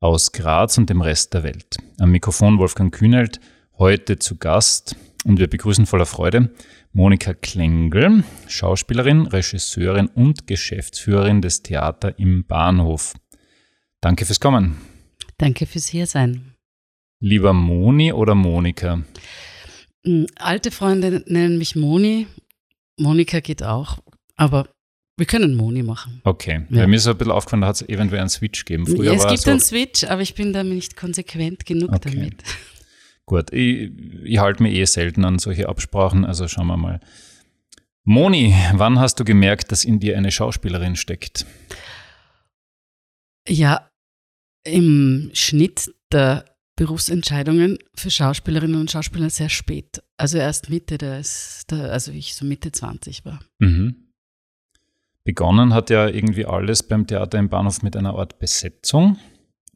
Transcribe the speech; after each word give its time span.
aus 0.00 0.32
Graz 0.32 0.78
und 0.78 0.88
dem 0.88 1.02
Rest 1.02 1.34
der 1.34 1.42
Welt. 1.42 1.76
Am 1.98 2.10
Mikrofon 2.10 2.58
Wolfgang 2.58 2.92
Kühnelt, 2.92 3.38
heute 3.76 4.18
zu 4.18 4.36
Gast 4.36 4.96
und 5.24 5.38
wir 5.38 5.46
begrüßen 5.46 5.84
voller 5.84 6.06
Freude 6.06 6.54
Monika 6.92 7.34
Klengel, 7.34 8.24
Schauspielerin, 8.48 9.26
Regisseurin 9.26 10.08
und 10.08 10.46
Geschäftsführerin 10.46 11.42
des 11.42 11.62
Theater 11.62 12.18
im 12.18 12.46
Bahnhof. 12.46 13.14
Danke 14.00 14.24
fürs 14.24 14.40
Kommen. 14.40 14.80
Danke 15.36 15.66
fürs 15.66 15.86
Hiersein. 15.86 16.54
Lieber 17.20 17.52
Moni 17.52 18.12
oder 18.14 18.34
Monika? 18.34 19.02
Hm, 20.04 20.26
alte 20.36 20.70
Freunde 20.70 21.22
nennen 21.26 21.58
mich 21.58 21.76
Moni. 21.76 22.26
Monika 22.98 23.40
geht 23.40 23.62
auch, 23.62 23.98
aber 24.36 24.70
wir 25.20 25.26
können 25.26 25.54
Moni 25.54 25.82
machen. 25.82 26.22
Okay. 26.24 26.62
Ja. 26.70 26.86
mir 26.86 26.96
ist 26.96 27.06
ein 27.06 27.16
bisschen 27.16 27.30
aufgefallen, 27.30 27.60
da 27.60 27.68
hat 27.68 27.76
es 27.76 27.88
eventuell 27.88 28.20
einen 28.20 28.30
Switch 28.30 28.64
gegeben. 28.64 28.86
Früher 28.86 29.12
ja, 29.12 29.12
es 29.12 29.26
gibt 29.26 29.40
so 29.40 29.50
einen 29.50 29.60
Switch, 29.60 30.04
aber 30.04 30.22
ich 30.22 30.34
bin 30.34 30.54
damit 30.54 30.74
nicht 30.74 30.96
konsequent 30.96 31.66
genug 31.66 31.92
okay. 31.92 32.10
damit. 32.14 32.42
Gut, 33.26 33.52
ich, 33.52 33.92
ich 34.24 34.38
halte 34.38 34.62
mich 34.62 34.74
eh 34.74 34.84
selten 34.86 35.24
an 35.26 35.38
solche 35.38 35.68
Absprachen, 35.68 36.24
also 36.24 36.48
schauen 36.48 36.68
wir 36.68 36.78
mal. 36.78 37.00
Moni, 38.04 38.54
wann 38.72 38.98
hast 38.98 39.20
du 39.20 39.24
gemerkt, 39.24 39.70
dass 39.70 39.84
in 39.84 40.00
dir 40.00 40.16
eine 40.16 40.32
Schauspielerin 40.32 40.96
steckt? 40.96 41.44
Ja, 43.46 43.90
im 44.64 45.30
Schnitt 45.34 45.94
der 46.12 46.46
Berufsentscheidungen 46.76 47.78
für 47.94 48.10
Schauspielerinnen 48.10 48.80
und 48.80 48.90
Schauspieler 48.90 49.28
sehr 49.28 49.50
spät. 49.50 50.02
Also 50.16 50.38
erst 50.38 50.70
Mitte 50.70 50.96
des, 50.96 51.66
also 51.70 52.10
ich 52.10 52.34
so 52.34 52.46
Mitte 52.46 52.72
20 52.72 53.26
war. 53.26 53.40
Mhm. 53.58 54.09
Begonnen 55.24 55.74
hat 55.74 55.90
ja 55.90 56.08
irgendwie 56.08 56.46
alles 56.46 56.82
beim 56.82 57.06
Theater 57.06 57.38
im 57.38 57.48
Bahnhof 57.48 57.82
mit 57.82 57.96
einer 57.96 58.14
Art 58.14 58.38
Besetzung, 58.38 59.18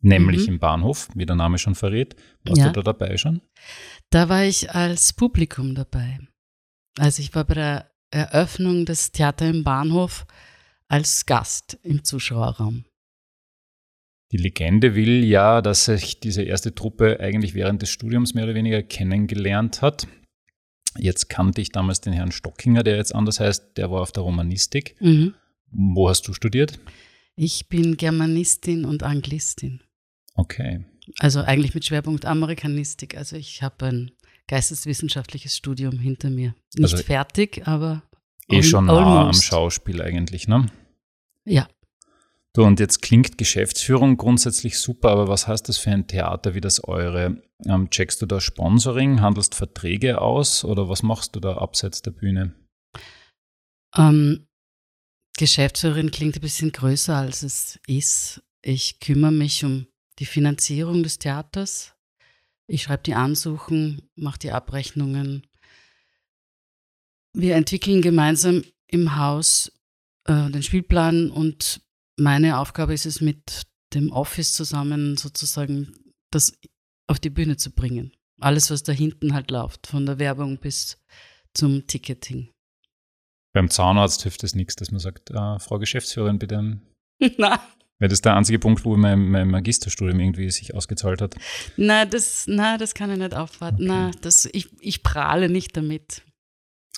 nämlich 0.01 0.47
mhm. 0.47 0.55
im 0.55 0.59
Bahnhof, 0.59 1.09
wie 1.15 1.27
der 1.27 1.37
Name 1.37 1.59
schon 1.59 1.75
verrät. 1.75 2.17
Warst 2.45 2.61
ja. 2.61 2.69
du 2.69 2.83
da 2.83 2.93
dabei 2.93 3.17
schon? 3.17 3.43
Da 4.11 4.29
war 4.29 4.45
ich 4.45 4.71
als 4.71 5.13
Publikum 5.13 5.75
dabei. 5.75 6.19
Also 6.99 7.21
ich 7.21 7.35
war 7.35 7.45
bei 7.45 7.55
der 7.55 7.91
Eröffnung 8.11 8.87
des 8.87 9.13
Theater 9.13 9.49
im 9.49 9.65
Bahnhof 9.65 10.27
als 10.89 11.27
Gast 11.27 11.79
im 11.83 12.05
Zuschauerraum. 12.05 12.85
Die 14.33 14.37
Legende 14.37 14.95
will 14.95 15.25
ja, 15.25 15.63
dass 15.63 15.85
sich 15.85 16.21
diese 16.21 16.43
erste 16.43 16.75
Truppe 16.75 17.21
eigentlich 17.21 17.55
während 17.55 17.83
des 17.83 17.91
Studiums 17.91 18.35
mehr 18.35 18.45
oder 18.45 18.55
weniger 18.55 18.83
kennengelernt 18.83 19.83
hat. 19.83 20.09
Jetzt 20.97 21.29
kannte 21.29 21.61
ich 21.61 21.71
damals 21.71 22.01
den 22.01 22.13
Herrn 22.13 22.33
Stockinger, 22.33 22.83
der 22.83 22.97
jetzt 22.97 23.15
anders 23.15 23.41
heißt, 23.41 23.77
der 23.77 23.91
war 23.91 24.01
auf 24.01 24.13
der 24.13 24.23
Romanistik. 24.23 24.97
Mhm. 25.01 25.35
Wo 25.71 26.09
hast 26.09 26.29
du 26.29 26.33
studiert? 26.33 26.79
Ich 27.37 27.69
bin 27.69 27.97
Germanistin 27.97 28.85
und 28.85 29.03
Anglistin. 29.03 29.83
Okay. 30.35 30.85
Also 31.19 31.41
eigentlich 31.41 31.75
mit 31.75 31.85
Schwerpunkt 31.85 32.25
Amerikanistik. 32.25 33.17
Also 33.17 33.37
ich 33.37 33.63
habe 33.63 33.87
ein 33.87 34.11
geisteswissenschaftliches 34.47 35.57
Studium 35.57 35.99
hinter 35.99 36.31
mir. 36.31 36.55
Nicht 36.77 36.93
also 36.93 37.05
fertig, 37.05 37.67
aber 37.67 38.03
eh 38.51 38.63
schon 38.63 38.87
nah 38.87 39.29
am 39.29 39.35
Schauspiel 39.35 40.01
eigentlich, 40.01 40.49
ne? 40.49 40.67
Ja. 41.45 41.69
Du, 42.57 42.63
und 42.63 42.79
jetzt 42.79 43.03
klingt 43.03 43.37
Geschäftsführung 43.37 44.17
grundsätzlich 44.17 44.79
super, 44.79 45.11
aber 45.11 45.27
was 45.27 45.49
heißt 45.49 45.69
das 45.69 45.77
für 45.77 45.91
ein 45.91 46.07
Theater 46.07 46.55
wie 46.55 46.61
das 46.61 46.85
eure? 46.85 47.43
Ähm, 47.67 47.91
checkst 47.91 48.23
du 48.23 48.27
da 48.27 48.41
Sponsoring, 48.41 49.21
handelst 49.21 49.57
Verträge 49.57 50.21
aus 50.21 50.65
oder 50.65 50.89
was 50.89 51.03
machst 51.03 51.35
du 51.35 51.41
da 51.41 51.57
abseits 51.57 52.03
der 52.03 52.13
Bühne? 52.13 52.55
Ähm, 53.97 54.47
Geschäftsführerin 55.37 56.13
klingt 56.13 56.37
ein 56.37 56.41
bisschen 56.41 56.71
größer, 56.71 57.17
als 57.17 57.43
es 57.43 57.81
ist. 57.89 58.41
Ich 58.63 59.01
kümmere 59.01 59.33
mich 59.33 59.65
um 59.65 59.89
die 60.21 60.27
Finanzierung 60.27 61.03
des 61.03 61.19
Theaters. 61.19 61.97
Ich 62.69 62.85
schreibe 62.85 63.03
die 63.03 63.15
Ansuchen, 63.15 64.09
mache 64.15 64.39
die 64.39 64.53
Abrechnungen. 64.53 65.45
Wir 67.33 67.57
entwickeln 67.57 68.01
gemeinsam 68.01 68.63
im 68.87 69.17
Haus 69.17 69.73
äh, 70.27 70.51
den 70.51 70.63
Spielplan 70.63 71.31
und 71.31 71.84
meine 72.17 72.59
Aufgabe 72.59 72.95
ist 72.95 73.07
es, 73.07 73.21
mit 73.21 73.63
dem 73.95 74.11
Office 74.11 74.55
zusammen 74.55 75.17
sozusagen 75.17 75.95
das 76.31 76.59
auf 77.07 77.21
die 77.21 77.31
Bühne 77.31 77.57
zu 77.57 77.71
bringen. 77.71 78.13
Alles, 78.41 78.71
was 78.71 78.83
da 78.83 78.93
hinten 78.93 79.35
halt 79.35 79.51
läuft, 79.51 79.87
von 79.87 80.07
der 80.07 80.19
Werbung 80.19 80.59
bis 80.59 80.99
zum 81.55 81.87
Ticketing. 81.87 82.51
Beim 83.55 83.71
Zahnarzt 83.71 84.23
hilft 84.23 84.43
es 84.43 84.55
nichts, 84.55 84.75
dass 84.75 84.91
man 84.91 84.99
sagt, 84.99 85.31
äh, 85.31 85.59
Frau 85.61 85.79
Geschäftsführerin, 85.79 86.39
bitte. 86.39 86.61
Nein. 87.39 87.59
Weil 88.01 88.09
das 88.09 88.15
ist 88.15 88.25
der 88.25 88.37
einzige 88.37 88.59
Punkt, 88.59 88.85
wo 88.85 88.97
mein, 88.97 89.31
mein 89.31 89.49
Magisterstudium 89.49 90.19
irgendwie 90.19 90.51
sich 90.51 90.75
ausgezahlt 90.75 91.23
hat. 91.23 91.37
Nein, 91.77 92.11
das, 92.11 92.47
na, 92.49 92.77
das 92.77 92.95
kann 92.95 93.11
ich 93.13 93.19
nicht 93.19 93.35
aufwarten. 93.35 93.77
Okay. 93.77 93.87
Nein, 93.87 94.17
das, 94.21 94.47
ich, 94.47 94.69
ich 94.81 95.05
prahle 95.05 95.49
nicht 95.49 95.77
damit. 95.77 96.23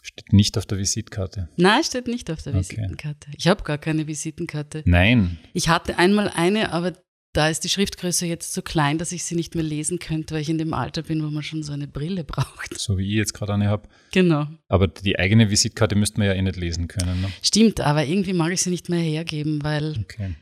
Steht 0.06 0.32
nicht 0.32 0.56
auf 0.56 0.66
der 0.66 0.78
Visitkarte. 0.78 1.48
Nein, 1.56 1.82
steht 1.82 2.06
nicht 2.06 2.30
auf 2.30 2.40
der 2.40 2.54
okay. 2.54 2.60
Visitenkarte. 2.60 3.28
Ich 3.36 3.48
habe 3.48 3.64
gar 3.64 3.76
keine 3.76 4.06
Visitenkarte. 4.06 4.82
Nein. 4.84 5.38
Ich 5.52 5.68
hatte 5.68 5.98
einmal 5.98 6.30
eine, 6.34 6.72
aber 6.72 6.92
da 7.32 7.48
ist 7.48 7.64
die 7.64 7.68
Schriftgröße 7.68 8.24
jetzt 8.24 8.54
so 8.54 8.62
klein, 8.62 8.98
dass 8.98 9.10
ich 9.10 9.24
sie 9.24 9.34
nicht 9.34 9.56
mehr 9.56 9.64
lesen 9.64 9.98
könnte, 9.98 10.34
weil 10.34 10.42
ich 10.42 10.48
in 10.48 10.58
dem 10.58 10.72
Alter 10.74 11.02
bin, 11.02 11.24
wo 11.24 11.28
man 11.28 11.42
schon 11.42 11.64
so 11.64 11.72
eine 11.72 11.88
Brille 11.88 12.22
braucht. 12.22 12.78
So 12.78 12.96
wie 12.98 13.08
ich 13.08 13.16
jetzt 13.16 13.34
gerade 13.34 13.54
eine 13.54 13.68
habe. 13.68 13.88
Genau. 14.12 14.46
Aber 14.68 14.86
die 14.86 15.18
eigene 15.18 15.50
Visitkarte 15.50 15.96
müsste 15.96 16.18
man 16.18 16.28
ja 16.28 16.34
eh 16.34 16.42
nicht 16.42 16.56
lesen 16.56 16.86
können. 16.86 17.20
Ne? 17.20 17.28
Stimmt, 17.42 17.80
aber 17.80 18.04
irgendwie 18.04 18.32
mag 18.32 18.52
ich 18.52 18.62
sie 18.62 18.70
nicht 18.70 18.88
mehr 18.88 19.00
hergeben, 19.00 19.62
weil 19.64 19.96
okay 20.00 20.36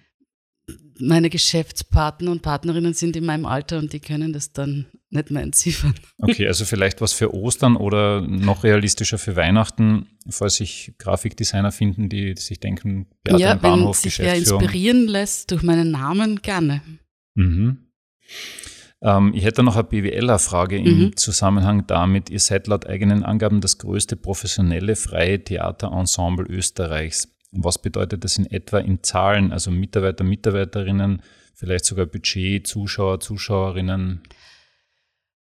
meine 0.98 1.30
Geschäftspartner 1.30 2.30
und 2.30 2.42
Partnerinnen 2.42 2.94
sind 2.94 3.16
in 3.16 3.24
meinem 3.24 3.46
Alter 3.46 3.78
und 3.78 3.92
die 3.92 4.00
können 4.00 4.32
das 4.32 4.52
dann 4.52 4.86
nicht 5.10 5.30
mehr 5.30 5.42
entziffern. 5.42 5.94
Okay, 6.18 6.46
also 6.46 6.64
vielleicht 6.64 7.00
was 7.00 7.12
für 7.12 7.34
Ostern 7.34 7.76
oder 7.76 8.20
noch 8.20 8.64
realistischer 8.64 9.18
für 9.18 9.36
Weihnachten, 9.36 10.06
falls 10.28 10.56
sich 10.56 10.94
Grafikdesigner 10.98 11.72
finden, 11.72 12.08
die 12.08 12.34
sich 12.36 12.60
denken, 12.60 13.06
Beate 13.22 13.40
ja, 13.40 13.54
Bahnhof, 13.54 13.96
wenn 14.04 14.10
sich 14.10 14.18
wer 14.18 14.34
inspirieren 14.34 15.06
lässt 15.06 15.50
durch 15.50 15.62
meinen 15.62 15.90
Namen, 15.90 16.42
gerne. 16.42 16.82
Mhm. 17.34 17.78
Ähm, 19.02 19.32
ich 19.34 19.44
hätte 19.44 19.62
noch 19.62 19.76
eine 19.76 19.84
BWLer-Frage 19.84 20.78
im 20.78 20.98
mhm. 20.98 21.16
Zusammenhang 21.16 21.86
damit. 21.86 22.30
Ihr 22.30 22.40
seid 22.40 22.66
laut 22.66 22.86
eigenen 22.86 23.22
Angaben 23.22 23.60
das 23.60 23.78
größte 23.78 24.16
professionelle 24.16 24.96
freie 24.96 25.42
Theaterensemble 25.42 26.46
Österreichs. 26.46 27.33
Was 27.54 27.78
bedeutet 27.78 28.24
das 28.24 28.36
in 28.36 28.50
etwa 28.50 28.78
in 28.78 29.02
Zahlen, 29.02 29.52
also 29.52 29.70
Mitarbeiter, 29.70 30.24
Mitarbeiterinnen, 30.24 31.22
vielleicht 31.54 31.84
sogar 31.84 32.06
Budget, 32.06 32.66
Zuschauer, 32.66 33.20
Zuschauerinnen? 33.20 34.22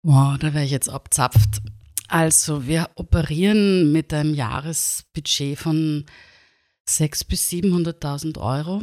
Wow, 0.02 0.38
da 0.38 0.54
wäre 0.54 0.64
ich 0.64 0.70
jetzt 0.70 0.88
abzapft. 0.88 1.60
Also 2.08 2.66
wir 2.66 2.90
operieren 2.96 3.92
mit 3.92 4.12
einem 4.12 4.34
Jahresbudget 4.34 5.58
von 5.58 6.06
600.000 6.88 7.28
bis 7.28 7.48
700.000 7.50 8.38
Euro. 8.38 8.82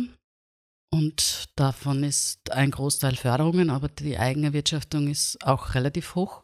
Und 0.90 1.50
davon 1.56 2.04
ist 2.04 2.52
ein 2.52 2.72
Großteil 2.72 3.16
Förderungen, 3.16 3.70
aber 3.70 3.90
die 3.90 4.18
Eigenerwirtschaftung 4.18 5.10
ist 5.10 5.44
auch 5.46 5.76
relativ 5.76 6.16
hoch, 6.16 6.44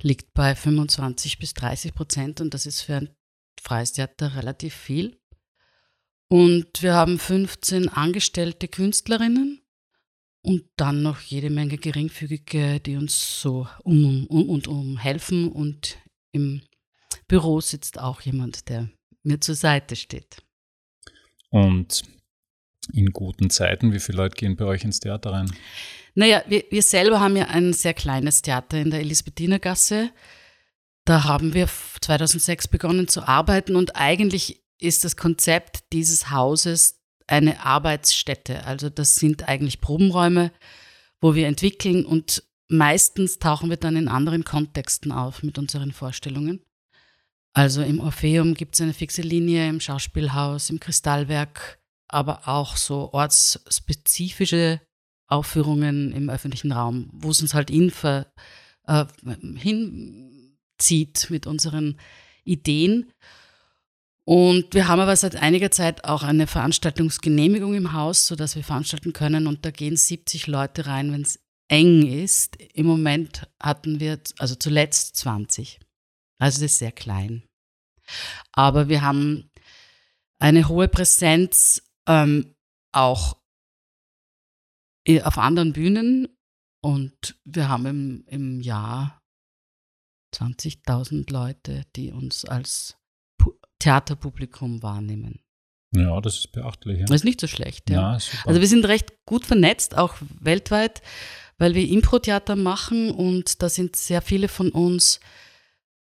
liegt 0.00 0.34
bei 0.34 0.56
25 0.56 1.38
bis 1.38 1.54
30 1.54 1.94
Prozent 1.94 2.40
und 2.40 2.54
das 2.54 2.66
ist 2.66 2.80
für 2.80 2.96
ein 2.96 3.10
freies 3.60 3.92
Theater 3.92 4.34
relativ 4.34 4.74
viel. 4.74 5.21
Und 6.32 6.82
wir 6.82 6.94
haben 6.94 7.18
15 7.18 7.90
angestellte 7.90 8.66
Künstlerinnen 8.66 9.60
und 10.40 10.64
dann 10.78 11.02
noch 11.02 11.20
jede 11.20 11.50
Menge 11.50 11.76
Geringfügige, 11.76 12.80
die 12.80 12.96
uns 12.96 13.42
so 13.42 13.68
um 13.84 14.26
und 14.28 14.66
um, 14.66 14.78
um 14.78 14.96
helfen. 14.96 15.52
Und 15.52 15.98
im 16.30 16.62
Büro 17.28 17.60
sitzt 17.60 17.98
auch 17.98 18.22
jemand, 18.22 18.70
der 18.70 18.88
mir 19.22 19.42
zur 19.42 19.56
Seite 19.56 19.94
steht. 19.94 20.38
Und 21.50 22.02
in 22.94 23.12
guten 23.12 23.50
Zeiten, 23.50 23.92
wie 23.92 24.00
viele 24.00 24.16
Leute 24.16 24.36
gehen 24.36 24.56
bei 24.56 24.64
euch 24.64 24.84
ins 24.84 25.00
Theater 25.00 25.32
rein? 25.32 25.52
Naja, 26.14 26.42
wir, 26.48 26.64
wir 26.70 26.82
selber 26.82 27.20
haben 27.20 27.36
ja 27.36 27.48
ein 27.48 27.74
sehr 27.74 27.92
kleines 27.92 28.40
Theater 28.40 28.78
in 28.78 28.90
der 28.90 29.00
Elisabethinergasse. 29.00 30.08
Da 31.04 31.24
haben 31.24 31.52
wir 31.52 31.68
2006 32.00 32.68
begonnen 32.68 33.06
zu 33.06 33.28
arbeiten 33.28 33.76
und 33.76 33.96
eigentlich 33.96 34.61
ist 34.82 35.04
das 35.04 35.16
Konzept 35.16 35.92
dieses 35.92 36.30
Hauses 36.30 37.00
eine 37.26 37.64
Arbeitsstätte. 37.64 38.64
Also 38.64 38.90
das 38.90 39.16
sind 39.16 39.48
eigentlich 39.48 39.80
Probenräume, 39.80 40.52
wo 41.20 41.34
wir 41.34 41.46
entwickeln 41.46 42.04
und 42.04 42.42
meistens 42.68 43.38
tauchen 43.38 43.70
wir 43.70 43.76
dann 43.76 43.96
in 43.96 44.08
anderen 44.08 44.44
Kontexten 44.44 45.12
auf 45.12 45.42
mit 45.42 45.58
unseren 45.58 45.92
Vorstellungen. 45.92 46.64
Also 47.54 47.82
im 47.82 48.00
Orpheum 48.00 48.54
gibt 48.54 48.74
es 48.74 48.80
eine 48.80 48.94
fixe 48.94 49.22
Linie, 49.22 49.68
im 49.68 49.80
Schauspielhaus, 49.80 50.70
im 50.70 50.80
Kristallwerk, 50.80 51.78
aber 52.08 52.48
auch 52.48 52.76
so 52.76 53.12
ortsspezifische 53.12 54.80
Aufführungen 55.28 56.12
im 56.12 56.30
öffentlichen 56.30 56.72
Raum, 56.72 57.10
wo 57.12 57.30
es 57.30 57.40
uns 57.40 57.54
halt 57.54 57.70
in 57.70 57.92
äh, 58.86 59.04
hinzieht 59.56 61.28
mit 61.30 61.46
unseren 61.46 61.98
Ideen. 62.44 63.12
Und 64.24 64.74
wir 64.74 64.86
haben 64.86 65.00
aber 65.00 65.16
seit 65.16 65.36
einiger 65.36 65.70
Zeit 65.70 66.04
auch 66.04 66.22
eine 66.22 66.46
Veranstaltungsgenehmigung 66.46 67.74
im 67.74 67.92
Haus, 67.92 68.26
sodass 68.26 68.54
wir 68.54 68.62
veranstalten 68.62 69.12
können. 69.12 69.46
Und 69.46 69.64
da 69.64 69.70
gehen 69.70 69.96
70 69.96 70.46
Leute 70.46 70.86
rein, 70.86 71.12
wenn 71.12 71.22
es 71.22 71.40
eng 71.68 72.06
ist. 72.06 72.56
Im 72.56 72.86
Moment 72.86 73.48
hatten 73.60 73.98
wir, 73.98 74.20
also 74.38 74.54
zuletzt 74.54 75.16
20. 75.16 75.80
Also 76.38 76.60
das 76.60 76.72
ist 76.72 76.78
sehr 76.78 76.92
klein. 76.92 77.42
Aber 78.52 78.88
wir 78.88 79.02
haben 79.02 79.50
eine 80.38 80.68
hohe 80.68 80.88
Präsenz 80.88 81.82
ähm, 82.06 82.54
auch 82.92 83.38
auf 85.24 85.38
anderen 85.38 85.72
Bühnen 85.72 86.28
und 86.80 87.36
wir 87.44 87.68
haben 87.68 87.86
im, 87.86 88.24
im 88.26 88.60
Jahr 88.60 89.20
20.000 90.34 91.32
Leute, 91.32 91.84
die 91.96 92.12
uns 92.12 92.44
als 92.44 92.96
Theaterpublikum 93.82 94.82
wahrnehmen. 94.82 95.40
Ja, 95.94 96.20
das 96.20 96.38
ist 96.38 96.52
beachtlich. 96.52 97.00
Ja. 97.00 97.04
Das 97.06 97.16
ist 97.16 97.24
nicht 97.24 97.40
so 97.40 97.46
schlecht. 97.46 97.90
Ja. 97.90 98.16
Ja, 98.16 98.18
also 98.46 98.60
wir 98.60 98.66
sind 98.68 98.86
recht 98.86 99.12
gut 99.26 99.44
vernetzt, 99.44 99.96
auch 99.98 100.14
weltweit, 100.40 101.02
weil 101.58 101.74
wir 101.74 101.86
Impro-Theater 101.88 102.56
machen 102.56 103.10
und 103.10 103.60
da 103.62 103.68
sind 103.68 103.96
sehr 103.96 104.22
viele 104.22 104.48
von 104.48 104.70
uns 104.70 105.20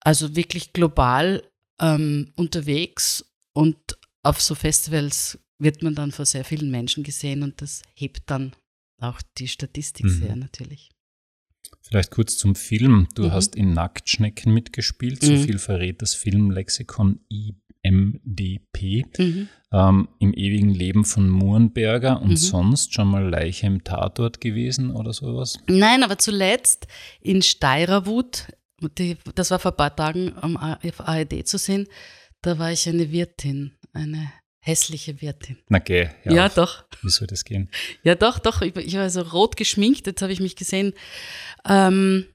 also 0.01 0.35
wirklich 0.35 0.73
global 0.73 1.43
ähm, 1.81 2.33
unterwegs 2.37 3.25
und 3.53 3.77
auf 4.23 4.41
so 4.41 4.55
Festivals 4.55 5.39
wird 5.59 5.83
man 5.83 5.95
dann 5.95 6.13
vor 6.13 6.25
sehr 6.27 6.45
vielen 6.45 6.71
Menschen 6.71 7.05
gesehen 7.05 7.43
und 7.43 7.61
das 7.61 7.83
hebt 7.95 8.23
dann 8.31 8.53
auch 9.01 9.21
die 9.37 9.49
Statistik 9.49 10.07
Mhm. 10.07 10.21
sehr 10.21 10.37
natürlich. 10.37 10.91
Vielleicht 11.83 12.11
kurz 12.11 12.37
zum 12.37 12.55
Film. 12.55 13.09
Du 13.15 13.25
Mhm. 13.25 13.33
hast 13.33 13.57
in 13.57 13.73
Nacktschnecken 13.73 14.53
mitgespielt. 14.53 15.23
So 15.25 15.33
Mhm. 15.33 15.39
viel 15.39 15.59
verrät 15.59 16.03
das 16.03 16.15
Filmlexikon 16.15 17.21
IMDP. 17.83 19.05
Mhm. 19.19 19.49
Ähm, 19.73 20.09
Im 20.19 20.33
ewigen 20.35 20.71
Leben 20.71 21.05
von 21.05 21.29
Murenberger 21.29 22.21
und 22.23 22.31
Mhm. 22.31 22.37
sonst 22.37 22.95
schon 22.95 23.09
mal 23.09 23.29
Leiche 23.29 23.67
im 23.67 23.85
Tatort 23.85 24.41
gewesen 24.41 24.91
oder 24.91 25.13
sowas? 25.13 25.59
Nein, 25.67 26.03
aber 26.03 26.19
zuletzt 26.19 26.87
in 27.21 27.43
Steirerwut, 27.43 28.47
die, 28.99 29.17
das 29.35 29.51
war 29.51 29.59
vor 29.59 29.73
ein 29.73 29.77
paar 29.77 29.95
Tagen 29.95 30.33
am 30.41 30.57
auf 30.57 31.01
ARD 31.01 31.47
zu 31.47 31.59
sehen, 31.59 31.87
da 32.43 32.59
war 32.59 32.73
ich 32.73 32.89
eine 32.89 33.11
Wirtin, 33.13 33.73
eine 33.93 34.31
hässliche 34.61 35.21
Wirtin. 35.21 35.59
Na 35.69 35.79
geh, 35.79 36.09
hör 36.23 36.33
Ja, 36.33 36.47
auf. 36.47 36.55
doch. 36.55 36.85
Wie 37.03 37.09
soll 37.11 37.27
das 37.27 37.45
gehen? 37.45 37.71
Ja, 38.03 38.15
doch, 38.15 38.39
doch. 38.39 38.61
Ich, 38.63 38.75
ich 38.77 38.95
war 38.97 39.09
so 39.11 39.23
rot 39.23 39.57
geschminkt, 39.57 40.07
jetzt 40.07 40.21
habe 40.23 40.33
ich 40.33 40.41
mich 40.41 40.57
gesehen. 40.57 40.93
Ähm, 41.65 42.27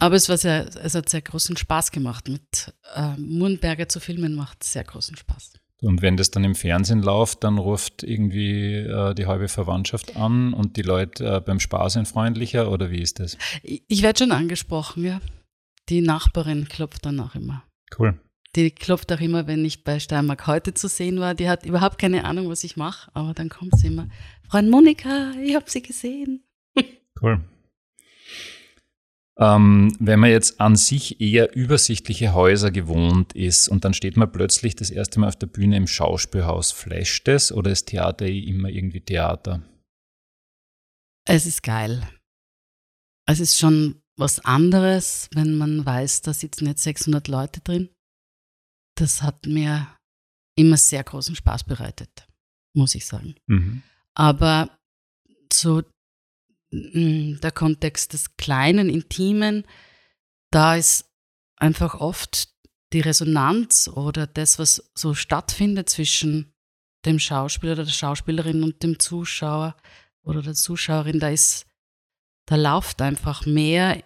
aber 0.00 0.16
es 0.16 0.28
war 0.28 0.36
sehr, 0.36 0.68
es 0.82 0.94
hat 0.94 1.08
sehr 1.08 1.22
großen 1.22 1.56
Spaß 1.56 1.90
gemacht. 1.92 2.28
Mit 2.28 2.74
äh, 2.94 3.16
Murenberger 3.16 3.88
zu 3.88 4.00
filmen 4.00 4.34
macht 4.34 4.62
sehr 4.64 4.84
großen 4.84 5.16
Spaß. 5.16 5.54
Und 5.82 6.02
wenn 6.02 6.16
das 6.16 6.30
dann 6.30 6.44
im 6.44 6.54
Fernsehen 6.54 7.02
läuft, 7.02 7.44
dann 7.44 7.58
ruft 7.58 8.02
irgendwie 8.02 8.74
äh, 8.76 9.14
die 9.14 9.26
halbe 9.26 9.48
Verwandtschaft 9.48 10.16
an 10.16 10.54
und 10.54 10.76
die 10.76 10.82
Leute 10.82 11.24
äh, 11.36 11.40
beim 11.40 11.60
Spaß 11.60 11.94
sind 11.94 12.08
freundlicher 12.08 12.70
oder 12.70 12.90
wie 12.90 13.00
ist 13.02 13.20
das? 13.20 13.36
Ich, 13.62 13.82
ich 13.88 14.02
werde 14.02 14.18
schon 14.20 14.32
angesprochen, 14.32 15.04
ja. 15.04 15.20
Die 15.90 16.00
Nachbarin 16.00 16.66
klopft 16.68 17.04
dann 17.04 17.20
auch 17.20 17.34
immer. 17.34 17.64
Cool. 17.98 18.18
Die 18.56 18.70
klopft 18.70 19.12
auch 19.12 19.20
immer, 19.20 19.46
wenn 19.46 19.64
ich 19.64 19.82
bei 19.82 19.98
Steiermark 19.98 20.46
heute 20.46 20.74
zu 20.74 20.88
sehen 20.88 21.18
war. 21.18 21.34
Die 21.34 21.48
hat 21.48 21.66
überhaupt 21.66 21.98
keine 21.98 22.24
Ahnung, 22.24 22.48
was 22.48 22.62
ich 22.62 22.76
mache, 22.76 23.10
aber 23.14 23.34
dann 23.34 23.48
kommt 23.48 23.76
sie 23.78 23.88
immer. 23.88 24.08
Freundin 24.48 24.70
Monika, 24.70 25.32
ich 25.42 25.54
habe 25.54 25.70
sie 25.70 25.82
gesehen. 25.82 26.44
Cool. 27.22 27.40
Ähm, 29.38 29.96
wenn 30.00 30.18
man 30.18 30.30
jetzt 30.30 30.60
an 30.60 30.74
sich 30.74 31.20
eher 31.20 31.54
übersichtliche 31.56 32.34
Häuser 32.34 32.72
gewohnt 32.72 33.32
ist 33.34 33.68
und 33.68 33.84
dann 33.84 33.94
steht 33.94 34.16
man 34.16 34.30
plötzlich 34.30 34.74
das 34.74 34.90
erste 34.90 35.20
Mal 35.20 35.28
auf 35.28 35.36
der 35.36 35.46
Bühne 35.46 35.76
im 35.76 35.86
Schauspielhaus, 35.86 36.72
flasht 36.72 37.28
das 37.28 37.52
oder 37.52 37.70
ist 37.70 37.86
Theater 37.86 38.26
eh 38.26 38.40
immer 38.40 38.68
irgendwie 38.68 39.00
Theater? 39.00 39.62
Es 41.26 41.46
ist 41.46 41.62
geil. 41.62 42.06
Es 43.26 43.40
ist 43.40 43.58
schon 43.58 44.02
was 44.16 44.44
anderes, 44.44 45.28
wenn 45.34 45.56
man 45.56 45.86
weiß, 45.86 46.22
da 46.22 46.34
sitzen 46.34 46.66
jetzt 46.66 46.82
600 46.82 47.26
Leute 47.28 47.60
drin. 47.60 47.88
Das 48.96 49.22
hat 49.22 49.46
mir 49.46 49.88
immer 50.56 50.76
sehr 50.76 51.02
großen 51.02 51.34
Spaß 51.34 51.64
bereitet, 51.64 52.26
muss 52.74 52.94
ich 52.94 53.06
sagen. 53.06 53.34
Mhm. 53.46 53.82
Aber 54.14 54.70
so 55.52 55.82
mm, 56.70 57.40
der 57.40 57.52
Kontext 57.52 58.12
des 58.12 58.36
kleinen, 58.36 58.88
intimen, 58.88 59.66
da 60.50 60.76
ist 60.76 61.10
einfach 61.56 61.94
oft 61.96 62.48
die 62.92 63.00
Resonanz 63.00 63.88
oder 63.88 64.26
das, 64.26 64.58
was 64.58 64.90
so 64.94 65.14
stattfindet 65.14 65.88
zwischen 65.88 66.52
dem 67.04 67.18
Schauspieler 67.18 67.72
oder 67.72 67.84
der 67.84 67.90
Schauspielerin 67.90 68.62
und 68.62 68.82
dem 68.82 68.98
Zuschauer 68.98 69.76
oder 70.22 70.42
der 70.42 70.54
Zuschauerin, 70.54 71.20
da 71.20 71.28
ist, 71.28 71.66
da 72.46 72.56
läuft 72.56 73.02
einfach 73.02 73.46
mehr 73.46 74.02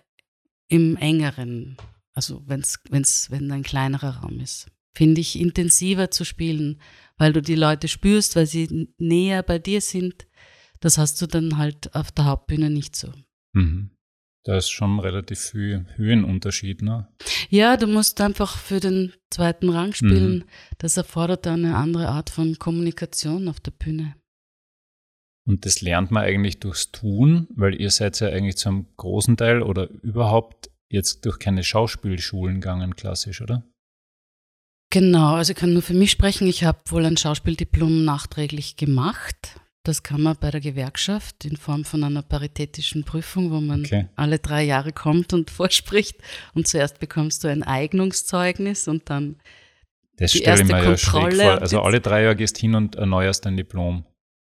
im 0.69 0.97
engeren, 0.97 1.77
also 2.15 2.43
wenn's, 2.47 2.81
wenn's, 2.89 3.31
wenn 3.31 3.51
ein 3.53 3.63
kleinerer 3.63 4.19
Raum 4.19 4.41
ist. 4.41 4.67
Finde 4.99 5.21
ich 5.21 5.39
intensiver 5.39 6.11
zu 6.11 6.25
spielen, 6.25 6.81
weil 7.19 7.33
du 7.33 7.41
die 7.41 7.55
Leute 7.55 7.87
spürst, 7.87 8.35
weil 8.35 8.47
sie 8.47 8.89
näher 8.99 9.45
bei 9.45 9.61
dir 9.61 9.81
sind. 9.81 10.27
Das 10.81 10.99
hast 10.99 11.23
du 11.23 11.29
dann 11.29 11.57
halt 11.57 11.95
auf 11.95 12.11
der 12.11 12.25
Hauptbühne 12.25 12.69
nicht 12.69 12.97
so. 12.97 13.13
Mhm. 13.53 13.91
Da 14.43 14.57
ist 14.57 14.71
schon 14.71 14.99
relativ 14.99 15.39
viel 15.39 15.87
Höhenunterschied, 15.95 16.83
ne? 16.83 17.07
Ja, 17.49 17.77
du 17.77 17.87
musst 17.87 18.21
einfach 18.21 18.59
für 18.59 18.81
den 18.81 19.13
zweiten 19.31 19.69
Rang 19.69 19.93
spielen. 19.93 20.47
Das 20.79 20.97
erfordert 20.97 21.47
dann 21.47 21.65
eine 21.65 21.77
andere 21.77 22.09
Art 22.09 22.29
von 22.29 22.59
Kommunikation 22.59 23.47
auf 23.47 23.61
der 23.61 23.71
Bühne. 23.71 24.17
Und 25.47 25.65
das 25.65 25.81
lernt 25.81 26.11
man 26.11 26.25
eigentlich 26.25 26.59
durchs 26.59 26.91
Tun, 26.91 27.47
weil 27.55 27.81
ihr 27.81 27.93
seid 27.93 28.19
ja 28.19 28.31
eigentlich 28.31 28.57
zum 28.57 28.89
großen 28.97 29.37
Teil 29.37 29.63
oder 29.63 29.89
überhaupt 30.03 30.71
jetzt 30.91 31.25
durch 31.25 31.39
keine 31.39 31.63
Schauspielschulen 31.63 32.61
gegangen, 32.61 32.97
klassisch, 32.97 33.41
oder? 33.41 33.63
Genau, 34.91 35.35
also 35.35 35.53
ich 35.53 35.59
kann 35.59 35.73
nur 35.75 35.83
für 35.83 35.95
mich 35.95 36.11
sprechen. 36.11 36.47
Ich 36.49 36.65
habe 36.65 36.79
wohl 36.89 37.05
ein 37.05 37.17
Schauspieldiplom 37.17 38.05
nachträglich 38.05 38.77
gemacht. 38.77 39.61
Das 39.83 40.03
kann 40.03 40.23
man 40.23 40.37
bei 40.39 40.51
der 40.51 40.61
Gewerkschaft 40.61 41.45
in 41.45 41.57
Form 41.57 41.85
von 41.85 42.05
einer 42.05 42.23
paritätischen 42.23 43.05
Prüfung, 43.05 43.51
wo 43.51 43.61
man 43.61 43.81
Okay. 43.85 44.09
alle 44.17 44.39
drei 44.39 44.63
Jahre 44.65 44.93
kommt 44.93 45.33
und 45.33 45.51
vorspricht. 45.59 46.17
Und 46.55 46.67
zuerst 46.69 46.99
bekommst 47.01 47.45
du 47.45 47.49
ein 47.49 47.63
Eignungszeugnis 47.63 48.89
und 48.89 49.09
dann 49.11 49.37
Das 50.17 50.33
Die 50.33 50.39
stelle 50.39 50.55
ich 50.57 50.61
erste 50.71 50.75
mir 50.75 50.85
ja 50.91 50.97
schräg 50.97 51.35
vor. 51.35 51.61
Also 51.61 51.81
alle 51.83 52.01
drei 52.01 52.23
Jahre 52.23 52.37
gehst 52.37 52.59
hin 52.59 52.75
und 52.75 52.97
erneuerst 52.97 53.45
dein 53.47 53.57
Diplom. 53.57 54.05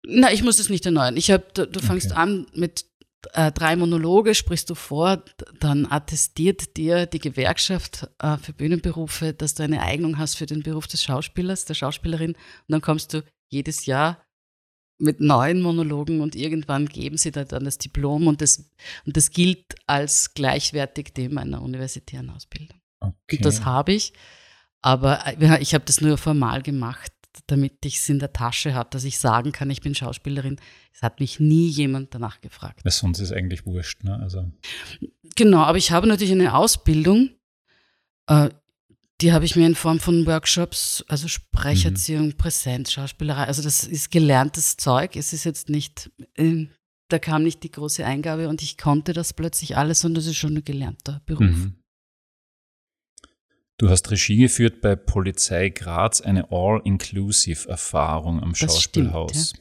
Na, 0.06 0.32
ich 0.32 0.42
muss 0.42 0.58
es 0.58 0.68
nicht 0.68 0.86
erneuern. 0.86 1.16
Ich 1.16 1.30
hab, 1.30 1.52
du, 1.54 1.66
du 1.66 1.80
fängst 1.80 2.12
Okay. 2.12 2.20
an 2.20 2.46
mit 2.54 2.84
äh, 3.32 3.52
drei 3.52 3.76
Monologe, 3.76 4.34
sprichst 4.34 4.70
du 4.70 4.74
vor, 4.74 5.22
dann 5.60 5.86
attestiert 5.90 6.76
dir 6.76 7.06
die 7.06 7.18
Gewerkschaft 7.18 8.08
äh, 8.18 8.36
für 8.36 8.52
Bühnenberufe, 8.52 9.32
dass 9.32 9.54
du 9.54 9.62
eine 9.62 9.82
Eignung 9.82 10.18
hast 10.18 10.36
für 10.36 10.46
den 10.46 10.62
Beruf 10.62 10.86
des 10.86 11.02
Schauspielers, 11.02 11.64
der 11.64 11.74
Schauspielerin. 11.74 12.32
Und 12.32 12.38
dann 12.68 12.80
kommst 12.80 13.14
du 13.14 13.22
jedes 13.48 13.86
Jahr 13.86 14.22
mit 14.98 15.20
neuen 15.20 15.60
Monologen 15.60 16.20
und 16.20 16.34
irgendwann 16.34 16.86
geben 16.86 17.18
sie 17.18 17.30
dir 17.30 17.44
dann 17.44 17.64
das 17.64 17.78
Diplom 17.78 18.26
und 18.26 18.40
das, 18.40 18.70
und 19.04 19.16
das 19.16 19.30
gilt 19.30 19.74
als 19.86 20.32
gleichwertig 20.34 21.12
dem 21.12 21.38
einer 21.38 21.62
universitären 21.62 22.30
Ausbildung. 22.30 22.80
Okay. 23.00 23.36
Und 23.36 23.44
das 23.44 23.64
habe 23.64 23.92
ich. 23.92 24.12
Aber 24.82 25.26
äh, 25.26 25.60
ich 25.60 25.74
habe 25.74 25.84
das 25.84 26.00
nur 26.00 26.16
formal 26.16 26.62
gemacht, 26.62 27.12
damit 27.46 27.84
ich 27.84 27.96
es 27.96 28.08
in 28.08 28.18
der 28.18 28.32
Tasche 28.32 28.74
habe, 28.74 28.88
dass 28.90 29.04
ich 29.04 29.18
sagen 29.18 29.52
kann, 29.52 29.70
ich 29.70 29.80
bin 29.80 29.94
Schauspielerin. 29.94 30.56
Es 30.92 31.02
hat 31.02 31.20
mich 31.20 31.40
nie 31.40 31.68
jemand 31.68 32.14
danach 32.14 32.40
gefragt. 32.40 32.80
Ja, 32.84 32.90
sonst 32.90 33.18
ist 33.18 33.32
eigentlich 33.32 33.66
wurscht, 33.66 34.04
ne? 34.04 34.18
Also, 34.18 34.50
Genau, 35.36 35.62
aber 35.62 35.78
ich 35.78 35.90
habe 35.90 36.06
natürlich 36.06 36.32
eine 36.32 36.54
Ausbildung. 36.54 37.30
Äh, 38.26 38.48
die 39.20 39.32
habe 39.32 39.44
ich 39.44 39.56
mir 39.56 39.66
in 39.66 39.74
Form 39.74 39.98
von 39.98 40.26
Workshops, 40.26 41.04
also 41.08 41.26
Sprecherziehung, 41.28 42.32
Präsenz, 42.36 42.92
Schauspielerei, 42.92 43.44
also 43.44 43.62
das 43.62 43.84
ist 43.84 44.10
gelerntes 44.10 44.76
Zeug. 44.76 45.16
Es 45.16 45.32
ist 45.32 45.44
jetzt 45.44 45.70
nicht, 45.70 46.10
äh, 46.34 46.66
da 47.08 47.18
kam 47.18 47.42
nicht 47.42 47.62
die 47.62 47.70
große 47.70 48.04
Eingabe 48.04 48.48
und 48.48 48.62
ich 48.62 48.76
konnte 48.76 49.12
das 49.14 49.32
plötzlich 49.32 49.76
alles, 49.76 50.00
sondern 50.00 50.16
das 50.16 50.26
ist 50.26 50.36
schon 50.36 50.56
ein 50.56 50.64
gelernter 50.64 51.22
Beruf. 51.24 51.46
mhm. 51.46 51.76
Du 53.78 53.90
hast 53.90 54.10
Regie 54.10 54.38
geführt 54.38 54.80
bei 54.80 54.96
Polizei 54.96 55.68
Graz, 55.68 56.22
eine 56.22 56.50
All-Inclusive-Erfahrung 56.50 58.42
am 58.42 58.50
Das 58.52 58.58
Schauspielhaus. 58.58 59.52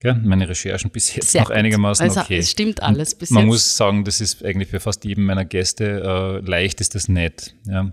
Gell? 0.00 0.14
Meine 0.14 0.48
Recherchen 0.48 0.92
bis 0.92 1.12
jetzt 1.16 1.32
Sehr 1.32 1.42
noch 1.42 1.50
einigermaßen 1.50 2.04
Also 2.04 2.20
okay. 2.20 2.38
es 2.38 2.52
stimmt 2.52 2.84
alles 2.84 3.16
bis 3.16 3.30
Man 3.30 3.44
jetzt. 3.44 3.48
muss 3.48 3.76
sagen, 3.76 4.04
das 4.04 4.20
ist 4.20 4.44
eigentlich 4.44 4.68
für 4.68 4.78
fast 4.78 5.04
jeden 5.04 5.24
meiner 5.24 5.44
Gäste 5.44 6.40
äh, 6.44 6.48
leicht 6.48 6.80
ist 6.80 6.94
das 6.94 7.08
nicht. 7.08 7.56
Ja. 7.66 7.92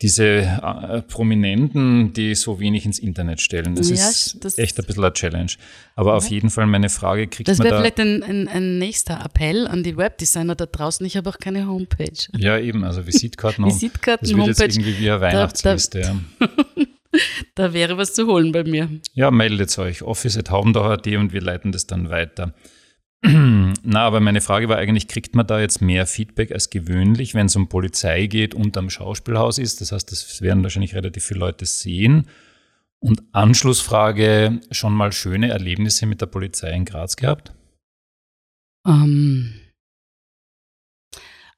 Diese 0.00 0.24
äh, 0.24 1.02
Prominenten, 1.02 2.12
die 2.12 2.36
so 2.36 2.60
wenig 2.60 2.86
ins 2.86 3.00
Internet 3.00 3.40
stellen, 3.40 3.74
das 3.74 3.88
Ja, 3.90 3.96
ist 3.96 4.36
das- 4.44 4.56
echt 4.56 4.78
ein 4.78 4.84
bisschen 4.86 5.02
eine 5.02 5.12
Challenge. 5.12 5.50
Aber 5.96 6.14
auf 6.14 6.28
jeden 6.30 6.50
Fall 6.50 6.66
meine 6.66 6.88
Frage, 6.88 7.26
kriegt 7.26 7.48
das 7.48 7.58
man 7.58 7.64
wäre 7.66 7.74
da... 7.74 7.80
vielleicht 7.80 7.98
ein, 7.98 8.22
ein, 8.22 8.46
ein 8.46 8.78
nächster 8.78 9.20
Appell 9.24 9.66
an 9.66 9.82
die 9.82 9.96
Webdesigner 9.96 10.54
da 10.54 10.66
draußen. 10.66 11.04
Ich 11.04 11.16
habe 11.16 11.28
auch 11.30 11.38
keine 11.38 11.66
Homepage. 11.66 12.12
Ja, 12.36 12.58
eben, 12.58 12.84
also 12.84 13.06
Visitkarten. 13.06 13.64
und- 13.64 13.70
Visitkarten, 13.72 14.28
das 14.28 14.36
wird 14.36 14.46
jetzt 14.46 14.60
Homepage. 14.60 14.80
irgendwie 14.80 14.98
wie 15.02 15.10
eine 15.10 15.20
Weihnachtsliste. 15.20 16.00
ja. 16.00 16.16
Da 17.54 17.72
wäre 17.72 17.96
was 17.96 18.12
zu 18.12 18.26
holen 18.26 18.52
bei 18.52 18.64
mir. 18.64 18.88
Ja, 19.14 19.30
meldet 19.30 19.76
euch. 19.78 20.02
Office.haubendach.at 20.02 21.06
und 21.06 21.32
wir 21.32 21.40
leiten 21.40 21.72
das 21.72 21.86
dann 21.86 22.10
weiter. 22.10 22.52
Na, 23.22 24.00
aber 24.06 24.20
meine 24.20 24.40
Frage 24.40 24.68
war 24.68 24.76
eigentlich, 24.76 25.08
kriegt 25.08 25.34
man 25.34 25.46
da 25.46 25.60
jetzt 25.60 25.80
mehr 25.80 26.06
Feedback 26.06 26.52
als 26.52 26.70
gewöhnlich, 26.70 27.34
wenn 27.34 27.46
es 27.46 27.56
um 27.56 27.68
Polizei 27.68 28.26
geht 28.26 28.54
und 28.54 28.76
am 28.76 28.90
Schauspielhaus 28.90 29.58
ist? 29.58 29.80
Das 29.80 29.90
heißt, 29.90 30.12
das 30.12 30.40
werden 30.40 30.62
wahrscheinlich 30.62 30.94
relativ 30.94 31.24
viele 31.24 31.40
Leute 31.40 31.66
sehen. 31.66 32.28
Und 33.00 33.22
Anschlussfrage, 33.32 34.60
schon 34.70 34.92
mal 34.92 35.12
schöne 35.12 35.50
Erlebnisse 35.50 36.06
mit 36.06 36.20
der 36.20 36.26
Polizei 36.26 36.70
in 36.70 36.84
Graz 36.84 37.16
gehabt? 37.16 37.52
Ähm, 38.86 39.54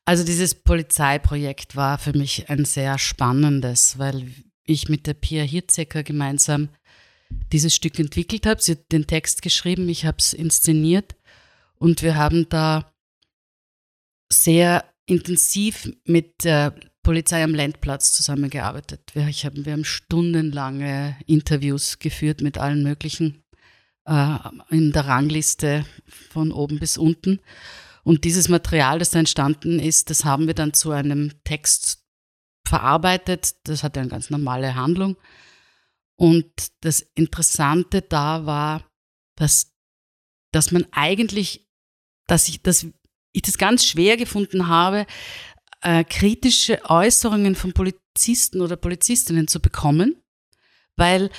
also 0.05 0.25
dieses 0.25 0.55
Polizeiprojekt 0.55 1.77
war 1.77 1.99
für 1.99 2.17
mich 2.17 2.49
ein 2.49 2.65
sehr 2.65 2.99
spannendes, 2.99 3.99
weil 3.99 4.29
ich 4.65 4.89
mit 4.89 5.07
der 5.07 5.15
Pia 5.15 5.43
Hirzecker 5.43 6.03
gemeinsam 6.03 6.71
dieses 7.53 7.75
Stück 7.75 7.99
entwickelt 7.99 8.47
habe. 8.47 8.63
Sie 8.63 8.73
hat 8.73 8.93
den 8.93 9.07
Text 9.07 9.43
geschrieben, 9.43 9.89
ich 9.89 10.05
habe 10.07 10.19
es 10.19 10.33
inszeniert 10.33 11.15
und 11.81 12.03
wir 12.03 12.17
haben 12.17 12.49
da 12.49 12.93
sehr 14.33 14.85
intensiv 15.07 15.91
mit 16.05 16.45
der 16.45 16.75
Polizei 17.03 17.43
am 17.43 17.55
Landplatz 17.55 18.13
zusammengearbeitet. 18.13 19.11
Wir, 19.15 19.27
ich 19.29 19.45
hab, 19.45 19.55
wir 19.57 19.73
haben 19.73 19.85
stundenlange 19.85 21.17
Interviews 21.27 21.99
geführt 21.99 22.43
mit 22.43 22.59
allen 22.59 22.83
möglichen 22.83 23.43
äh, 24.05 24.37
in 24.69 24.93
der 24.93 25.07
Rangliste 25.07 25.87
von 26.31 26.53
oben 26.53 26.79
bis 26.79 26.99
unten. 26.99 27.41
Und 28.03 28.25
dieses 28.25 28.49
Material, 28.49 28.99
das 28.99 29.11
da 29.11 29.19
entstanden 29.19 29.79
ist, 29.79 30.11
das 30.11 30.25
haben 30.25 30.47
wir 30.47 30.55
dann 30.55 30.75
zu 30.75 30.91
einem 30.91 31.33
Text 31.45 32.05
verarbeitet. 32.67 33.57
Das 33.65 33.83
hatte 33.83 34.01
eine 34.01 34.09
ganz 34.11 34.31
normale 34.31 34.75
Handlung. 34.75 35.17
Und 36.17 36.53
das 36.81 37.01
Interessante 37.01 38.03
da 38.03 38.45
war, 38.45 38.85
dass, 39.37 39.75
dass 40.53 40.71
man 40.71 40.87
eigentlich, 40.93 41.70
dass 42.31 42.49
ich, 42.49 42.63
dass 42.63 42.87
ich 43.33 43.43
das 43.43 43.59
ganz 43.59 43.85
schwer 43.85 44.17
gefunden 44.17 44.69
habe, 44.69 45.07
äh, 45.83 46.05
kritische 46.05 46.81
Äußerungen 46.89 47.55
von 47.55 47.73
Polizisten 47.73 48.61
oder 48.61 48.77
Polizistinnen 48.77 49.49
zu 49.49 49.61
bekommen, 49.61 50.17
weil 50.97 51.31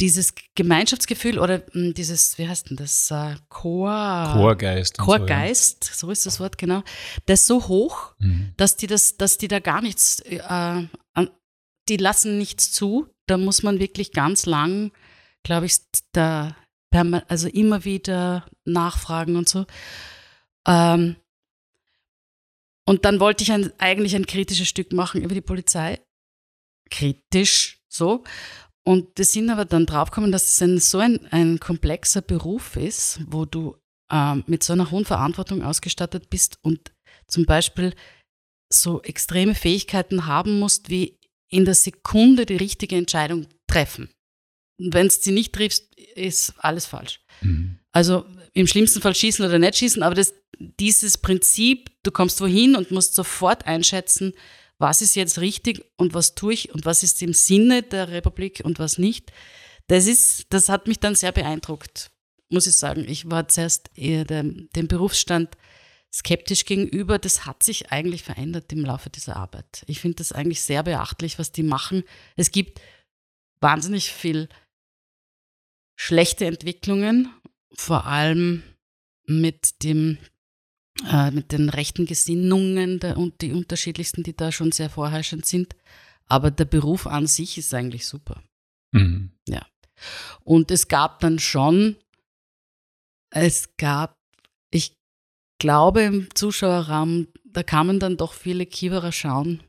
dieses 0.00 0.34
Gemeinschaftsgefühl 0.56 1.38
oder 1.38 1.62
mh, 1.72 1.92
dieses, 1.92 2.36
wie 2.38 2.48
heißt 2.48 2.70
denn 2.70 2.76
das, 2.76 3.10
äh, 3.10 3.36
Chor, 3.48 4.30
Chorgeist. 4.34 4.98
und 4.98 5.04
so, 5.06 5.12
ja. 5.12 5.18
Chorgeist, 5.18 5.84
so 5.84 6.10
ist 6.10 6.26
das 6.26 6.40
Wort 6.40 6.58
genau, 6.58 6.82
das 7.26 7.40
ist 7.42 7.46
so 7.46 7.68
hoch, 7.68 8.14
Mhm. 8.18 8.52
dass 8.56 8.76
die 8.76 8.86
das, 8.88 9.16
dass 9.16 9.38
die 9.38 9.48
da 9.48 9.60
gar 9.60 9.80
nichts, 9.80 10.20
äh, 10.20 10.86
die 11.88 11.96
lassen 11.96 12.38
nichts 12.38 12.72
zu. 12.72 13.08
Da 13.26 13.36
muss 13.38 13.62
man 13.62 13.78
wirklich 13.80 14.12
ganz 14.12 14.46
lang, 14.46 14.92
glaube 15.44 15.66
ich, 15.66 15.78
da 16.12 16.56
also 17.28 17.48
immer 17.48 17.84
wieder 17.84 18.46
nachfragen 18.64 19.36
und 19.36 19.48
so. 19.48 19.66
Ähm, 20.66 21.16
und 22.84 23.04
dann 23.04 23.20
wollte 23.20 23.42
ich 23.44 23.52
ein, 23.52 23.72
eigentlich 23.78 24.14
ein 24.16 24.26
kritisches 24.26 24.68
Stück 24.68 24.92
machen 24.92 25.22
über 25.22 25.34
die 25.34 25.40
Polizei. 25.40 26.00
Kritisch, 26.90 27.80
so. 27.88 28.24
Und 28.84 29.16
wir 29.16 29.24
sind 29.24 29.50
aber 29.50 29.64
dann 29.64 29.86
draufgekommen, 29.86 30.32
dass 30.32 30.48
es 30.48 30.62
ein, 30.62 30.78
so 30.78 30.98
ein, 30.98 31.26
ein 31.30 31.60
komplexer 31.60 32.20
Beruf 32.20 32.76
ist, 32.76 33.20
wo 33.26 33.44
du 33.44 33.76
ähm, 34.10 34.42
mit 34.46 34.62
so 34.62 34.72
einer 34.72 34.90
hohen 34.90 35.04
Verantwortung 35.04 35.62
ausgestattet 35.62 36.30
bist 36.30 36.58
und 36.62 36.92
zum 37.28 37.46
Beispiel 37.46 37.94
so 38.72 39.00
extreme 39.02 39.54
Fähigkeiten 39.54 40.26
haben 40.26 40.58
musst, 40.58 40.90
wie 40.90 41.18
in 41.48 41.64
der 41.64 41.74
Sekunde 41.74 42.46
die 42.46 42.56
richtige 42.56 42.96
Entscheidung 42.96 43.46
treffen. 43.66 44.10
Und 44.82 44.94
wenn 44.94 45.08
du 45.08 45.14
sie 45.14 45.32
nicht 45.32 45.52
triffst, 45.52 45.94
ist 46.14 46.54
alles 46.58 46.86
falsch. 46.86 47.20
Mhm. 47.40 47.78
Also 47.92 48.24
im 48.54 48.66
schlimmsten 48.66 49.00
Fall 49.00 49.14
schießen 49.14 49.44
oder 49.44 49.58
nicht 49.58 49.76
schießen, 49.76 50.02
aber 50.02 50.14
das, 50.14 50.34
dieses 50.58 51.18
Prinzip, 51.18 51.90
du 52.02 52.10
kommst 52.10 52.40
wohin 52.40 52.76
und 52.76 52.90
musst 52.90 53.14
sofort 53.14 53.66
einschätzen, 53.66 54.32
was 54.78 55.00
ist 55.00 55.14
jetzt 55.14 55.38
richtig 55.38 55.84
und 55.96 56.12
was 56.12 56.34
tue 56.34 56.54
ich 56.54 56.74
und 56.74 56.84
was 56.84 57.02
ist 57.02 57.22
im 57.22 57.32
Sinne 57.32 57.82
der 57.82 58.08
Republik 58.08 58.62
und 58.64 58.78
was 58.78 58.98
nicht. 58.98 59.32
Das 59.86 60.06
ist, 60.06 60.46
das 60.50 60.68
hat 60.68 60.88
mich 60.88 60.98
dann 60.98 61.14
sehr 61.14 61.32
beeindruckt, 61.32 62.10
muss 62.48 62.66
ich 62.66 62.76
sagen. 62.76 63.04
Ich 63.08 63.30
war 63.30 63.48
zuerst 63.48 63.90
eher 63.94 64.24
dem, 64.24 64.68
dem 64.74 64.88
Berufsstand 64.88 65.56
skeptisch 66.12 66.64
gegenüber. 66.64 67.18
Das 67.18 67.46
hat 67.46 67.62
sich 67.62 67.92
eigentlich 67.92 68.22
verändert 68.22 68.72
im 68.72 68.84
Laufe 68.84 69.08
dieser 69.08 69.36
Arbeit. 69.36 69.84
Ich 69.86 70.00
finde 70.00 70.16
das 70.16 70.32
eigentlich 70.32 70.62
sehr 70.62 70.82
beachtlich, 70.82 71.38
was 71.38 71.52
die 71.52 71.62
machen. 71.62 72.02
Es 72.36 72.50
gibt 72.50 72.80
wahnsinnig 73.60 74.10
viel 74.12 74.48
schlechte 75.96 76.46
Entwicklungen, 76.46 77.30
vor 77.74 78.06
allem 78.06 78.62
mit 79.26 79.82
dem 79.82 80.18
äh, 81.10 81.30
mit 81.30 81.52
den 81.52 81.70
rechten 81.70 82.06
Gesinnungen 82.06 83.00
der, 83.00 83.16
und 83.16 83.40
die 83.40 83.52
unterschiedlichsten, 83.52 84.22
die 84.22 84.36
da 84.36 84.52
schon 84.52 84.72
sehr 84.72 84.90
vorherrschend 84.90 85.46
sind. 85.46 85.74
Aber 86.26 86.50
der 86.50 86.66
Beruf 86.66 87.06
an 87.06 87.26
sich 87.26 87.56
ist 87.56 87.72
eigentlich 87.72 88.06
super. 88.06 88.42
Mhm. 88.92 89.32
Und 90.44 90.70
es 90.70 90.88
gab 90.88 91.20
dann 91.20 91.38
schon, 91.38 91.96
es 93.30 93.76
gab, 93.76 94.18
ich 94.70 94.96
glaube 95.58 96.02
im 96.02 96.34
Zuschauerraum, 96.34 97.28
da 97.44 97.62
kamen 97.62 98.00
dann 98.00 98.16
doch 98.16 98.32
viele 98.32 98.66
Kiewerer 98.66 99.12
schauen, 99.12 99.62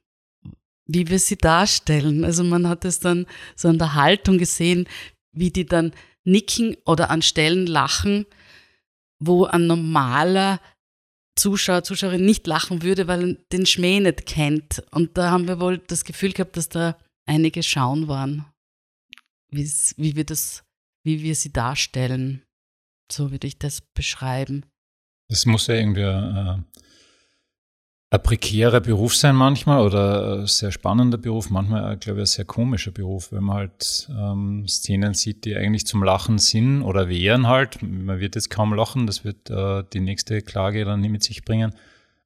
wie 0.86 1.08
wir 1.08 1.20
sie 1.20 1.38
darstellen. 1.38 2.26
Also 2.26 2.44
man 2.44 2.68
hat 2.68 2.86
es 2.86 3.00
dann 3.00 3.26
so 3.56 3.68
an 3.68 3.78
der 3.78 3.94
Haltung 3.94 4.38
gesehen, 4.38 4.88
wie 5.32 5.52
die 5.52 5.66
dann 5.66 5.94
nicken 6.24 6.78
oder 6.86 7.10
an 7.10 7.22
Stellen 7.22 7.68
lachen, 7.68 8.26
wo 9.20 9.46
ein 9.46 9.68
normaler 9.68 10.60
Zuschauer, 11.36 11.84
Zuschauerin 11.84 12.26
nicht 12.26 12.46
lachen 12.48 12.84
würde, 12.84 13.08
weil 13.08 13.30
er 13.30 13.34
den 13.52 13.66
Schmäh 13.66 14.00
nicht 14.00 14.26
kennt. 14.26 14.84
Und 14.92 15.18
da 15.18 15.32
haben 15.32 15.48
wir 15.48 15.60
wohl 15.60 15.80
das 15.80 16.06
Gefühl 16.06 16.32
gehabt, 16.32 16.58
dass 16.58 16.70
da 16.70 16.98
einige 17.26 17.64
schauen 17.64 18.08
waren, 18.08 18.46
wie 19.50 20.16
wir 20.16 20.26
das, 20.26 20.64
wie 21.04 21.24
wir 21.24 21.36
sie 21.36 21.52
darstellen. 21.52 22.44
So 23.12 23.32
würde 23.32 23.48
ich 23.48 23.58
das 23.58 23.82
beschreiben. 23.82 24.66
Das 25.30 25.46
muss 25.46 25.68
ja 25.68 25.76
irgendwie 25.76 26.02
äh, 26.02 26.58
ein 28.14 28.22
prekärer 28.22 28.80
Beruf 28.80 29.16
sein 29.16 29.36
manchmal 29.36 29.84
oder 29.84 30.42
ein 30.42 30.46
sehr 30.46 30.72
spannender 30.72 31.18
Beruf, 31.18 31.50
manchmal, 31.50 31.94
äh, 31.94 31.98
glaube 31.98 32.20
ich, 32.20 32.24
ein 32.24 32.28
sehr 32.28 32.46
komischer 32.46 32.92
Beruf, 32.92 33.32
wenn 33.32 33.44
man 33.44 33.56
halt 33.58 34.08
ähm, 34.12 34.68
Szenen 34.68 35.16
sieht, 35.16 35.46
die 35.46 35.56
eigentlich 35.56 35.88
zum 35.88 36.04
Lachen 36.04 36.38
sind 36.38 36.84
oder 36.84 37.10
wären 37.10 37.48
halt. 37.48 37.82
Man 37.82 38.20
wird 38.20 38.36
jetzt 38.36 38.52
kaum 38.52 38.76
lachen, 38.76 39.08
das 39.08 39.26
wird 39.26 39.50
äh, 39.50 39.84
die 39.94 40.00
nächste 40.00 40.44
Klage 40.44 40.86
dann 40.86 41.02
nicht 41.02 41.10
mit 41.10 41.24
sich 41.24 41.44
bringen. 41.44 41.74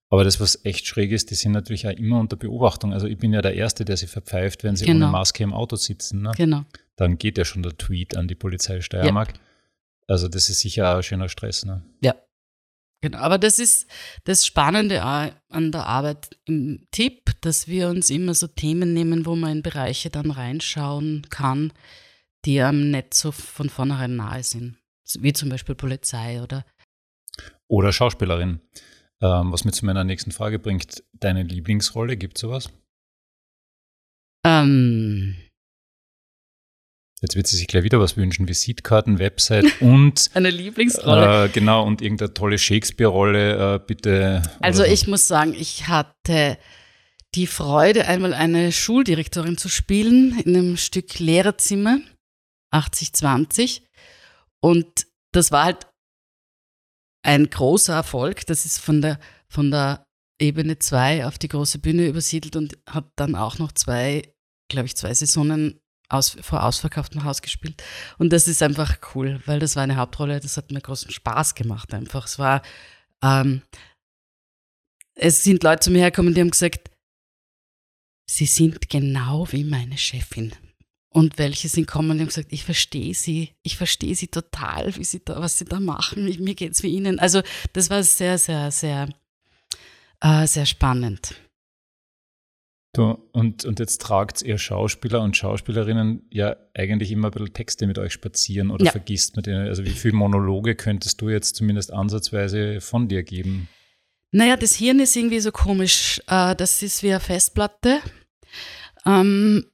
Aber 0.10 0.25
das, 0.25 0.41
was 0.41 0.65
echt 0.65 0.88
schräg 0.88 1.12
ist, 1.12 1.32
die 1.32 1.36
sind 1.36 1.53
natürlich 1.53 1.88
auch 1.88 1.91
immer 1.91 2.20
unter 2.20 2.36
Beobachtung. 2.36 2.91
Also 2.91 3.08
ich 3.08 3.17
bin 3.17 3.32
ja 3.32 3.41
der 3.41 3.56
Erste, 3.56 3.86
der 3.86 3.96
sie 3.96 4.08
verpfeift, 4.08 4.65
wenn 4.65 4.75
sie 4.75 4.86
Genau. 4.86 5.06
ohne 5.06 5.12
Maske 5.13 5.44
im 5.44 5.53
Auto 5.53 5.77
sitzen. 5.77 6.22
Ne? 6.22 6.32
Genau. 6.36 6.63
Dann 6.98 7.17
geht 7.17 7.38
ja 7.38 7.46
schon 7.46 7.63
der 7.63 7.77
Tweet 7.77 8.17
an 8.17 8.27
die 8.27 8.36
Polizei 8.36 8.82
Steiermark. 8.82 9.34
Also 10.06 10.27
das 10.27 10.50
ist 10.50 10.60
sicher 10.60 10.91
auch 10.91 10.98
ein 10.98 11.03
schöner 11.03 11.29
Stress. 11.29 11.65
Ne? 11.65 11.82
Ja. 12.01 12.13
Genau, 13.01 13.20
aber 13.20 13.38
das 13.38 13.60
ist 13.60 13.88
das 14.24 14.46
Spannende 14.46 15.04
an 15.04 15.72
der 15.72 15.86
Arbeit 15.86 16.36
im 16.46 16.88
Tipp, 16.92 17.32
dass 17.42 17.68
wir 17.68 17.89
uns 17.89 18.10
immer 18.10 18.34
so 18.34 18.48
Themen 18.48 18.94
nehmen, 18.94 19.25
wo 19.25 19.36
man 19.36 19.58
in 19.58 19.62
Bereiche 19.62 20.10
dann 20.10 20.32
reinschauen 20.32 21.27
kann, 21.30 21.72
die 22.46 22.60
einem 22.62 22.89
nicht 22.89 23.13
so 23.13 23.32
von 23.32 23.70
vornherein 23.70 24.16
nahe 24.16 24.44
sind. 24.44 24.77
Wie 25.20 25.34
zum 25.34 25.50
Beispiel 25.50 25.75
Polizei 25.75 26.42
oder 26.42 26.66
Oder 27.68 27.94
Schauspielerin. 27.94 28.62
Ähm, 29.22 29.51
was 29.51 29.63
mir 29.63 29.72
zu 29.72 29.86
meiner 29.86 30.04
nächsten 30.04 30.32
Frage 30.32 30.60
bringt, 30.60 31.04
deine 31.13 31.44
Lieblingsrolle, 31.44 32.18
gibt 32.18 32.38
sowas? 32.38 32.70
ähm, 34.48 35.36
Jetzt 37.21 37.36
wird 37.36 37.47
sie 37.47 37.57
sich 37.57 37.67
gleich 37.67 37.83
wieder 37.83 38.00
was 38.00 38.15
wünschen, 38.15 38.47
Visitkarten, 38.47 39.17
Website 39.17 39.65
und 39.81 40.29
eine 40.36 40.51
Lieblingsrolle. 40.51 41.45
äh, 41.45 41.50
genau, 41.50 41.86
und 41.86 42.01
irgendeine 42.01 42.33
tolle 42.33 42.57
Shakespeare-Rolle, 42.59 43.75
äh, 43.75 43.79
bitte. 43.86 44.43
Also 44.59 44.83
so. 44.83 44.89
ich 44.89 45.07
muss 45.07 45.27
sagen, 45.27 45.55
ich 45.55 45.88
hatte 45.88 46.57
die 47.33 47.47
Freude, 47.47 48.07
einmal 48.07 48.33
eine 48.33 48.71
Schuldirektorin 48.71 49.57
zu 49.57 49.67
spielen 49.67 50.39
in 50.39 50.55
einem 50.55 50.77
Stück 50.77 51.17
Lehrerzimmer 51.19 52.00
8020. 52.71 53.83
Und 54.62 55.07
das 55.33 55.51
war 55.51 55.65
halt 55.65 55.88
ein 57.24 57.50
großer 57.50 57.93
Erfolg. 57.93 58.45
Das 58.45 58.65
ist 58.65 58.77
von 58.77 59.01
der, 59.01 59.19
von 59.50 59.71
der 59.71 60.05
Ebene 60.39 60.77
2 60.79 61.25
auf 61.25 61.38
die 61.38 61.47
große 61.47 61.79
Bühne 61.79 62.07
übersiedelt 62.07 62.55
und 62.55 62.77
hat 62.88 63.09
dann 63.15 63.36
auch 63.36 63.57
noch 63.57 63.71
zwei, 63.71 64.33
glaube 64.69 64.86
ich, 64.86 64.95
zwei 64.95 65.13
Saisonen 65.13 65.79
aus, 66.09 66.37
vor 66.41 66.63
ausverkauftem 66.63 67.23
Haus 67.23 67.41
gespielt. 67.41 67.83
Und 68.17 68.31
das 68.31 68.47
ist 68.47 68.63
einfach 68.63 68.97
cool, 69.13 69.41
weil 69.45 69.59
das 69.59 69.75
war 69.75 69.83
eine 69.83 69.97
Hauptrolle, 69.97 70.39
das 70.39 70.57
hat 70.57 70.71
mir 70.71 70.81
großen 70.81 71.11
Spaß 71.11 71.55
gemacht 71.55 71.93
einfach. 71.93 72.25
Es 72.25 72.39
war, 72.39 72.61
ähm, 73.23 73.61
es 75.15 75.43
sind 75.43 75.63
Leute 75.63 75.81
zu 75.81 75.91
mir 75.91 75.99
hergekommen, 75.99 76.33
die 76.33 76.41
haben 76.41 76.51
gesagt, 76.51 76.89
sie 78.29 78.45
sind 78.45 78.89
genau 78.89 79.47
wie 79.51 79.63
meine 79.63 79.97
Chefin. 79.97 80.53
Und 81.09 81.37
welche 81.39 81.67
sind 81.67 81.87
kommen 81.87 82.11
und 82.11 82.19
haben 82.19 82.27
gesagt, 82.27 82.53
ich 82.53 82.63
verstehe 82.63 83.13
sie, 83.13 83.55
ich 83.63 83.77
verstehe 83.77 84.13
sie 84.13 84.27
total, 84.27 84.95
wie 84.97 85.03
sie 85.03 85.23
da, 85.23 85.41
was 85.41 85.57
sie 85.57 85.65
da 85.65 85.79
machen. 85.79 86.27
Ich, 86.27 86.37
mir 86.37 86.53
geht 86.53 86.73
es 86.73 86.83
wie 86.83 86.89
ihnen. 86.89 87.17
Also 87.17 87.41
das 87.73 87.89
war 87.89 88.03
sehr, 88.03 88.37
sehr, 88.37 88.71
sehr, 88.71 89.09
äh, 90.19 90.45
sehr 90.45 90.65
spannend. 90.65 91.33
Du, 92.94 93.12
und, 93.32 93.65
und 93.65 93.79
jetzt 93.79 94.01
tragt 94.01 94.41
ihr 94.41 94.58
Schauspieler 94.58 95.22
und 95.22 95.38
Schauspielerinnen 95.38 96.25
ja 96.32 96.56
eigentlich 96.74 97.12
immer 97.12 97.27
ein 97.27 97.32
bisschen 97.32 97.53
Texte 97.53 97.86
mit 97.86 98.00
euch 98.00 98.13
spazieren 98.13 98.72
oder 98.72 98.86
ja. 98.86 98.91
vergisst 98.91 99.36
man 99.36 99.44
denen? 99.44 99.67
Also 99.67 99.86
wie 99.86 99.91
viele 99.91 100.15
Monologe 100.15 100.75
könntest 100.75 101.22
du 101.22 101.29
jetzt 101.29 101.56
zumindest 101.56 101.94
ansatzweise 101.94 102.82
von 102.82 103.08
dir 103.08 103.24
geben? 103.24 103.67
Naja, 104.32 104.58
das 104.58 104.75
Hirn 104.75 105.00
ist 105.00 105.15
irgendwie 105.15 105.39
so 105.39 105.51
komisch. 105.51 106.22
Äh, 106.27 106.56
das 106.56 106.82
ist 106.82 107.03
wie 107.03 107.12
eine 107.12 107.20
Festplatte. 107.20 108.00
Ähm, 109.06 109.65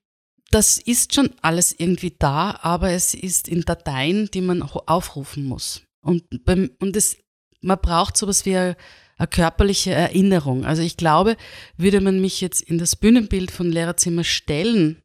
das 0.52 0.78
ist 0.78 1.16
schon 1.16 1.32
alles 1.42 1.74
irgendwie 1.78 2.16
da, 2.18 2.60
aber 2.62 2.92
es 2.92 3.14
ist 3.14 3.48
in 3.48 3.62
Dateien, 3.62 4.30
die 4.32 4.42
man 4.42 4.62
aufrufen 4.62 5.46
muss. 5.46 5.82
Und, 6.02 6.24
beim, 6.46 6.70
und 6.80 6.96
es, 6.96 7.18
man 7.62 7.80
braucht 7.82 8.18
sowas 8.18 8.46
wie 8.46 8.56
eine, 8.56 8.76
eine 9.18 9.28
körperliche 9.28 9.92
Erinnerung. 9.92 10.66
Also 10.66 10.82
ich 10.82 10.98
glaube, 10.98 11.38
würde 11.78 12.02
man 12.02 12.20
mich 12.20 12.42
jetzt 12.42 12.62
in 12.62 12.78
das 12.78 12.96
Bühnenbild 12.96 13.52
von 13.52 13.72
Lehrerzimmer 13.72 14.24
stellen, 14.24 15.02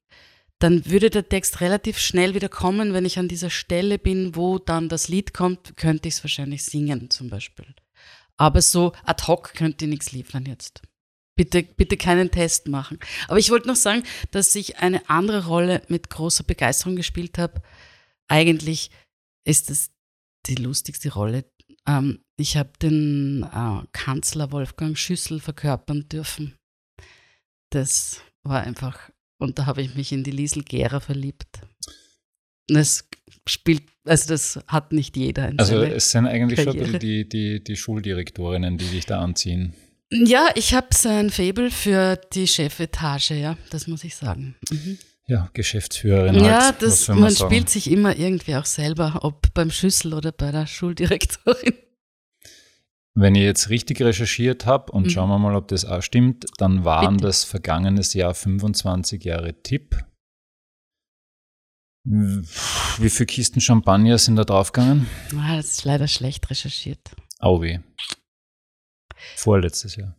dann 0.59 0.87
würde 0.87 1.11
der 1.11 1.29
Text 1.29 1.61
relativ 1.61 1.99
schnell 1.99 2.35
wieder 2.35 2.49
kommen. 2.49 2.93
Wenn 2.93 3.05
ich 3.05 3.19
an 3.19 3.29
dieser 3.29 3.50
Stelle 3.50 3.99
bin, 3.99 4.35
wo 4.35 4.59
dann 4.59 4.88
das 4.88 5.09
Lied 5.09 5.33
kommt, 5.33 5.77
könnte 5.77 6.09
ich 6.09 6.15
es 6.15 6.25
wahrscheinlich 6.25 6.65
singen 6.65 7.11
zum 7.11 7.31
Beispiel. 7.31 7.75
Aber 8.37 8.62
so 8.62 8.93
ad 9.05 9.25
hoc 9.27 9.55
könnte 9.55 9.85
ich 9.85 9.91
nichts 9.91 10.12
liefern 10.12 10.47
jetzt. 10.47 10.83
Bitte, 11.37 11.62
bitte 11.62 11.97
keinen 11.97 12.33
Test 12.33 12.67
machen. 12.67 12.99
Aber 13.29 13.38
ich 13.38 13.50
wollte 13.50 13.69
noch 13.69 13.77
sagen, 13.77 14.03
dass 14.33 14.55
ich 14.57 14.79
eine 14.79 15.09
andere 15.09 15.47
Rolle 15.47 15.83
mit 15.87 16.11
großer 16.11 16.43
Begeisterung 16.43 16.97
gespielt 16.97 17.38
habe. 17.38 17.62
Eigentlich 18.27 18.91
ist 19.45 19.71
es 19.71 19.91
die 20.47 20.57
lustigste 20.57 21.12
Rolle. 21.12 21.45
Ähm, 21.87 22.25
ich 22.38 22.57
habe 22.57 22.71
den 22.80 23.42
äh, 23.42 23.87
Kanzler 23.92 24.52
Wolfgang 24.52 24.97
Schüssel 24.97 25.40
verkörpern 25.40 26.09
dürfen. 26.09 26.54
Das 27.71 28.23
war 28.45 28.62
einfach, 28.62 29.11
und 29.38 29.59
da 29.59 29.66
habe 29.66 29.83
ich 29.83 29.95
mich 29.95 30.12
in 30.12 30.25
die 30.25 30.30
Liesel 30.30 30.62
Gera 30.62 31.00
verliebt. 31.00 31.61
Das 32.68 33.09
spielt, 33.47 33.83
also 34.04 34.28
das 34.28 34.61
hat 34.68 34.92
nicht 34.92 35.16
jeder. 35.16 35.52
also 35.57 35.83
es 35.83 36.11
sind 36.11 36.26
eigentlich 36.26 36.64
Karriere. 36.64 36.87
schon 36.87 36.99
die, 37.00 37.28
die, 37.28 37.62
die 37.62 37.76
Schuldirektorinnen, 37.76 38.78
die 38.78 38.88
dich 38.88 39.07
da 39.07 39.21
anziehen. 39.21 39.75
Ja, 40.11 40.49
ich 40.54 40.73
habe 40.73 40.88
so 40.95 41.09
ein 41.09 41.30
Faible 41.30 41.71
für 41.71 42.16
die 42.33 42.47
Chefetage, 42.47 43.33
ja, 43.33 43.59
das 43.71 43.87
muss 43.87 44.04
ich 44.04 44.16
sagen. 44.16 44.57
Mhm. 44.71 44.99
Ja, 45.26 45.50
Geschäftsführerin. 45.52 46.37
Ja, 46.37 46.66
halt, 46.66 46.80
das, 46.80 47.09
man, 47.09 47.21
man 47.21 47.37
spielt 47.37 47.68
sich 47.68 47.90
immer 47.90 48.16
irgendwie 48.16 48.57
auch 48.57 48.64
selber, 48.64 49.18
ob 49.23 49.52
beim 49.52 49.71
Schüssel 49.71 50.14
oder 50.14 50.33
bei 50.33 50.50
der 50.50 50.66
Schuldirektorin. 50.66 51.75
Wenn 53.21 53.35
ich 53.35 53.43
jetzt 53.43 53.69
richtig 53.69 54.01
recherchiert 54.01 54.65
habe 54.65 54.93
und 54.93 55.07
mhm. 55.07 55.11
schauen 55.11 55.29
wir 55.29 55.41
mal, 55.41 55.57
ob 55.57 55.67
das 55.67 55.85
auch 55.85 56.03
stimmt, 56.03 56.47
dann 56.59 56.85
waren 56.85 57.17
Bitte. 57.17 57.26
das 57.26 57.43
vergangenes 57.43 58.15
Jahr 58.15 58.33
25 58.33 59.25
Jahre 59.25 59.61
Tipp. 59.61 60.04
Wie 62.04 63.11
viele 63.11 63.26
Kisten 63.26 63.61
Champagner 63.61 64.19
sind 64.19 64.37
da 64.37 64.45
draufgegangen? 64.45 65.09
Ah, 65.37 65.57
das 65.57 65.67
ist 65.67 65.85
leider 65.85 66.07
schlecht 66.07 66.49
recherchiert. 66.49 67.11
Auwe. 67.41 67.83
Vorletztes 69.35 69.97
Jahr. 69.97 70.17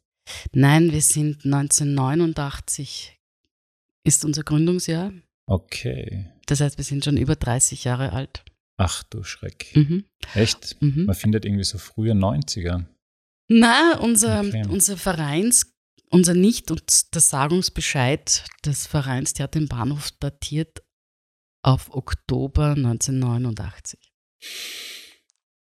Nein, 0.51 0.91
wir 0.91 1.01
sind 1.01 1.45
1989, 1.45 3.17
ist 4.03 4.25
unser 4.25 4.43
Gründungsjahr. 4.43 5.13
Okay. 5.45 6.29
Das 6.47 6.59
heißt, 6.59 6.77
wir 6.77 6.83
sind 6.83 7.05
schon 7.05 7.15
über 7.15 7.37
30 7.37 7.85
Jahre 7.85 8.11
alt. 8.11 8.43
Ach 8.81 9.03
du 9.03 9.23
Schreck. 9.23 9.75
Mhm. 9.75 10.05
Echt? 10.33 10.81
Mhm. 10.81 11.03
Man 11.05 11.15
findet 11.15 11.43
irgendwie 11.43 11.65
so 11.65 11.77
frühe 11.77 12.13
90er. 12.13 12.85
Na, 13.49 13.97
unser, 13.99 14.39
okay. 14.39 14.65
unser 14.69 14.95
Vereins, 14.95 15.73
unser 16.09 16.33
Nicht- 16.33 16.71
und 16.71 17.13
der 17.13 17.19
Sagungsbescheid 17.19 18.45
des 18.65 18.87
Vereins 18.87 19.33
Theater 19.33 19.59
im 19.59 19.67
Bahnhof 19.67 20.11
datiert 20.19 20.81
auf 21.61 21.93
Oktober 21.93 22.75
1989. 22.77 23.99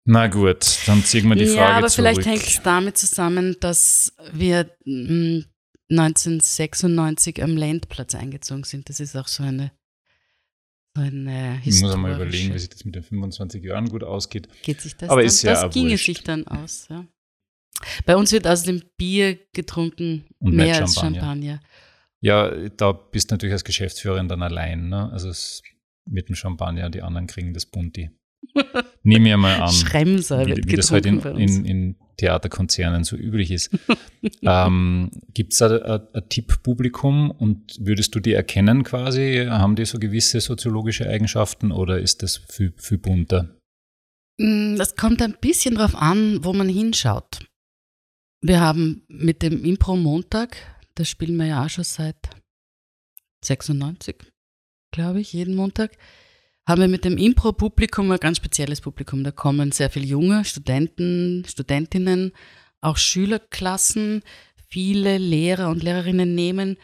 Na 0.08 0.26
gut, 0.28 0.80
dann 0.88 1.04
ziehen 1.04 1.30
wir 1.30 1.36
die 1.36 1.46
Frage 1.46 1.58
Ja, 1.58 1.78
aber 1.78 1.89
zurück. 1.89 2.08
vielleicht 2.15 2.28
hängt 2.28 2.48
es 2.48 2.63
damit 2.63 2.98
zusammen, 2.98 3.56
dass 3.60 4.13
wir 4.34 4.76
1996 4.86 7.44
am 7.44 7.56
Landplatz 7.56 8.15
eingezogen 8.15 8.63
sind. 8.63 8.89
Das 8.89 9.00
ist 9.00 9.15
auch 9.15 9.28
so 9.28 9.44
eine, 9.44 9.72
so 10.96 11.02
eine 11.02 11.62
Ich 11.64 11.82
muss 11.82 11.96
mal 11.96 12.16
überlegen, 12.16 12.54
wie 12.54 12.60
sich 12.60 12.70
das 12.70 12.86
mit 12.86 12.96
den 12.96 13.04
25 13.04 13.64
Jahren 13.64 13.90
gut 13.90 14.04
ausgeht. 14.04 14.48
Geht 14.64 14.82
sich 14.82 14.96
das 14.96 15.10
aber 15.10 15.22
dann? 15.22 15.28
Ist 15.28 15.42
ja 15.44 15.64
das 15.64 15.74
ginge 15.74 15.98
sich 15.98 16.24
dann 16.24 16.48
aus, 16.48 16.88
ja. 16.90 17.06
Bei 18.06 18.16
uns 18.16 18.32
wird 18.32 18.48
aus 18.48 18.64
dem 18.64 18.82
Bier 18.98 19.38
getrunken 19.54 20.26
Und 20.40 20.56
mehr 20.56 20.82
als 20.82 20.96
Champagner. 20.96 21.60
Ja, 22.22 22.50
da 22.70 22.94
bist 22.94 23.30
du 23.30 23.36
natürlich 23.36 23.54
als 23.54 23.64
Geschäftsführerin 23.64 24.28
dann 24.28 24.42
allein. 24.42 24.90
Ne? 24.90 25.12
Also 25.12 25.32
mit 26.06 26.30
dem 26.30 26.36
Champagner, 26.36 26.90
die 26.90 27.02
anderen 27.02 27.28
kriegen 27.28 27.54
das 27.54 27.66
Bunti. 27.66 28.10
Nehme 29.04 29.30
ich 29.30 29.38
mal 29.38 29.60
an, 29.60 29.72
Schremser 29.72 30.46
wie, 30.46 30.56
wie 30.56 30.76
das 30.76 30.92
halt 30.92 31.06
in, 31.06 31.20
in, 31.20 31.66
in, 31.66 31.96
Theaterkonzernen 32.17 33.04
so 33.04 33.15
üblich 33.15 33.51
ist. 33.51 33.69
ähm, 34.41 35.12
Gibt 35.34 35.54
es 35.54 35.60
da 35.60 36.01
ein 36.13 36.30
Tipppublikum 36.30 37.32
und 37.32 37.78
würdest 37.80 38.15
du 38.15 38.19
die 38.19 38.34
erkennen 38.34 38.84
quasi? 38.84 39.47
Haben 39.49 39.75
die 39.75 39.86
so 39.86 39.99
gewisse 39.99 40.41
soziologische 40.41 41.10
Eigenschaften 41.10 41.71
oder 41.71 41.99
ist 41.99 42.23
das 42.23 42.38
viel, 42.38 42.73
viel 42.78 42.97
bunter? 42.97 43.56
Mm, 44.38 44.75
das 44.78 44.95
kommt 44.95 45.21
ein 45.21 45.38
bisschen 45.39 45.75
drauf 45.75 45.95
an, 45.95 46.43
wo 46.43 46.54
man 46.54 46.69
hinschaut. 46.69 47.39
Wir 48.41 48.62
haben 48.62 49.04
mit 49.08 49.41
dem 49.41 49.63
Impro-Montag, 49.63 50.58
das 50.95 51.10
spielen 51.10 51.38
wir 51.38 51.47
ja 51.47 51.65
auch 51.65 51.69
schon 51.69 51.84
seit 51.84 52.17
96, 53.43 54.15
glaube 54.91 55.19
ich, 55.19 55.34
jeden 55.34 55.56
Montag, 55.56 55.97
haben 56.65 56.82
wir 56.82 56.88
mit 56.88 57.06
dem 57.06 57.17
Impro-Publikum 57.17 58.12
ein 58.12 58.19
ganz 58.19 58.38
spezielles 58.38 58.82
Publikum. 58.82 59.23
Da 59.23 59.32
kommen 59.32 59.71
sehr 59.71 59.89
viele 59.89 60.08
junge 60.08 60.43
Studenten, 60.45 61.43
Studentinnen, 61.47 62.32
auch 62.82 62.97
Schülerklassen. 62.97 64.23
Viele 64.69 65.17
Lehrer 65.17 65.69
und 65.69 65.84
Lehrerinnen 65.84 66.34
nehmen 66.34 66.78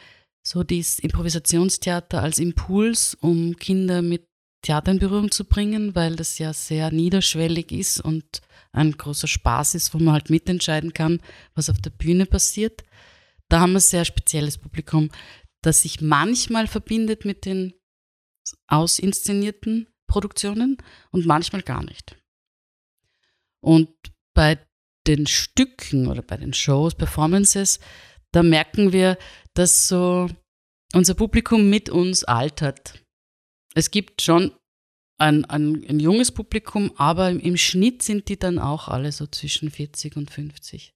so 0.43 0.63
dieses 0.63 0.99
Improvisationstheater 0.99 2.21
als 2.21 2.39
Impuls, 2.39 3.15
um 3.15 3.55
Kinder 3.57 4.01
mit 4.01 4.27
Theater 4.63 4.91
in 4.91 4.99
Berührung 4.99 5.31
zu 5.31 5.45
bringen, 5.45 5.95
weil 5.95 6.15
das 6.15 6.37
ja 6.37 6.53
sehr 6.53 6.91
niederschwellig 6.91 7.71
ist 7.71 7.99
und 7.99 8.41
ein 8.71 8.91
großer 8.91 9.27
Spaß 9.27 9.75
ist, 9.75 9.93
wo 9.93 9.97
man 9.97 10.13
halt 10.13 10.29
mitentscheiden 10.29 10.93
kann, 10.93 11.19
was 11.55 11.69
auf 11.69 11.79
der 11.79 11.89
Bühne 11.89 12.25
passiert. 12.25 12.83
Da 13.49 13.59
haben 13.59 13.71
wir 13.71 13.79
ein 13.79 13.81
sehr 13.81 14.05
spezielles 14.05 14.57
Publikum, 14.57 15.09
das 15.61 15.81
sich 15.81 16.01
manchmal 16.01 16.67
verbindet 16.67 17.25
mit 17.25 17.45
den 17.45 17.73
ausinszenierten 18.67 19.87
Produktionen 20.07 20.77
und 21.11 21.25
manchmal 21.25 21.61
gar 21.61 21.83
nicht. 21.83 22.17
Und 23.61 23.89
bei 24.33 24.59
den 25.07 25.27
Stücken 25.27 26.07
oder 26.07 26.21
bei 26.21 26.37
den 26.37 26.53
Shows, 26.53 26.95
Performances, 26.95 27.79
da 28.31 28.43
merken 28.43 28.93
wir, 28.93 29.17
dass 29.53 29.87
so 29.87 30.29
unser 30.93 31.15
Publikum 31.15 31.69
mit 31.69 31.89
uns 31.89 32.23
altert. 32.23 33.03
Es 33.73 33.91
gibt 33.91 34.21
schon 34.21 34.51
ein, 35.17 35.45
ein, 35.45 35.85
ein 35.87 35.99
junges 35.99 36.31
Publikum, 36.31 36.91
aber 36.97 37.29
im 37.29 37.57
Schnitt 37.57 38.01
sind 38.01 38.27
die 38.27 38.37
dann 38.37 38.59
auch 38.59 38.87
alle 38.87 39.11
so 39.11 39.27
zwischen 39.27 39.69
40 39.69 40.17
und 40.17 40.31
50. 40.31 40.93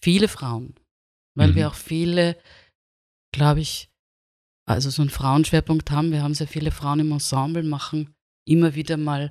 Viele 0.00 0.28
Frauen, 0.28 0.74
weil 1.34 1.50
mhm. 1.50 1.54
wir 1.56 1.68
auch 1.68 1.74
viele, 1.74 2.38
glaube 3.32 3.60
ich, 3.60 3.90
also 4.66 4.90
so 4.90 5.02
einen 5.02 5.10
Frauenschwerpunkt 5.10 5.90
haben. 5.90 6.10
Wir 6.10 6.22
haben 6.22 6.34
sehr 6.34 6.48
viele 6.48 6.70
Frauen 6.70 7.00
im 7.00 7.12
Ensemble, 7.12 7.62
machen 7.62 8.14
immer 8.46 8.74
wieder 8.74 8.96
mal 8.96 9.30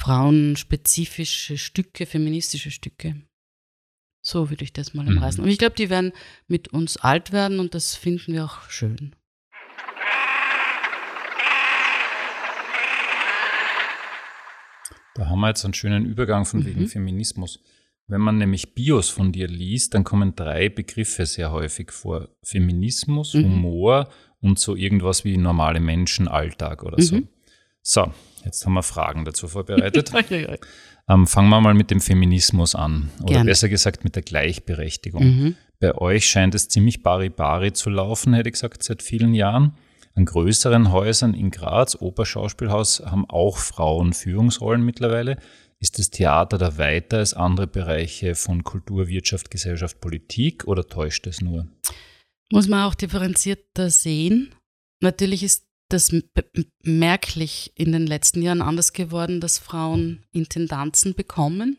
frauenspezifische 0.00 1.58
Stücke, 1.58 2.06
feministische 2.06 2.70
Stücke. 2.70 3.22
So 4.24 4.50
würde 4.50 4.64
ich 4.64 4.72
das 4.72 4.94
mal 4.94 5.06
umreißen. 5.06 5.40
Mhm. 5.40 5.44
Und 5.46 5.50
ich 5.52 5.58
glaube, 5.58 5.74
die 5.76 5.90
werden 5.90 6.12
mit 6.46 6.68
uns 6.68 6.96
alt 6.96 7.32
werden 7.32 7.58
und 7.60 7.74
das 7.74 7.94
finden 7.94 8.32
wir 8.32 8.44
auch 8.44 8.68
schön. 8.70 9.14
Da 15.14 15.26
haben 15.28 15.40
wir 15.40 15.48
jetzt 15.48 15.64
einen 15.64 15.74
schönen 15.74 16.06
Übergang 16.06 16.46
von 16.46 16.64
wegen 16.64 16.82
Mhm. 16.82 16.88
Feminismus. 16.88 17.60
Wenn 18.12 18.20
man 18.20 18.36
nämlich 18.36 18.74
Bios 18.74 19.08
von 19.08 19.32
dir 19.32 19.48
liest, 19.48 19.94
dann 19.94 20.04
kommen 20.04 20.36
drei 20.36 20.68
Begriffe 20.68 21.24
sehr 21.24 21.50
häufig 21.50 21.90
vor. 21.90 22.28
Feminismus, 22.42 23.32
Mhm. 23.32 23.44
Humor 23.44 24.08
und 24.42 24.58
so 24.58 24.76
irgendwas 24.76 25.24
wie 25.24 25.38
normale 25.38 25.80
Menschen, 25.80 26.28
Alltag 26.28 26.82
oder 26.82 27.00
so. 27.00 27.16
Mhm. 27.16 27.28
So, 27.80 28.12
jetzt 28.44 28.66
haben 28.66 28.74
wir 28.74 28.82
Fragen 28.82 29.24
dazu 29.24 29.48
vorbereitet. 29.48 30.12
Ähm, 31.08 31.26
fangen 31.26 31.48
wir 31.48 31.60
mal 31.60 31.74
mit 31.74 31.90
dem 31.90 32.00
Feminismus 32.00 32.76
an. 32.76 33.10
Oder 33.18 33.32
Gerne. 33.32 33.50
besser 33.50 33.68
gesagt 33.68 34.04
mit 34.04 34.14
der 34.14 34.22
Gleichberechtigung. 34.22 35.24
Mhm. 35.24 35.56
Bei 35.80 35.96
euch 35.96 36.28
scheint 36.28 36.54
es 36.54 36.68
ziemlich 36.68 37.02
bari-bari 37.02 37.72
zu 37.72 37.90
laufen, 37.90 38.34
hätte 38.34 38.50
ich 38.50 38.52
gesagt, 38.52 38.84
seit 38.84 39.02
vielen 39.02 39.34
Jahren. 39.34 39.74
An 40.14 40.26
größeren 40.26 40.92
Häusern 40.92 41.34
in 41.34 41.50
Graz, 41.50 41.96
Operschauspielhaus, 42.00 43.00
haben 43.00 43.28
auch 43.28 43.56
Frauen 43.56 44.12
Führungsrollen 44.12 44.84
mittlerweile. 44.84 45.38
Ist 45.78 45.98
das 45.98 46.10
Theater 46.10 46.58
da 46.58 46.76
weiter 46.78 47.18
als 47.18 47.34
andere 47.34 47.66
Bereiche 47.66 48.34
von 48.34 48.62
Kultur, 48.62 49.08
Wirtschaft, 49.08 49.50
Gesellschaft, 49.50 50.00
Politik 50.00 50.68
oder 50.68 50.86
täuscht 50.86 51.26
es 51.26 51.40
nur? 51.40 51.66
Muss 52.50 52.68
man 52.68 52.84
auch 52.84 52.94
differenzierter 52.94 53.90
sehen. 53.90 54.54
Natürlich 55.00 55.42
ist 55.42 55.66
das 55.88 56.14
merklich 56.84 57.72
in 57.74 57.92
den 57.92 58.06
letzten 58.06 58.42
Jahren 58.42 58.62
anders 58.62 58.92
geworden, 58.92 59.40
dass 59.40 59.58
Frauen 59.58 60.24
Intendanzen 60.30 61.14
bekommen 61.14 61.78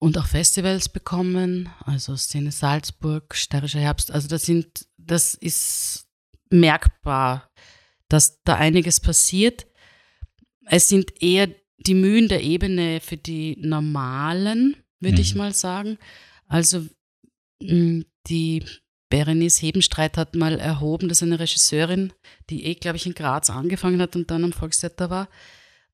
und 0.00 0.18
auch 0.18 0.26
Festivals 0.26 0.88
bekommen, 0.88 1.68
also 1.80 2.16
Szene 2.16 2.50
Salzburg, 2.50 3.34
Steirischer 3.36 3.78
Herbst. 3.78 4.10
Also 4.10 4.26
das 4.26 4.44
sind, 4.44 4.88
das 4.96 5.34
ist 5.34 6.08
merkbar, 6.52 7.50
dass 8.08 8.42
da 8.44 8.56
einiges 8.56 9.00
passiert. 9.00 9.66
Es 10.66 10.88
sind 10.88 11.22
eher 11.22 11.48
die 11.78 11.94
Mühen 11.94 12.28
der 12.28 12.42
Ebene 12.42 13.00
für 13.00 13.16
die 13.16 13.56
normalen, 13.58 14.76
würde 15.00 15.20
ich 15.20 15.34
Mhm. 15.34 15.38
mal 15.38 15.54
sagen. 15.54 15.98
Also 16.46 16.86
mh, 17.60 18.04
die 18.28 18.64
Berenice 19.08 19.60
Hebenstreit 19.62 20.16
hat 20.16 20.36
mal 20.36 20.58
erhoben, 20.58 21.08
dass 21.08 21.22
eine 21.22 21.38
Regisseurin, 21.38 22.12
die 22.48 22.64
eh, 22.64 22.74
glaube 22.74 22.96
ich, 22.96 23.06
in 23.06 23.14
Graz 23.14 23.50
angefangen 23.50 24.00
hat 24.00 24.16
und 24.16 24.30
dann 24.30 24.44
am 24.44 24.52
Volkstheater 24.52 25.10
war, 25.10 25.28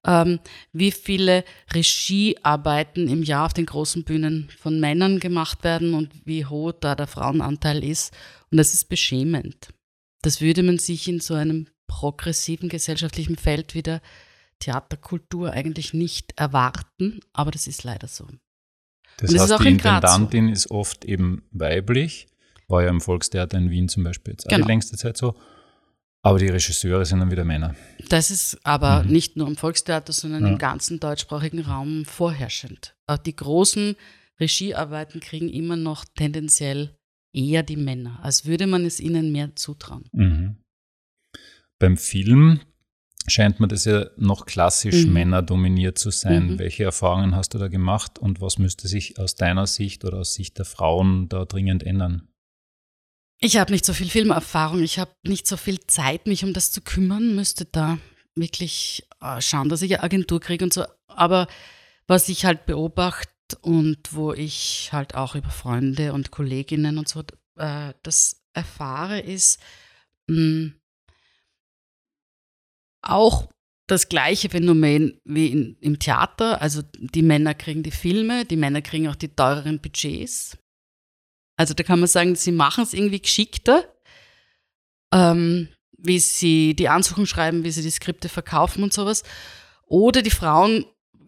ähm, 0.06 0.38
wie 0.72 0.92
viele 0.92 1.44
Regiearbeiten 1.74 3.08
im 3.08 3.22
Jahr 3.22 3.46
auf 3.46 3.54
den 3.54 3.66
großen 3.66 4.04
Bühnen 4.04 4.48
von 4.58 4.78
Männern 4.78 5.18
gemacht 5.18 5.64
werden 5.64 5.94
und 5.94 6.10
wie 6.24 6.44
hoch 6.46 6.72
da 6.72 6.94
der 6.94 7.06
Frauenanteil 7.08 7.82
ist. 7.82 8.12
Und 8.50 8.58
das 8.58 8.74
ist 8.74 8.88
beschämend. 8.88 9.68
Das 10.28 10.42
würde 10.42 10.62
man 10.62 10.78
sich 10.78 11.08
in 11.08 11.20
so 11.20 11.32
einem 11.32 11.68
progressiven 11.86 12.68
gesellschaftlichen 12.68 13.36
Feld 13.36 13.74
wie 13.74 13.82
der 13.82 14.02
Theaterkultur 14.58 15.52
eigentlich 15.52 15.94
nicht 15.94 16.34
erwarten, 16.36 17.20
aber 17.32 17.50
das 17.50 17.66
ist 17.66 17.82
leider 17.82 18.08
so. 18.08 18.26
Das 19.16 19.32
ist 19.32 19.40
heißt, 19.40 19.52
auch 19.54 19.62
die 19.62 19.68
in 19.68 19.78
Graz 19.78 20.02
so. 20.02 20.16
Intendantin 20.18 20.48
ist 20.50 20.70
oft 20.70 21.06
eben 21.06 21.44
weiblich, 21.50 22.26
war 22.66 22.82
ja 22.82 22.90
im 22.90 23.00
Volkstheater 23.00 23.56
in 23.56 23.70
Wien 23.70 23.88
zum 23.88 24.04
Beispiel 24.04 24.34
jetzt 24.34 24.46
Genau. 24.48 24.66
die 24.66 24.70
längste 24.70 24.98
Zeit 24.98 25.16
so. 25.16 25.34
Aber 26.20 26.38
die 26.38 26.48
Regisseure 26.48 27.06
sind 27.06 27.20
dann 27.20 27.30
wieder 27.30 27.44
Männer. 27.44 27.74
Das 28.10 28.30
ist 28.30 28.58
aber 28.66 29.04
Mhm. 29.04 29.10
nicht 29.10 29.36
nur 29.36 29.48
im 29.48 29.56
Volkstheater, 29.56 30.12
sondern 30.12 30.42
Ja. 30.44 30.48
im 30.50 30.58
ganzen 30.58 31.00
deutschsprachigen 31.00 31.60
Raum 31.60 32.04
vorherrschend. 32.04 32.94
Auch 33.06 33.16
die 33.16 33.34
großen 33.34 33.96
Regiearbeiten 34.38 35.20
kriegen 35.20 35.48
immer 35.48 35.76
noch 35.76 36.04
tendenziell 36.04 36.97
eher 37.38 37.62
die 37.62 37.76
Männer, 37.76 38.18
als 38.22 38.44
würde 38.44 38.66
man 38.66 38.84
es 38.84 38.98
ihnen 39.00 39.30
mehr 39.32 39.54
zutrauen. 39.56 40.08
Mhm. 40.12 40.56
Beim 41.78 41.96
Film 41.96 42.60
scheint 43.28 43.60
mir 43.60 43.68
das 43.68 43.84
ja 43.84 44.06
noch 44.16 44.46
klassisch 44.46 45.06
Mhm. 45.06 45.12
männerdominiert 45.12 45.98
zu 45.98 46.10
sein. 46.10 46.52
Mhm. 46.52 46.58
Welche 46.58 46.84
Erfahrungen 46.84 47.36
hast 47.36 47.54
du 47.54 47.58
da 47.58 47.68
gemacht 47.68 48.18
und 48.18 48.40
was 48.40 48.58
müsste 48.58 48.88
sich 48.88 49.18
aus 49.18 49.34
deiner 49.36 49.66
Sicht 49.66 50.04
oder 50.04 50.18
aus 50.18 50.34
Sicht 50.34 50.58
der 50.58 50.64
Frauen 50.64 51.28
da 51.28 51.44
dringend 51.44 51.82
ändern? 51.84 52.28
Ich 53.40 53.56
habe 53.56 53.70
nicht 53.70 53.84
so 53.84 53.92
viel 53.92 54.08
Filmerfahrung, 54.08 54.82
ich 54.82 54.98
habe 54.98 55.12
nicht 55.24 55.46
so 55.46 55.56
viel 55.56 55.78
Zeit, 55.86 56.26
mich 56.26 56.42
um 56.42 56.52
das 56.52 56.72
zu 56.72 56.80
kümmern, 56.80 57.36
müsste 57.36 57.66
da 57.66 57.98
wirklich 58.34 59.06
äh, 59.20 59.40
schauen, 59.40 59.68
dass 59.68 59.82
ich 59.82 59.94
eine 59.94 60.02
Agentur 60.02 60.40
kriege 60.40 60.64
und 60.64 60.72
so. 60.72 60.84
Aber 61.06 61.46
was 62.08 62.28
ich 62.28 62.44
halt 62.44 62.66
beobachte 62.66 63.30
und 63.54 64.12
wo 64.12 64.32
ich 64.32 64.90
halt 64.92 65.14
auch 65.14 65.34
über 65.34 65.50
Freunde 65.50 66.12
und 66.12 66.30
Kolleginnen 66.30 66.98
und 66.98 67.08
so 67.08 67.22
äh, 67.56 67.92
das 68.02 68.42
erfahre, 68.52 69.20
ist 69.20 69.60
mh, 70.28 70.72
auch 73.02 73.48
das 73.86 74.08
gleiche 74.08 74.50
Phänomen 74.50 75.18
wie 75.24 75.48
in, 75.48 75.76
im 75.80 75.98
Theater. 75.98 76.60
Also 76.60 76.82
die 76.98 77.22
Männer 77.22 77.54
kriegen 77.54 77.82
die 77.82 77.90
Filme, 77.90 78.44
die 78.44 78.56
Männer 78.56 78.82
kriegen 78.82 79.08
auch 79.08 79.16
die 79.16 79.28
teureren 79.28 79.80
Budgets. 79.80 80.56
Also 81.56 81.74
da 81.74 81.82
kann 81.82 81.98
man 81.98 82.08
sagen, 82.08 82.36
sie 82.36 82.52
machen 82.52 82.84
es 82.84 82.94
irgendwie 82.94 83.20
geschickter, 83.20 83.92
ähm, 85.12 85.68
wie 85.96 86.18
sie 86.20 86.74
die 86.74 86.88
Ansuchen 86.88 87.26
schreiben, 87.26 87.64
wie 87.64 87.70
sie 87.70 87.82
die 87.82 87.90
Skripte 87.90 88.28
verkaufen 88.28 88.84
und 88.84 88.92
sowas. 88.92 89.24
Oder 89.86 90.22
die 90.22 90.30
Frauen 90.30 90.84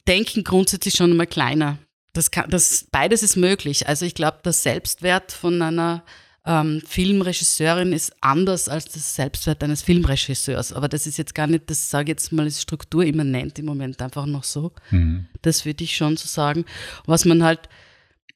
denken 0.06 0.44
grundsätzlich 0.44 0.94
schon 0.94 1.10
einmal 1.10 1.26
kleiner. 1.26 1.78
Das 2.12 2.30
kann, 2.30 2.50
das, 2.50 2.86
beides 2.90 3.22
ist 3.22 3.36
möglich. 3.36 3.86
Also 3.88 4.04
ich 4.04 4.14
glaube, 4.14 4.38
der 4.44 4.52
Selbstwert 4.52 5.32
von 5.32 5.60
einer 5.62 6.04
ähm, 6.46 6.82
Filmregisseurin 6.86 7.92
ist 7.92 8.12
anders 8.20 8.68
als 8.68 8.86
das 8.86 9.14
Selbstwert 9.14 9.62
eines 9.62 9.82
Filmregisseurs. 9.82 10.72
Aber 10.72 10.88
das 10.88 11.06
ist 11.06 11.18
jetzt 11.18 11.34
gar 11.34 11.46
nicht, 11.46 11.68
das 11.70 11.90
sage 11.90 12.04
ich 12.04 12.08
jetzt 12.08 12.32
mal, 12.32 12.46
ist 12.46 12.62
strukturimmanent 12.62 13.58
im 13.58 13.66
Moment 13.66 14.00
einfach 14.00 14.26
noch 14.26 14.44
so. 14.44 14.72
Mhm. 14.90 15.26
Das 15.42 15.64
würde 15.64 15.84
ich 15.84 15.96
schon 15.96 16.16
so 16.16 16.26
sagen. 16.26 16.64
Was 17.06 17.24
man 17.24 17.44
halt, 17.44 17.68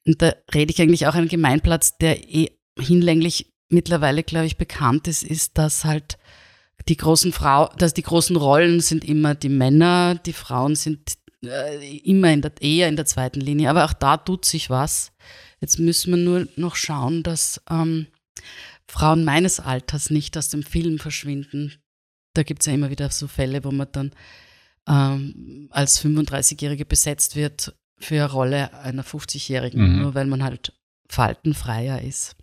und 0.07 0.21
da 0.21 0.35
rede 0.55 0.73
ich 0.73 0.81
eigentlich 0.81 1.07
auch 1.07 1.15
einen 1.15 1.29
Gemeinplatz, 1.29 1.97
der 1.99 2.29
eh 2.29 2.51
hinlänglich 2.79 3.53
mittlerweile, 3.69 4.23
glaube 4.23 4.47
ich, 4.47 4.57
bekannt 4.57 5.09
ist, 5.09 5.23
ist, 5.23 5.57
dass 5.59 5.85
halt 5.85 6.19
die 6.89 6.97
großen 6.97 7.33
Frau, 7.33 7.69
dass 7.79 7.95
die 7.95 8.03
großen 8.03 8.37
Rollen 8.37 8.81
sind 8.81 9.05
immer 9.05 9.35
die 9.35 9.49
Männer, 9.49 10.17
die 10.17 10.33
Frauen 10.33 10.77
sind 10.77 11.15
äh, 11.49 11.97
immer 11.99 12.33
in 12.33 12.43
der, 12.43 12.53
eher 12.61 12.89
in 12.89 12.97
der 12.97 13.07
zweiten 13.07 13.41
Linie. 13.41 13.71
Aber 13.71 13.85
auch 13.85 13.93
da 13.93 14.17
tut 14.17 14.45
sich 14.45 14.71
was. 14.71 15.13
Jetzt 15.61 15.79
müssen 15.79 16.11
wir 16.13 16.19
nur 16.19 16.49
noch 16.57 16.77
schauen, 16.77 17.23
dass 17.23 17.61
ähm, 17.71 18.07
Frauen 18.89 19.25
meines 19.25 19.61
Alters 19.61 20.11
nicht 20.11 20.37
aus 20.37 20.49
dem 20.51 20.63
Film 20.63 20.99
verschwinden. 20.99 21.73
Da 22.35 22.43
gibt 22.43 22.63
es 22.63 22.67
ja 22.67 22.75
immer 22.75 22.91
wieder 22.91 23.11
so 23.11 23.27
Fälle, 23.29 23.65
wo 23.65 23.71
man 23.71 23.89
dann 23.93 24.13
ähm, 24.89 25.69
als 25.71 26.05
35-Jährige 26.05 26.85
besetzt 26.85 27.37
wird 27.37 27.75
für 27.99 28.17
eine 28.17 28.31
Rolle 28.31 28.75
einer 28.81 29.05
50-Jährigen, 29.05 29.81
Mhm. 29.95 30.03
nur 30.03 30.15
weil 30.15 30.27
man 30.27 30.43
halt 30.43 30.73
faltenfreier 31.09 32.03
ist. 32.03 32.37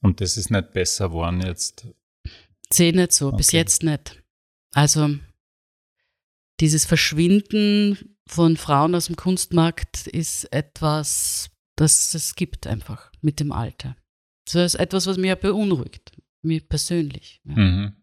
Und 0.00 0.20
das 0.20 0.36
ist 0.36 0.50
nicht 0.50 0.72
besser 0.72 1.08
geworden 1.08 1.42
jetzt. 1.44 1.86
Sehe 2.72 2.94
nicht 2.94 3.12
so, 3.12 3.32
bis 3.32 3.48
Okay. 3.48 3.56
jetzt 3.58 3.82
nicht. 3.82 4.22
Also 4.74 5.10
dieses 6.62 6.84
Verschwinden 6.84 8.16
von 8.26 8.56
Frauen 8.56 8.94
aus 8.94 9.06
dem 9.06 9.16
Kunstmarkt 9.16 10.06
ist 10.06 10.44
etwas, 10.52 11.50
das 11.76 12.14
es 12.14 12.36
gibt 12.36 12.68
einfach 12.68 13.10
mit 13.20 13.40
dem 13.40 13.50
Alter. 13.50 13.96
Das 14.46 14.74
ist 14.74 14.80
etwas, 14.80 15.08
was 15.08 15.16
mich 15.16 15.34
beunruhigt, 15.34 16.12
mir 16.42 16.60
persönlich. 16.60 17.40
Ja. 17.44 17.56
Mhm. 17.56 17.96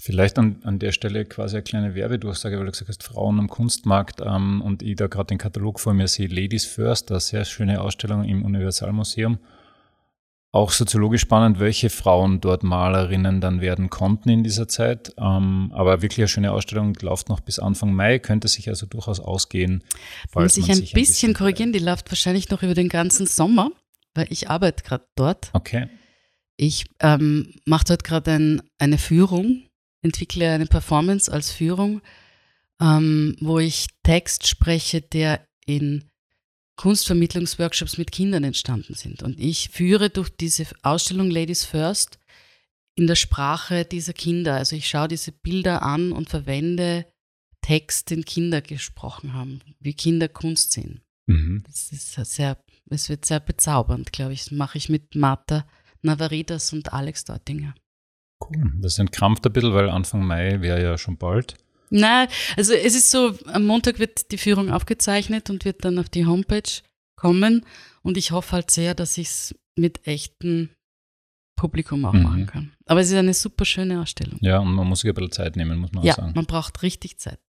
Vielleicht 0.00 0.38
an, 0.38 0.60
an 0.64 0.78
der 0.78 0.92
Stelle 0.92 1.24
quasi 1.24 1.56
eine 1.56 1.64
kleine 1.64 1.94
Werbedurchsage, 1.94 2.58
weil 2.58 2.66
du 2.66 2.72
gesagt 2.72 2.90
hast, 2.90 3.02
Frauen 3.02 3.38
am 3.38 3.48
Kunstmarkt 3.48 4.20
ähm, 4.20 4.60
und 4.60 4.82
ich 4.82 4.96
da 4.96 5.06
gerade 5.06 5.28
den 5.28 5.38
Katalog 5.38 5.80
vor 5.80 5.94
mir 5.94 6.08
sehe, 6.08 6.28
Ladies 6.28 6.66
First, 6.66 7.10
eine 7.10 7.20
sehr 7.20 7.44
schöne 7.46 7.80
Ausstellung 7.80 8.22
im 8.24 8.44
Universalmuseum. 8.44 9.38
Auch 10.50 10.70
soziologisch 10.70 11.20
spannend, 11.20 11.60
welche 11.60 11.90
Frauen 11.90 12.40
dort 12.40 12.62
Malerinnen 12.62 13.42
dann 13.42 13.60
werden 13.60 13.90
konnten 13.90 14.30
in 14.30 14.42
dieser 14.42 14.66
Zeit. 14.66 15.12
Ähm, 15.18 15.70
aber 15.74 16.00
wirklich 16.00 16.20
eine 16.20 16.28
schöne 16.28 16.52
Ausstellung, 16.52 16.94
läuft 17.02 17.28
noch 17.28 17.40
bis 17.40 17.58
Anfang 17.58 17.92
Mai, 17.92 18.18
könnte 18.18 18.48
sich 18.48 18.68
also 18.68 18.86
durchaus 18.86 19.20
ausgehen. 19.20 19.84
Muss 20.34 20.56
ich 20.56 20.70
ein 20.70 20.76
sich 20.76 20.94
bisschen 20.94 21.34
korrigieren, 21.34 21.74
die 21.74 21.78
läuft 21.78 22.10
wahrscheinlich 22.10 22.48
noch 22.48 22.62
über 22.62 22.72
den 22.72 22.88
ganzen 22.88 23.26
Sommer, 23.26 23.70
weil 24.14 24.26
ich 24.30 24.48
arbeite 24.48 24.84
gerade 24.84 25.04
dort. 25.16 25.50
Okay. 25.52 25.88
Ich 26.56 26.86
ähm, 27.00 27.54
mache 27.66 27.84
dort 27.84 28.04
gerade 28.04 28.32
ein, 28.32 28.62
eine 28.78 28.96
Führung, 28.96 29.64
entwickle 30.02 30.50
eine 30.50 30.66
Performance 30.66 31.30
als 31.30 31.52
Führung, 31.52 32.00
ähm, 32.80 33.36
wo 33.40 33.58
ich 33.58 33.86
Text 34.02 34.46
spreche, 34.46 35.02
der 35.02 35.46
in 35.66 36.08
Kunstvermittlungsworkshops 36.78 37.98
mit 37.98 38.12
Kindern 38.12 38.44
entstanden 38.44 38.94
sind. 38.94 39.22
Und 39.22 39.38
ich 39.38 39.68
führe 39.68 40.10
durch 40.10 40.30
diese 40.30 40.64
Ausstellung 40.82 41.30
Ladies 41.30 41.64
First 41.64 42.18
in 42.94 43.06
der 43.06 43.16
Sprache 43.16 43.84
dieser 43.84 44.12
Kinder. 44.12 44.54
Also 44.54 44.76
ich 44.76 44.88
schaue 44.88 45.08
diese 45.08 45.32
Bilder 45.32 45.82
an 45.82 46.12
und 46.12 46.30
verwende 46.30 47.06
Text, 47.60 48.10
den 48.10 48.24
Kinder 48.24 48.62
gesprochen 48.62 49.34
haben, 49.34 49.60
wie 49.80 49.92
Kinder 49.92 50.28
Kunst 50.28 50.72
sehen. 50.72 51.02
Mhm. 51.26 51.64
Das 51.66 51.90
ist 51.90 52.14
sehr, 52.14 52.56
es 52.88 53.08
wird 53.08 53.24
sehr 53.26 53.40
bezaubernd, 53.40 54.12
glaube 54.12 54.32
ich. 54.32 54.44
Das 54.44 54.52
mache 54.52 54.78
ich 54.78 54.88
mit 54.88 55.16
Martha 55.16 55.66
Navaridas 56.02 56.72
und 56.72 56.92
Alex 56.92 57.24
Deutinger. 57.24 57.74
Cool. 58.40 58.72
Das 58.80 59.00
entkrampft 59.00 59.44
ein 59.44 59.52
bisschen, 59.52 59.74
weil 59.74 59.90
Anfang 59.90 60.24
Mai 60.24 60.60
wäre 60.60 60.80
ja 60.80 60.96
schon 60.96 61.18
bald. 61.18 61.56
Nein, 61.90 62.28
also 62.56 62.72
es 62.74 62.94
ist 62.94 63.10
so, 63.10 63.34
am 63.46 63.66
Montag 63.66 63.98
wird 63.98 64.30
die 64.32 64.38
Führung 64.38 64.70
aufgezeichnet 64.70 65.50
und 65.50 65.64
wird 65.64 65.84
dann 65.84 65.98
auf 65.98 66.08
die 66.08 66.26
Homepage 66.26 66.62
kommen. 67.16 67.64
Und 68.02 68.16
ich 68.16 68.30
hoffe 68.30 68.52
halt 68.52 68.70
sehr, 68.70 68.94
dass 68.94 69.18
ich 69.18 69.28
es 69.28 69.54
mit 69.76 70.06
echtem 70.06 70.70
Publikum 71.56 72.04
auch 72.04 72.12
Mhm. 72.12 72.22
machen 72.22 72.46
kann. 72.46 72.72
Aber 72.86 73.00
es 73.00 73.08
ist 73.10 73.14
eine 73.16 73.34
super 73.34 73.64
schöne 73.64 74.00
Ausstellung. 74.00 74.38
Ja, 74.42 74.58
und 74.58 74.72
man 74.72 74.86
muss 74.86 75.00
sich 75.00 75.10
ein 75.10 75.14
bisschen 75.14 75.32
Zeit 75.32 75.56
nehmen, 75.56 75.78
muss 75.78 75.92
man 75.92 76.04
Ja, 76.04 76.12
auch 76.12 76.16
sagen. 76.18 76.32
man 76.34 76.46
braucht 76.46 76.82
richtig 76.82 77.18
Zeit. 77.18 77.40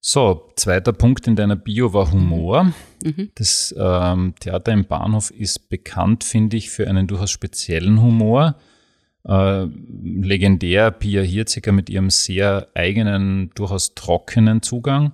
So, 0.00 0.52
zweiter 0.56 0.92
Punkt 0.92 1.26
in 1.26 1.34
deiner 1.36 1.56
Bio 1.56 1.92
war 1.92 2.10
Humor. 2.12 2.72
Mhm. 3.02 3.30
Das 3.34 3.74
ähm, 3.76 4.34
Theater 4.38 4.72
im 4.72 4.84
Bahnhof 4.86 5.30
ist 5.30 5.68
bekannt, 5.68 6.22
finde 6.22 6.56
ich, 6.56 6.70
für 6.70 6.88
einen 6.88 7.06
durchaus 7.08 7.30
speziellen 7.30 8.00
Humor. 8.00 8.56
Äh, 9.28 9.66
legendär 10.02 10.92
Pia 10.92 11.22
Hirziger 11.22 11.72
mit 11.72 11.90
ihrem 11.90 12.10
sehr 12.10 12.68
eigenen, 12.74 13.50
durchaus 13.54 13.94
trockenen 13.94 14.62
Zugang. 14.62 15.12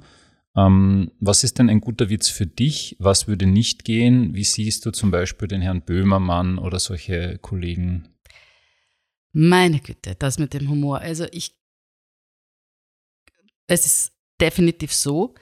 Ähm, 0.55 1.11
was 1.18 1.44
ist 1.44 1.59
denn 1.59 1.70
ein 1.70 1.81
guter 1.81 2.11
Witz 2.11 2.29
für 2.29 2.46
dich? 2.46 2.96
Was 2.98 3.27
würde 3.27 3.46
nicht 3.46 3.85
gehen? 3.85 4.35
Wie 4.35 4.44
siehst 4.44 4.85
du 4.85 4.90
zum 4.90 5.11
Beispiel 5.11 5.48
den 5.48 5.62
Herrn 5.62 5.83
Böhmermann 5.83 6.59
oder 6.59 6.79
solche 6.79 7.38
Kollegen? 7.38 8.09
Meine 9.33 9.81
Güte, 9.81 10.14
das 10.14 10.38
mit 10.38 10.53
dem 10.53 10.68
Humor. 10.68 10.98
Also 10.98 11.27
ich, 11.33 11.57
es 13.66 13.87
ist 13.87 14.12
definitiv 14.38 14.92
so, 14.92 15.35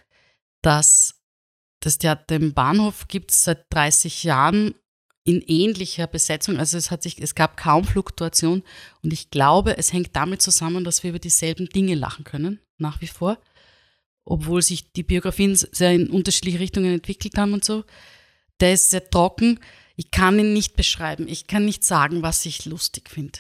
dass 0.63 1.21
das 1.81 1.99
Theater 1.99 2.37
im 2.37 2.55
Bahnhof 2.55 3.09
gibt 3.09 3.33
es 3.33 3.45
seit 3.45 3.73
30 3.75 4.23
Jahren 4.23 4.75
in 5.31 5.43
ähnlicher 5.47 6.09
Besetzung. 6.09 6.59
Also 6.59 6.77
es 6.77 6.91
hat 6.91 7.05
sich, 7.05 7.21
es 7.21 7.37
gab 7.37 7.57
kaum 7.57 7.85
Fluktuation 7.85 8.65
und 9.03 9.13
ich 9.13 9.31
glaube, 9.31 9.79
es 9.79 9.93
hängt 9.93 10.17
damit 10.17 10.43
zusammen, 10.43 10.83
dass 10.83 11.05
wir 11.05 11.11
über 11.11 11.21
dieselben 11.21 11.69
Dinge 11.69 11.95
lachen 11.95 12.25
können, 12.25 12.59
nach 12.79 13.01
wie 13.01 13.07
vor. 13.07 13.39
Obwohl 14.25 14.61
sich 14.61 14.93
die 14.93 15.05
Biografien 15.05 15.55
sehr 15.55 15.93
in 15.93 16.11
unterschiedliche 16.11 16.59
Richtungen 16.59 16.93
entwickelt 16.93 17.39
haben 17.39 17.53
und 17.53 17.65
so. 17.65 17.85
Der 18.59 18.75
ist 18.75 18.91
sehr 18.91 19.09
trocken. 19.09 19.61
Ich 19.97 20.11
kann 20.11 20.39
ihn 20.39 20.53
nicht 20.53 20.75
beschreiben. 20.77 21.29
Ich 21.29 21.47
kann 21.47 21.65
nicht 21.65 21.85
sagen, 21.85 22.23
was 22.23 22.45
ich 22.45 22.65
lustig 22.67 23.09
finde. 23.09 23.39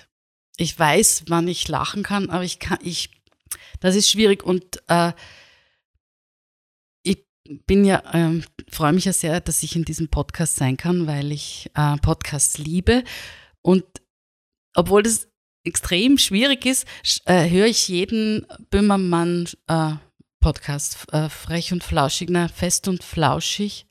Ich 0.56 0.78
weiß, 0.78 1.24
wann 1.26 1.48
ich 1.48 1.66
lachen 1.68 2.02
kann, 2.02 2.30
aber 2.30 2.44
ich 2.44 2.58
kann, 2.58 2.78
ich, 2.82 3.10
das 3.80 3.96
ist 3.96 4.10
schwierig 4.10 4.44
und 4.44 4.82
äh, 4.88 5.12
bin 7.66 7.84
ja, 7.84 8.02
ähm, 8.12 8.44
freue 8.70 8.92
mich 8.92 9.04
ja 9.04 9.12
sehr, 9.12 9.40
dass 9.40 9.62
ich 9.62 9.74
in 9.76 9.84
diesem 9.84 10.08
Podcast 10.08 10.56
sein 10.56 10.76
kann, 10.76 11.06
weil 11.06 11.32
ich 11.32 11.70
äh, 11.74 11.96
Podcasts 11.96 12.58
liebe. 12.58 13.04
Und 13.62 13.84
obwohl 14.74 15.02
das 15.02 15.28
extrem 15.64 16.18
schwierig 16.18 16.64
ist, 16.64 16.86
äh, 17.24 17.50
höre 17.50 17.66
ich 17.66 17.88
jeden 17.88 18.46
Böhmermann 18.70 19.48
äh, 19.66 19.94
Podcast, 20.40 21.12
äh, 21.12 21.28
frech 21.28 21.72
und 21.72 21.84
flauschig, 21.84 22.28
na, 22.30 22.48
fest 22.48 22.88
und 22.88 23.04
flauschig, 23.04 23.86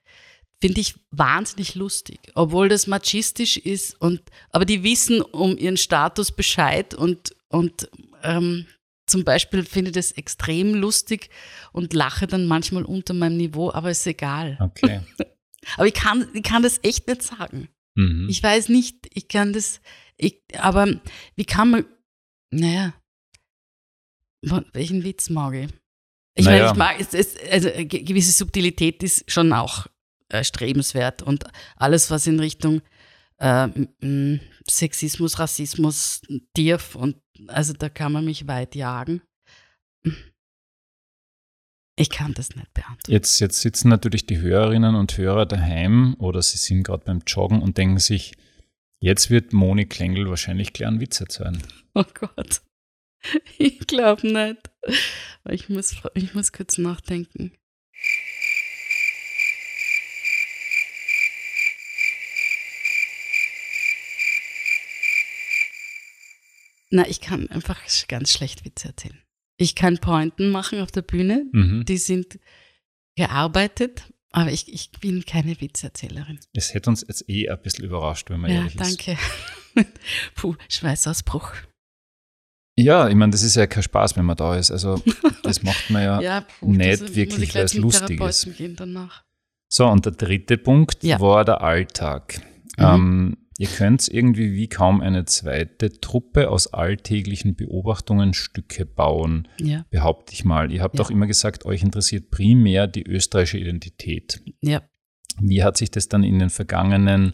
finde 0.61 0.81
ich 0.81 0.95
wahnsinnig 1.11 1.75
lustig, 1.75 2.19
obwohl 2.33 2.69
das 2.69 2.87
machistisch 2.87 3.57
ist 3.57 3.99
und 4.01 4.21
aber 4.51 4.65
die 4.65 4.83
wissen 4.83 5.21
um 5.21 5.57
ihren 5.57 5.77
Status 5.77 6.31
Bescheid 6.31 6.93
und 6.93 7.35
und 7.49 7.89
ähm, 8.23 8.65
zum 9.09 9.23
Beispiel 9.23 9.63
finde 9.63 9.89
ich 9.89 9.95
das 9.95 10.11
extrem 10.11 10.73
lustig 10.75 11.29
und 11.73 11.93
lache 11.93 12.27
dann 12.27 12.45
manchmal 12.45 12.83
unter 12.85 13.13
meinem 13.13 13.37
Niveau, 13.37 13.71
aber 13.71 13.91
ist 13.91 14.05
egal. 14.07 14.57
Okay. 14.59 15.01
Aber 15.75 15.85
ich 15.87 15.93
kann, 15.93 16.25
ich 16.33 16.43
kann 16.43 16.63
das 16.63 16.79
echt 16.83 17.05
nicht 17.07 17.21
sagen. 17.21 17.67
Mhm. 17.95 18.27
Ich 18.29 18.41
weiß 18.41 18.69
nicht, 18.69 19.09
ich 19.13 19.27
kann 19.27 19.51
das, 19.51 19.81
ich, 20.15 20.41
aber 20.57 20.87
wie 21.35 21.43
kann 21.45 21.69
man, 21.71 21.85
naja, 22.49 22.93
welchen 24.73 25.03
Witz 25.03 25.29
mag 25.29 25.53
ich? 25.53 25.69
Ich 26.35 26.45
Naja. 26.45 26.59
meine, 26.59 26.71
ich 26.71 26.77
mag, 26.77 26.99
es, 27.01 27.13
es, 27.13 27.51
also 27.51 27.69
eine 27.69 27.85
ge- 27.85 28.03
gewisse 28.03 28.31
Subtilität 28.31 29.03
ist 29.03 29.29
schon 29.29 29.51
auch 29.51 29.87
äh, 30.29 30.43
strebenswert 30.45 31.21
und 31.23 31.43
alles, 31.75 32.09
was 32.09 32.25
in 32.25 32.39
Richtung 32.39 32.81
äh, 33.39 33.67
Sexismus, 34.69 35.39
Rassismus, 35.39 36.21
DIRF 36.57 36.95
und 36.95 37.17
also 37.47 37.73
da 37.73 37.89
kann 37.89 38.11
man 38.11 38.25
mich 38.25 38.47
weit 38.47 38.75
jagen. 38.75 39.21
Ich 41.95 42.09
kann 42.09 42.33
das 42.33 42.55
nicht 42.55 42.73
beantworten. 42.73 43.11
Jetzt, 43.11 43.39
jetzt 43.41 43.59
sitzen 43.59 43.89
natürlich 43.89 44.25
die 44.25 44.39
Hörerinnen 44.39 44.95
und 44.95 45.17
Hörer 45.17 45.45
daheim 45.45 46.15
oder 46.17 46.41
sie 46.41 46.57
sind 46.57 46.83
gerade 46.83 47.03
beim 47.03 47.21
Joggen 47.27 47.61
und 47.61 47.77
denken 47.77 47.99
sich, 47.99 48.37
jetzt 49.01 49.29
wird 49.29 49.51
Moni 49.51 49.85
Klengel 49.85 50.29
wahrscheinlich 50.29 50.71
gleich 50.71 50.87
einen 50.87 51.01
Witz 51.01 51.19
erzählen. 51.19 51.61
Oh 51.93 52.05
Gott. 52.13 52.61
Ich 53.57 53.79
glaube 53.79 54.25
nicht. 54.31 54.71
Ich 55.49 55.67
muss, 55.67 55.97
ich 56.13 56.33
muss 56.33 56.53
kurz 56.53 56.77
nachdenken. 56.77 57.51
Na, 66.91 67.07
ich 67.07 67.21
kann 67.21 67.49
einfach 67.51 67.79
ganz 68.07 68.31
schlecht 68.31 68.65
Witze 68.65 68.89
erzählen. 68.89 69.19
Ich 69.57 69.75
kann 69.75 69.97
Pointen 69.99 70.51
machen 70.51 70.79
auf 70.81 70.91
der 70.91 71.01
Bühne, 71.03 71.45
Mhm. 71.51 71.85
die 71.85 71.97
sind 71.97 72.39
gearbeitet, 73.15 74.03
aber 74.31 74.51
ich, 74.51 74.71
ich 74.73 74.91
bin 74.91 75.25
keine 75.25 75.59
Witzerzählerin. 75.59 76.39
Es 76.53 76.73
hätte 76.73 76.89
uns 76.89 77.05
jetzt 77.07 77.29
eh 77.29 77.49
ein 77.49 77.61
bisschen 77.61 77.85
überrascht, 77.85 78.29
wenn 78.29 78.39
man 78.39 78.51
Ja, 78.51 78.57
ehrlich 78.59 78.75
ist. 78.75 79.07
danke. 79.07 79.17
Puh, 80.35 80.55
Schweißausbruch. 80.69 81.51
Ja, 82.77 83.09
ich 83.09 83.15
meine, 83.15 83.31
das 83.33 83.43
ist 83.43 83.55
ja 83.55 83.67
kein 83.67 83.83
Spaß, 83.83 84.15
wenn 84.15 84.23
man 84.25 84.37
da 84.37 84.55
ist. 84.55 84.71
Also, 84.71 85.03
das 85.43 85.63
macht 85.63 85.89
man 85.89 86.01
ja. 86.03 86.21
Ja, 86.21 86.41
puh, 86.41 86.71
nicht 86.71 87.13
wirklich, 87.15 87.53
weil 87.53 87.65
es 87.65 87.73
lustig 87.73 88.21
ist. 88.21 88.55
Gehen 88.57 88.75
danach. 88.77 89.23
So, 89.71 89.85
und 89.87 90.05
der 90.05 90.13
dritte 90.13 90.57
Punkt 90.57 91.03
Ja. 91.03 91.19
war 91.19 91.43
der 91.43 91.61
Alltag. 91.61 92.41
Mhm. 92.77 92.83
Ähm, 92.85 93.37
ihr 93.59 93.67
könnt 93.67 94.07
irgendwie 94.07 94.53
wie 94.53 94.69
kaum 94.69 95.01
eine 95.01 95.25
zweite 95.25 95.99
Truppe 95.99 96.49
aus 96.49 96.67
alltäglichen 96.73 97.55
Beobachtungen 97.55 98.33
Stücke 98.33 98.85
bauen, 98.85 99.47
Ja, 99.59 99.85
behaupte 99.89 100.33
ich 100.33 100.45
mal. 100.45 100.71
Ihr 100.71 100.81
habt 100.81 100.97
Ja. 100.97 101.03
auch 101.05 101.11
immer 101.11 101.27
gesagt, 101.27 101.65
euch 101.65 101.83
interessiert 101.83 102.31
primär 102.31 102.87
die 102.87 103.03
österreichische 103.05 103.57
Identität. 103.59 104.41
ja. 104.61 104.81
Wie 105.41 105.63
hat 105.63 105.77
sich 105.77 105.89
das 105.91 106.07
dann 106.09 106.23
in 106.23 106.39
den 106.39 106.49
vergangenen 106.49 107.33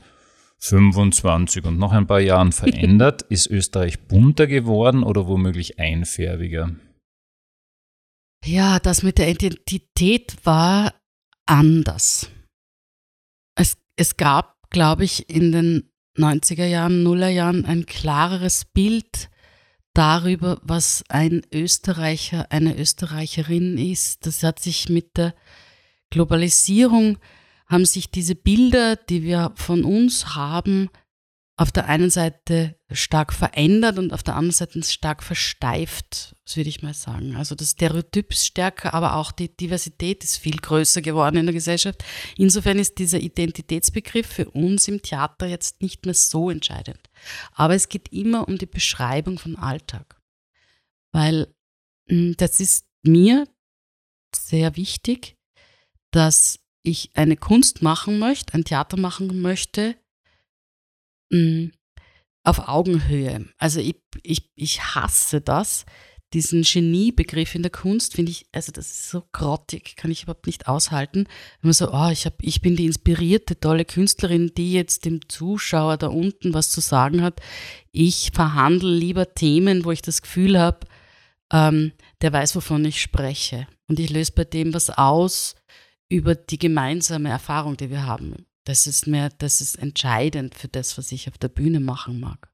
25 0.60 1.66
und 1.66 1.78
noch 1.80 1.92
ein 1.92 2.06
paar 2.08 2.20
Jahren 2.20 2.52
verändert? 2.52 3.22
ist 3.24 3.48
Österreich 3.48 4.08
bunter 4.08 4.48
geworden 4.48 5.04
oder 5.04 5.28
womöglich 5.28 5.80
einfärbiger? 5.80 6.76
Ja, 8.44 8.80
das 8.80 9.02
mit 9.04 9.18
der 9.18 9.30
Identität 9.30 10.36
war 10.44 10.94
anders. 11.48 12.30
Es, 13.58 13.78
es 13.96 14.18
gab, 14.18 14.56
glaube 14.70 15.04
ich, 15.04 15.30
in 15.30 15.52
den 15.52 15.90
90er 16.18 16.66
Jahren, 16.66 17.04
Nuller 17.04 17.30
Jahren 17.30 17.66
ein 17.66 17.86
klareres 17.86 18.66
Bild 18.66 19.30
darüber, 19.94 20.60
was 20.64 21.04
ein 21.10 21.42
Österreicher, 21.54 22.48
eine 22.52 22.78
Österreicherin 22.78 23.78
ist. 23.78 24.26
Das 24.26 24.44
hat 24.44 24.60
sich 24.60 24.90
mit 24.90 25.18
der 25.18 25.34
Globalisierung, 26.10 27.18
haben 27.68 27.86
sich 27.86 28.12
diese 28.12 28.36
Bilder, 28.36 28.96
die 28.96 29.24
wir 29.24 29.54
von 29.56 29.84
uns 29.84 30.36
haben, 30.36 30.90
auf 31.58 31.72
der 31.72 31.88
einen 31.88 32.10
Seite 32.10 32.76
stark 32.92 33.32
verändert 33.32 33.98
und 33.98 34.12
auf 34.12 34.24
der 34.24 34.36
anderen 34.36 34.52
Seite 34.52 34.84
stark 34.84 35.24
versteift, 35.24 36.36
das 36.44 36.58
würde 36.58 36.70
ich 36.70 36.84
mal 36.84 36.94
sagen. 36.94 37.38
Also 37.38 37.56
das 37.56 37.72
Stereotyp 37.72 38.32
ist 38.32 38.46
stärker, 38.46 38.94
aber 38.94 39.16
auch 39.16 39.32
die 39.32 39.56
Diversität 39.56 40.24
ist 40.24 40.38
viel 40.38 40.58
größer 40.58 41.02
geworden 41.02 41.38
in 41.38 41.46
der 41.46 41.54
Gesellschaft. 41.54 42.04
Insofern 42.36 42.78
ist 42.78 43.00
dieser 43.00 43.20
Identitätsbegriff 43.20 44.28
für 44.28 44.50
uns 44.50 44.90
im 44.90 45.02
Theater 45.02 45.46
jetzt 45.48 45.82
nicht 45.82 46.06
mehr 46.06 46.14
so 46.14 46.50
entscheidend. 46.50 47.00
Aber 47.54 47.74
es 47.74 47.88
geht 47.88 48.12
immer 48.12 48.48
um 48.50 48.58
die 48.58 48.66
Beschreibung 48.66 49.40
von 49.40 49.56
Alltag. 49.56 50.22
Weil 51.14 51.48
mh, 52.10 52.34
das 52.36 52.60
ist 52.60 52.86
mir 53.02 53.48
sehr 54.36 54.76
wichtig, 54.76 55.38
dass 56.12 56.60
ich 56.84 57.12
eine 57.14 57.38
Kunst 57.38 57.82
machen 57.82 58.20
möchte, 58.20 58.54
ein 58.54 58.66
Theater 58.66 58.98
machen 58.98 59.42
möchte, 59.42 59.96
mh, 61.30 61.72
auf 62.44 62.68
Augenhöhe. 62.68 63.48
Also 63.58 63.80
ich, 63.80 63.96
ich, 64.24 64.50
ich 64.56 64.96
hasse 64.96 65.42
das. 65.42 65.86
Diesen 66.34 66.64
Geniebegriff 66.64 67.56
in 67.56 67.62
der 67.62 67.72
Kunst 67.72 68.14
finde 68.16 68.32
ich, 68.32 68.48
also 68.52 68.72
das 68.72 68.90
ist 68.90 69.10
so 69.10 69.24
grottig, 69.32 69.96
kann 69.96 70.12
ich 70.12 70.24
überhaupt 70.24 70.48
nicht 70.48 70.68
aushalten. 70.68 71.28
Wenn 71.62 71.70
man 71.70 71.74
so, 71.74 71.92
oh, 71.92 72.10
ich, 72.10 72.26
hab, 72.26 72.42
ich 72.42 72.62
bin 72.62 72.76
die 72.76 72.86
inspirierte, 72.86 73.60
tolle 73.60 73.86
Künstlerin, 73.86 74.52
die 74.56 74.74
jetzt 74.74 75.06
dem 75.06 75.28
Zuschauer 75.30 75.98
da 75.98 76.08
unten 76.08 76.54
was 76.54 76.72
zu 76.72 76.82
sagen 76.82 77.22
hat. 77.22 77.42
Ich 77.92 78.32
verhandle 78.34 78.94
lieber 78.94 79.34
Themen, 79.34 79.86
wo 79.86 79.92
ich 79.92 80.02
das 80.02 80.22
Gefühl 80.22 80.60
habe, 80.60 80.88
ähm, 81.54 81.94
der 82.22 82.34
weiß, 82.34 82.56
wovon 82.56 82.84
ich 82.86 83.02
spreche. 83.02 83.68
Und 83.88 84.00
ich 84.00 84.10
löse 84.10 84.34
bei 84.34 84.44
dem 84.44 84.74
was 84.74 84.90
aus 84.90 85.56
über 86.10 86.36
die 86.36 86.60
gemeinsame 86.60 87.30
Erfahrung, 87.30 87.78
die 87.78 87.90
wir 87.90 88.06
haben. 88.06 88.46
Das 88.66 88.88
ist 88.88 89.08
mir, 89.08 89.30
das 89.38 89.62
ist 89.62 89.76
entscheidend 89.76 90.56
für 90.56 90.68
das, 90.68 90.98
was 90.98 91.12
ich 91.12 91.30
auf 91.30 91.38
der 91.38 91.50
Bühne 91.50 91.80
machen 91.80 92.20
mag. 92.20 92.52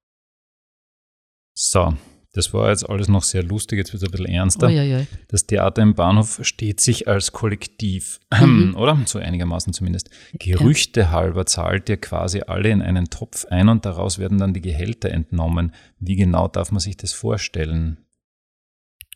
So, 1.53 1.93
Das 2.33 2.53
war 2.53 2.69
jetzt 2.69 2.87
alles 2.89 3.09
noch 3.09 3.23
sehr 3.23 3.43
lustig, 3.43 3.77
jetzt 3.77 3.91
wird 3.91 4.01
es 4.03 4.07
ein 4.07 4.11
bisschen 4.11 4.25
ernster. 4.33 4.67
Uiuiui. 4.67 5.05
Das 5.27 5.47
Theater 5.47 5.81
im 5.81 5.95
Bahnhof 5.95 6.39
steht 6.43 6.79
sich 6.79 7.07
als 7.09 7.33
Kollektiv, 7.33 8.19
Mhm. 8.39 8.75
oder? 8.77 8.97
So 9.05 9.19
einigermaßen 9.19 9.73
zumindest. 9.73 10.09
Gerüchte 10.33 11.11
halber 11.11 11.45
zahlt 11.45 11.89
ihr 11.89 11.97
quasi 11.97 12.41
alle 12.47 12.69
in 12.69 12.81
einen 12.81 13.09
Topf 13.09 13.45
ein 13.45 13.67
und 13.67 13.85
daraus 13.85 14.17
werden 14.17 14.37
dann 14.37 14.53
die 14.53 14.61
Gehälter 14.61 15.09
entnommen. 15.11 15.73
Wie 15.99 16.15
genau 16.15 16.47
darf 16.47 16.71
man 16.71 16.79
sich 16.79 16.95
das 16.95 17.11
vorstellen? 17.11 17.97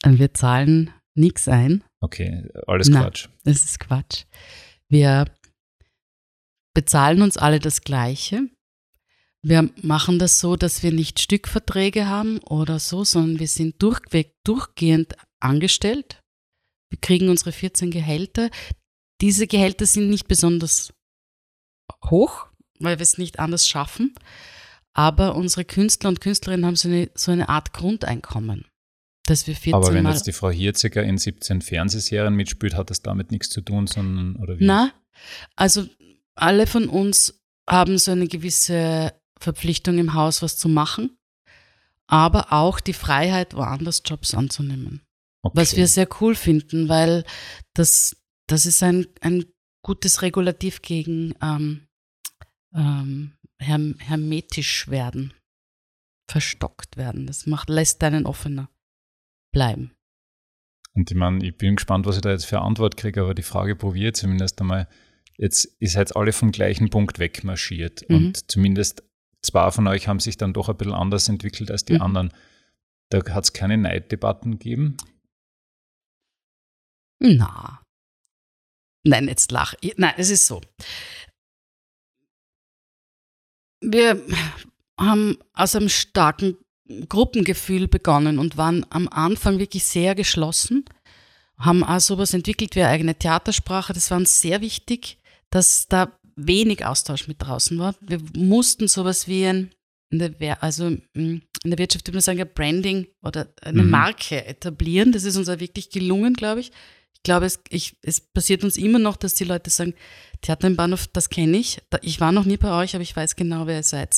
Und 0.04 0.20
wir 0.20 0.34
zahlen 0.34 0.92
nichts 1.14 1.48
ein. 1.48 1.86
Okay, 2.02 2.50
alles 2.68 2.90
Na. 2.90 3.04
Quatsch. 3.04 3.30
Das 3.46 3.64
ist 3.64 3.80
Quatsch. 3.80 4.26
Wir 4.90 5.26
bezahlen 6.76 7.24
uns 7.24 7.38
alle 7.38 7.60
das 7.60 7.82
Gleiche. 7.82 8.48
Wir 9.42 9.70
machen 9.82 10.20
das 10.20 10.40
so, 10.40 10.56
dass 10.56 10.84
wir 10.84 10.92
nicht 10.92 11.20
Stückverträge 11.20 12.08
haben 12.08 12.40
oder 12.40 12.78
so, 12.80 13.04
sondern 13.04 13.40
wir 13.40 13.48
sind 13.48 13.82
durchweg, 13.82 14.34
durchgehend 14.44 15.16
angestellt. 15.40 16.22
Wir 16.90 17.00
kriegen 17.00 17.30
unsere 17.30 17.52
14 17.52 17.90
Gehälter. 17.90 18.50
Diese 19.22 19.48
Gehälter 19.48 19.86
sind 19.86 20.10
nicht 20.10 20.28
besonders 20.28 20.94
hoch, 22.06 22.48
weil 22.80 23.00
wir 23.00 23.04
es 23.04 23.18
nicht 23.18 23.40
anders 23.40 23.68
schaffen. 23.68 24.14
Aber 24.94 25.36
unsere 25.36 25.66
Künstler 25.66 26.10
und 26.10 26.22
Künstlerinnen 26.22 26.66
haben 26.66 26.76
so 26.76 26.88
eine, 26.88 27.10
so 27.16 27.32
eine 27.32 27.50
Art 27.50 27.74
Grundeinkommen, 27.74 28.66
dass 29.26 29.46
wir 29.46 29.56
14 29.56 29.74
Aber 29.74 29.94
wenn 29.94 30.04
Mal 30.04 30.14
jetzt 30.14 30.28
die 30.28 30.32
Frau 30.32 30.50
Hirziger 30.50 31.04
in 31.04 31.18
17 31.18 31.62
Fernsehserien 31.62 32.34
mitspielt, 32.34 32.76
hat 32.76 32.90
das 32.90 33.02
damit 33.02 33.32
nichts 33.32 33.50
zu 33.50 33.62
tun, 33.62 33.88
sondern, 33.88 34.38
oder 34.38 34.60
wie? 34.60 34.66
Na, 34.66 34.92
also 35.56 35.86
alle 36.36 36.68
von 36.68 36.88
uns 36.90 37.42
haben 37.70 37.98
so 37.98 38.12
eine 38.12 38.28
gewisse 38.28 39.14
Verpflichtung 39.40 39.98
im 39.98 40.14
Haus, 40.14 40.42
was 40.42 40.58
zu 40.58 40.70
machen, 40.70 41.18
aber 42.08 42.54
auch 42.54 42.80
die 42.80 42.94
Freiheit, 42.94 43.56
woanders 43.56 44.04
Jobs 44.06 44.34
anzunehmen. 44.34 45.02
okay. 45.44 45.58
Was 45.58 45.76
wir 45.76 45.88
sehr 45.88 46.08
cool 46.22 46.36
finden, 46.36 46.90
weil 46.90 47.26
das, 47.74 48.16
das 48.48 48.66
ist 48.66 48.84
ein, 48.84 49.08
ein 49.22 49.46
gutes 49.84 50.22
Regulativ 50.22 50.82
gegen 50.82 51.34
ähm, 51.42 51.88
ähm, 52.74 53.34
herm, 53.60 53.96
hermetisch 54.00 54.88
werden, 54.88 55.34
verstockt 56.30 56.98
werden. 56.98 57.28
Das 57.28 57.46
macht, 57.46 57.70
lässt 57.70 58.04
einen 58.04 58.26
offener 58.26 58.70
bleiben. 59.54 59.92
Und 60.94 61.12
ich 61.12 61.18
meine, 61.18 61.46
ich 61.46 61.58
bin 61.58 61.76
gespannt, 61.76 62.06
was 62.06 62.16
ich 62.16 62.22
da 62.22 62.32
jetzt 62.32 62.46
für 62.46 62.62
Antwort 62.62 62.98
kriege, 62.98 63.22
aber 63.22 63.34
die 63.34 63.44
Frage 63.44 63.76
probiere 63.76 64.10
ich 64.10 64.16
zumindest 64.16 64.60
einmal. 64.62 64.88
Jetzt 65.38 65.66
ist 65.80 65.96
jetzt 65.96 66.16
alle 66.16 66.32
vom 66.34 66.52
gleichen 66.52 66.90
Punkt 66.90 67.20
wegmarschiert 67.20 68.10
Mhm. 68.10 68.16
und 68.16 68.52
zumindest 68.52 69.04
zwei 69.42 69.70
von 69.72 69.88
euch 69.88 70.08
haben 70.08 70.20
sich 70.20 70.38
dann 70.38 70.54
doch 70.54 70.70
ein 70.70 70.78
bisschen 70.78 70.94
anders 70.94 71.28
entwickelt 71.30 71.70
als 71.72 71.86
die 71.86 71.94
Mhm. 71.96 72.02
anderen. 72.02 72.34
Da 73.10 73.20
hat 73.34 73.44
es 73.44 73.54
keine 73.54 73.78
Neiddebatten 73.78 74.54
gegeben. 74.54 74.98
Na. 77.20 77.82
Nein, 79.04 79.28
jetzt 79.28 79.52
lach. 79.52 79.76
Nein, 79.98 80.14
es 80.18 80.30
ist 80.30 80.48
so. 80.48 80.62
Wir 83.82 84.22
haben 85.00 85.38
aus 85.54 85.76
einem 85.76 85.90
starken 85.90 86.58
Gruppengefühl 87.10 87.88
begonnen 87.88 88.40
und 88.40 88.58
waren 88.58 88.86
am 88.90 89.08
Anfang 89.08 89.60
wirklich 89.60 89.84
sehr 89.86 90.16
geschlossen, 90.16 90.86
haben 91.58 91.84
auch 91.84 92.00
sowas 92.00 92.34
entwickelt 92.34 92.76
wie 92.76 92.82
eine 92.82 92.90
eigene 92.90 93.16
Theatersprache. 93.16 93.94
Das 93.94 94.10
war 94.12 94.18
uns 94.18 94.42
sehr 94.42 94.62
wichtig, 94.62 95.20
dass 95.56 95.88
da 95.88 96.12
wenig 96.36 96.86
Austausch 96.86 97.28
mit 97.28 97.42
draußen 97.42 97.78
war. 97.80 97.96
Wir 98.02 98.20
mussten 98.36 98.88
sowas 98.88 99.28
wie 99.28 99.46
ein, 99.46 99.72
in 100.10 100.20
der, 100.20 100.40
Wer- 100.40 100.62
also 100.62 100.90
mm, 100.90 101.00
in 101.14 101.42
der 101.64 101.78
Wirtschaft 101.80 102.06
würde 102.08 102.18
man 102.18 102.22
sagen, 102.22 102.42
ein 102.42 102.54
Branding 102.54 103.08
oder 103.24 103.48
eine 103.62 103.84
Mhm. 103.84 103.90
Marke 103.90 104.46
etablieren. 104.46 105.12
Das 105.12 105.24
ist 105.24 105.38
uns 105.38 105.48
auch 105.50 105.60
wirklich 105.60 105.90
gelungen, 105.90 106.34
glaube 106.34 106.60
ich. 106.60 106.72
Ich 107.14 107.24
glaube, 107.24 107.46
es, 107.46 107.60
ich, 107.70 107.96
es 108.04 108.20
passiert 108.20 108.64
uns 108.64 108.78
immer 108.78 109.00
noch, 109.00 109.16
dass 109.18 109.34
die 109.34 109.46
Leute 109.46 109.70
sagen, 109.70 109.94
Theater 110.42 110.68
im 110.68 110.76
Bahnhof, 110.76 111.08
das 111.08 111.30
kenne 111.30 111.58
ich. 111.58 111.82
Ich 112.04 112.20
war 112.20 112.32
noch 112.32 112.46
nie 112.46 112.58
bei 112.58 112.72
euch, 112.84 112.94
aber 112.94 113.02
ich 113.02 113.16
weiß 113.16 113.36
genau, 113.36 113.66
wer 113.66 113.78
ihr 113.78 113.84
seid. 113.84 114.10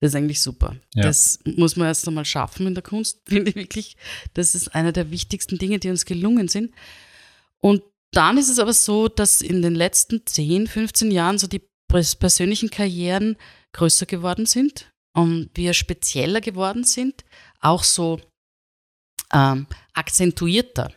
Das 0.00 0.10
ist 0.12 0.14
eigentlich 0.14 0.40
super. 0.40 0.76
Ja. 0.94 1.02
Das 1.02 1.40
muss 1.44 1.76
man 1.76 1.88
erst 1.88 2.06
einmal 2.08 2.24
schaffen 2.24 2.66
in 2.66 2.74
der 2.74 2.82
Kunst, 2.84 3.20
finde 3.28 3.50
ich 3.50 3.56
wirklich. 3.56 3.96
Das 4.32 4.54
ist 4.54 4.74
einer 4.74 4.92
der 4.92 5.10
wichtigsten 5.10 5.58
Dinge, 5.58 5.78
die 5.78 5.90
uns 5.90 6.04
gelungen 6.06 6.48
sind. 6.48 6.72
Und 7.60 7.82
dann 8.16 8.38
ist 8.38 8.48
es 8.48 8.58
aber 8.58 8.72
so, 8.72 9.08
dass 9.08 9.40
in 9.40 9.62
den 9.62 9.74
letzten 9.74 10.26
10, 10.26 10.66
15 10.66 11.10
Jahren 11.10 11.38
so 11.38 11.46
die 11.46 11.62
pers- 11.90 12.16
persönlichen 12.16 12.70
Karrieren 12.70 13.36
größer 13.72 14.06
geworden 14.06 14.46
sind 14.46 14.90
und 15.16 15.50
wir 15.54 15.74
spezieller 15.74 16.40
geworden 16.40 16.84
sind, 16.84 17.24
auch 17.60 17.84
so 17.84 18.20
ähm, 19.32 19.66
akzentuierter. 19.92 20.92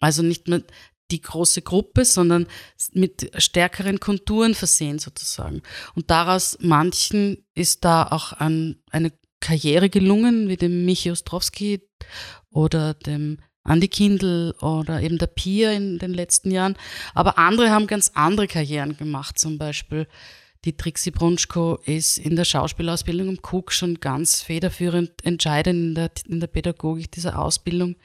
Also 0.00 0.22
nicht 0.22 0.48
mehr 0.48 0.62
die 1.10 1.20
große 1.20 1.62
Gruppe, 1.62 2.04
sondern 2.04 2.46
mit 2.92 3.30
stärkeren 3.36 4.00
Konturen 4.00 4.54
versehen 4.54 4.98
sozusagen. 4.98 5.62
Und 5.94 6.10
daraus 6.10 6.56
manchen 6.60 7.44
ist 7.54 7.84
da 7.84 8.06
auch 8.06 8.32
ein, 8.32 8.80
eine 8.90 9.12
Karriere 9.40 9.90
gelungen, 9.90 10.48
wie 10.48 10.56
dem 10.56 10.84
Michi 10.84 11.10
Ostrowski 11.10 11.80
oder 12.52 12.94
dem 12.94 13.38
Andi 13.62 13.88
Kindl 13.88 14.54
oder 14.60 15.02
eben 15.02 15.18
der 15.18 15.26
Pia 15.26 15.72
in 15.72 15.98
den 15.98 16.14
letzten 16.14 16.50
Jahren. 16.50 16.76
Aber 17.14 17.38
andere 17.38 17.70
haben 17.70 17.86
ganz 17.86 18.12
andere 18.14 18.48
Karrieren 18.48 18.96
gemacht. 18.96 19.38
Zum 19.38 19.58
Beispiel 19.58 20.06
die 20.64 20.76
Trixie 20.76 21.10
Brunschko 21.10 21.78
ist 21.84 22.18
in 22.18 22.36
der 22.36 22.44
Schauspielausbildung 22.44 23.28
am 23.28 23.38
Cook 23.42 23.72
schon 23.72 24.00
ganz 24.00 24.42
federführend 24.42 25.24
entscheidend 25.24 25.88
in 25.88 25.94
der, 25.94 26.10
in 26.28 26.40
der 26.40 26.48
Pädagogik 26.48 27.10
dieser 27.12 27.38
Ausbildung. 27.38 27.96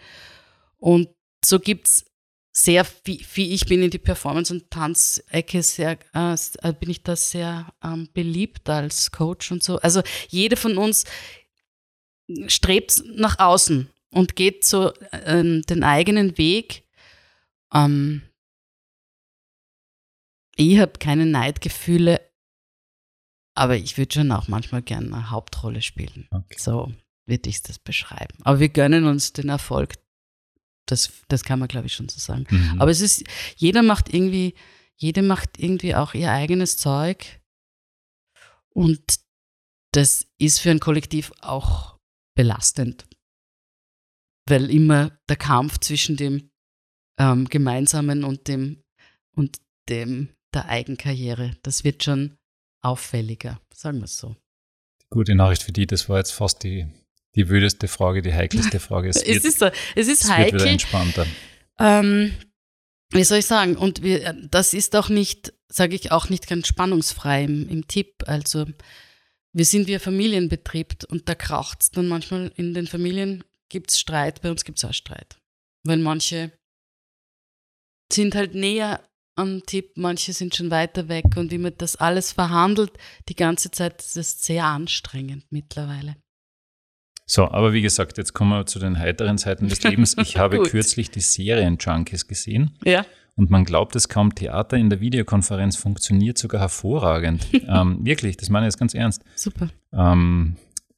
Und 0.77 1.09
so 1.43 1.59
gibt's 1.59 2.05
sehr 2.53 2.85
viel, 2.85 3.19
wie 3.33 3.53
ich 3.53 3.65
bin 3.65 3.83
in 3.83 3.89
die 3.89 3.97
Performance- 3.97 4.53
und 4.53 4.71
Tanzecke 4.71 5.61
sehr, 5.61 5.97
äh, 6.13 6.73
bin 6.79 6.89
ich 6.89 7.03
da 7.03 7.15
sehr 7.17 7.73
ähm, 7.83 8.07
beliebt 8.13 8.69
als 8.69 9.11
Coach 9.11 9.51
und 9.51 9.61
so. 9.61 9.77
Also 9.79 10.01
jede 10.29 10.55
von 10.55 10.77
uns 10.77 11.03
strebt 12.47 13.03
nach 13.15 13.39
außen 13.39 13.89
und 14.15 14.37
geht 14.37 14.63
so 14.63 14.93
ähm, 15.11 15.61
den 15.63 15.83
eigenen 15.83 16.37
Weg. 16.37 16.87
Ähm, 17.73 18.21
ich 20.55 20.79
habe 20.79 20.93
keine 20.99 21.25
Neidgefühle, 21.25 22.21
aber 23.55 23.75
ich 23.75 23.97
würde 23.97 24.13
schon 24.13 24.31
auch 24.31 24.47
manchmal 24.47 24.81
gerne 24.81 25.07
eine 25.07 25.31
Hauptrolle 25.31 25.81
spielen. 25.81 26.27
Okay. 26.31 26.55
So 26.57 26.93
würde 27.25 27.49
ich 27.49 27.61
das 27.61 27.77
beschreiben. 27.77 28.37
Aber 28.43 28.59
wir 28.61 28.69
gönnen 28.69 29.03
uns 29.03 29.33
den 29.33 29.49
Erfolg. 29.49 29.95
Das, 30.85 31.11
das 31.27 31.43
kann 31.43 31.59
man, 31.59 31.67
glaube 31.67 31.87
ich, 31.87 31.93
schon 31.93 32.07
so 32.07 32.19
sagen. 32.19 32.45
Mhm. 32.49 32.79
Aber 32.79 32.91
es 32.91 33.01
ist, 33.01 33.23
jeder 33.57 33.83
macht 33.83 34.13
irgendwie, 34.13 34.53
jede 34.95 35.23
macht 35.23 35.59
irgendwie 35.59 35.93
auch 35.93 36.13
ihr 36.13 36.31
eigenes 36.31 36.77
Zeug. 36.77 37.41
Und 38.69 39.19
das 39.91 40.27
ist 40.37 40.59
für 40.59 40.71
ein 40.71 40.79
Kollektiv 40.79 41.33
auch 41.41 41.97
belastend. 42.35 43.05
Weil 44.47 44.69
immer 44.69 45.17
der 45.27 45.37
Kampf 45.37 45.79
zwischen 45.79 46.17
dem 46.17 46.51
ähm, 47.17 47.45
Gemeinsamen 47.45 48.23
und 48.23 48.47
dem, 48.47 48.83
und 49.35 49.57
dem 49.89 50.29
der 50.53 50.69
Eigenkarriere, 50.69 51.51
das 51.63 51.83
wird 51.83 52.03
schon 52.03 52.37
auffälliger, 52.81 53.59
sagen 53.73 53.99
wir 53.99 54.05
es 54.05 54.17
so. 54.17 54.35
Gute 55.09 55.35
Nachricht 55.35 55.63
für 55.63 55.71
die, 55.71 55.87
das 55.87 56.09
war 56.09 56.17
jetzt 56.17 56.31
fast 56.31 56.63
die, 56.63 56.87
die 57.35 57.49
wüdeste 57.49 57.87
Frage, 57.87 58.21
die 58.21 58.33
heikelste 58.33 58.79
Frage. 58.79 59.09
Es, 59.09 59.17
Es 59.21 59.27
wird, 59.27 59.45
ist 59.45 59.59
so, 59.59 59.65
es 59.95 60.07
ist 60.07 60.23
es 60.23 60.29
wird 60.29 60.47
wieder 60.47 60.59
heikel. 60.59 60.67
entspannter. 60.67 61.27
Ähm, 61.79 62.33
wie 63.11 63.23
soll 63.23 63.39
ich 63.39 63.45
sagen? 63.45 63.75
Und 63.75 64.03
wir, 64.03 64.33
das 64.49 64.73
ist 64.73 64.95
auch 64.95 65.09
nicht, 65.09 65.53
sage 65.67 65.95
ich 65.95 66.11
auch 66.11 66.29
nicht 66.29 66.47
ganz 66.47 66.67
spannungsfrei 66.67 67.43
im, 67.43 67.69
im 67.69 67.87
Tipp. 67.87 68.23
Also 68.27 68.65
wir 69.53 69.65
sind 69.65 69.87
wie 69.87 69.95
ein 69.95 69.99
Familienbetrieb 69.99 71.05
und 71.09 71.29
da 71.29 71.35
kraucht 71.35 71.81
es 71.81 71.91
dann 71.91 72.07
manchmal 72.07 72.51
in 72.55 72.73
den 72.73 72.87
Familien, 72.87 73.43
gibt 73.69 73.91
es 73.91 73.99
Streit, 73.99 74.41
bei 74.41 74.51
uns 74.51 74.63
gibt 74.63 74.77
es 74.77 74.85
auch 74.85 74.93
Streit. 74.93 75.37
Weil 75.85 75.97
manche 75.97 76.51
sind 78.11 78.35
halt 78.35 78.55
näher 78.55 79.01
am 79.37 79.63
Tipp, 79.65 79.91
manche 79.97 80.31
sind 80.33 80.55
schon 80.55 80.71
weiter 80.71 81.07
weg 81.09 81.25
und 81.35 81.51
wie 81.51 81.57
man 81.57 81.73
das 81.77 81.95
alles 81.97 82.31
verhandelt, 82.31 82.91
die 83.27 83.35
ganze 83.35 83.69
Zeit, 83.71 83.99
das 83.99 84.15
ist 84.15 84.45
sehr 84.45 84.65
anstrengend 84.65 85.45
mittlerweile. 85.51 86.15
So, 87.27 87.49
aber 87.49 87.73
wie 87.73 87.81
gesagt, 87.81 88.17
jetzt 88.17 88.33
kommen 88.33 88.51
wir 88.51 88.65
zu 88.67 88.77
den 88.79 88.99
heiteren 88.99 89.37
Seiten 89.37 89.67
des 89.67 89.81
Lebens. 89.83 90.15
Ich 90.19 90.37
habe 90.37 90.61
kürzlich 90.61 91.09
die 91.09 91.21
Serien-Junkies 91.21 92.27
gesehen 92.27 92.77
Ja. 92.85 93.03
und 93.35 93.49
man 93.49 93.65
glaubt 93.65 93.95
es 93.95 94.07
kaum, 94.07 94.35
Theater 94.35 94.77
in 94.77 94.89
der 94.91 94.99
Videokonferenz 95.01 95.75
funktioniert 95.75 96.37
sogar 96.37 96.61
hervorragend. 96.61 97.47
ähm, 97.67 98.05
wirklich, 98.05 98.37
das 98.37 98.49
meine 98.49 98.67
ich 98.67 98.73
jetzt 98.73 98.79
ganz 98.79 98.93
ernst. 98.93 99.23
Super. 99.35 99.69
Ähm, 99.91 100.55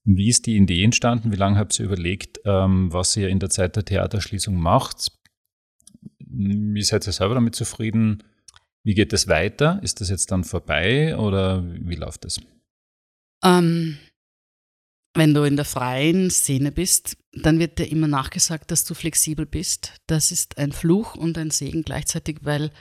wie 0.07 0.29
ist 0.29 0.45
die 0.45 0.55
Idee 0.55 0.85
entstanden? 0.85 1.33
Wie 1.33 1.37
lange 1.37 1.59
habt 1.59 1.77
ihr 1.79 1.85
überlegt, 1.85 2.39
ähm, 2.45 2.91
was 2.93 3.15
ihr 3.17 3.27
in 3.27 3.39
der 3.39 3.49
Zeit 3.49 3.75
der 3.75 3.83
Theaterschließung 3.83 4.55
macht? 4.55 5.11
Wie 6.19 6.81
seid 6.81 7.05
ihr 7.05 7.11
selber 7.11 7.35
damit 7.35 7.55
zufrieden? 7.55 8.23
Wie 8.85 8.93
geht 8.93 9.11
es 9.11 9.27
weiter? 9.27 9.81
Ist 9.83 9.99
das 9.99 10.09
jetzt 10.09 10.31
dann 10.31 10.45
vorbei 10.45 11.17
oder 11.17 11.61
wie 11.65 11.95
läuft 11.95 12.23
das? 12.23 12.39
Ähm, 13.43 13.97
wenn 15.13 15.33
du 15.33 15.43
in 15.43 15.57
der 15.57 15.65
freien 15.65 16.29
Szene 16.29 16.71
bist, 16.71 17.17
dann 17.33 17.59
wird 17.59 17.77
dir 17.77 17.91
immer 17.91 18.07
nachgesagt, 18.07 18.71
dass 18.71 18.85
du 18.85 18.93
flexibel 18.93 19.45
bist. 19.45 19.93
Das 20.07 20.31
ist 20.31 20.57
ein 20.57 20.71
Fluch 20.71 21.15
und 21.15 21.37
ein 21.37 21.51
Segen 21.51 21.83
gleichzeitig, 21.83 22.37
weil 22.43 22.71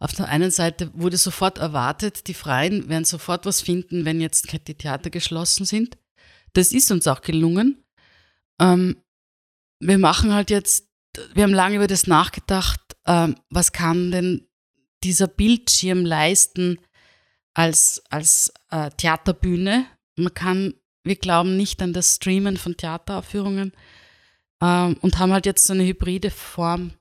auf 0.00 0.12
der 0.12 0.28
einen 0.28 0.50
Seite 0.50 0.90
wurde 0.92 1.16
sofort 1.16 1.56
erwartet, 1.56 2.28
die 2.28 2.34
Freien 2.34 2.90
werden 2.90 3.06
sofort 3.06 3.46
was 3.46 3.62
finden, 3.62 4.04
wenn 4.04 4.20
jetzt 4.20 4.52
die 4.52 4.74
Theater 4.74 5.08
geschlossen 5.08 5.64
sind. 5.64 5.96
Das 6.54 6.72
ist 6.72 6.90
uns 6.90 7.06
auch 7.06 7.20
gelungen. 7.20 7.84
Ähm, 8.60 8.96
wir 9.80 9.98
machen 9.98 10.32
halt 10.32 10.50
jetzt, 10.50 10.88
wir 11.34 11.42
haben 11.42 11.52
lange 11.52 11.76
über 11.76 11.86
das 11.86 12.06
nachgedacht, 12.06 12.80
ähm, 13.06 13.36
was 13.50 13.72
kann 13.72 14.10
denn 14.10 14.46
dieser 15.02 15.28
Bildschirm 15.28 16.04
leisten 16.04 16.78
als, 17.52 18.02
als 18.08 18.52
äh, 18.70 18.90
Theaterbühne. 18.90 19.86
Man 20.16 20.34
kann, 20.34 20.74
wir 21.02 21.16
glauben 21.16 21.56
nicht 21.56 21.82
an 21.82 21.92
das 21.92 22.16
Streamen 22.16 22.56
von 22.56 22.76
Theateraufführungen 22.76 23.72
ähm, 24.62 24.96
und 25.00 25.18
haben 25.18 25.32
halt 25.32 25.46
jetzt 25.46 25.64
so 25.64 25.72
eine 25.72 25.84
hybride 25.84 26.30
Form 26.30 26.92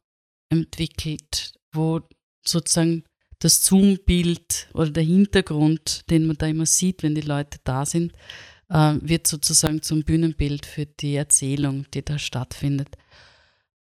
entwickelt, 0.50 1.54
wo 1.72 2.02
sozusagen 2.46 3.04
das 3.40 3.66
Zoom-Bild 3.66 4.70
oder 4.74 4.90
der 4.90 5.04
Hintergrund, 5.04 6.10
den 6.10 6.28
man 6.28 6.38
da 6.38 6.48
immer 6.48 6.66
sieht, 6.66 7.04
wenn 7.04 7.16
die 7.16 7.22
Leute 7.22 7.60
da 7.64 7.86
sind, 7.86 8.14
äh, 8.70 8.96
wird 9.02 9.28
sozusagen 9.28 9.82
zum 9.82 10.04
Bühnenbild 10.04 10.66
für 10.66 10.86
die 10.86 11.16
Erzählung, 11.16 11.86
die 11.94 12.04
da 12.04 12.20
stattfindet. 12.20 12.98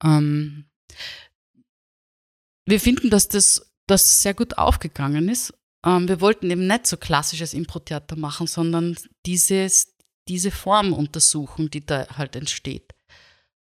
Ähm, 0.02 0.66
wir 2.66 2.80
finden, 2.80 3.10
dass 3.10 3.28
das, 3.28 3.72
das 3.86 4.22
sehr 4.22 4.34
gut 4.34 4.58
aufgegangen 4.58 5.28
ist. 5.28 5.54
Ähm, 5.84 6.08
wir 6.08 6.20
wollten 6.20 6.50
eben 6.50 6.66
nicht 6.66 6.86
so 6.86 6.96
klassisches 6.96 7.54
Impro-Theater 7.54 8.16
machen, 8.16 8.46
sondern 8.46 8.96
dieses, 9.26 9.96
diese 10.28 10.50
Form 10.50 10.92
untersuchen, 10.92 11.70
die 11.70 11.84
da 11.84 12.06
halt 12.16 12.36
entsteht. 12.36 12.92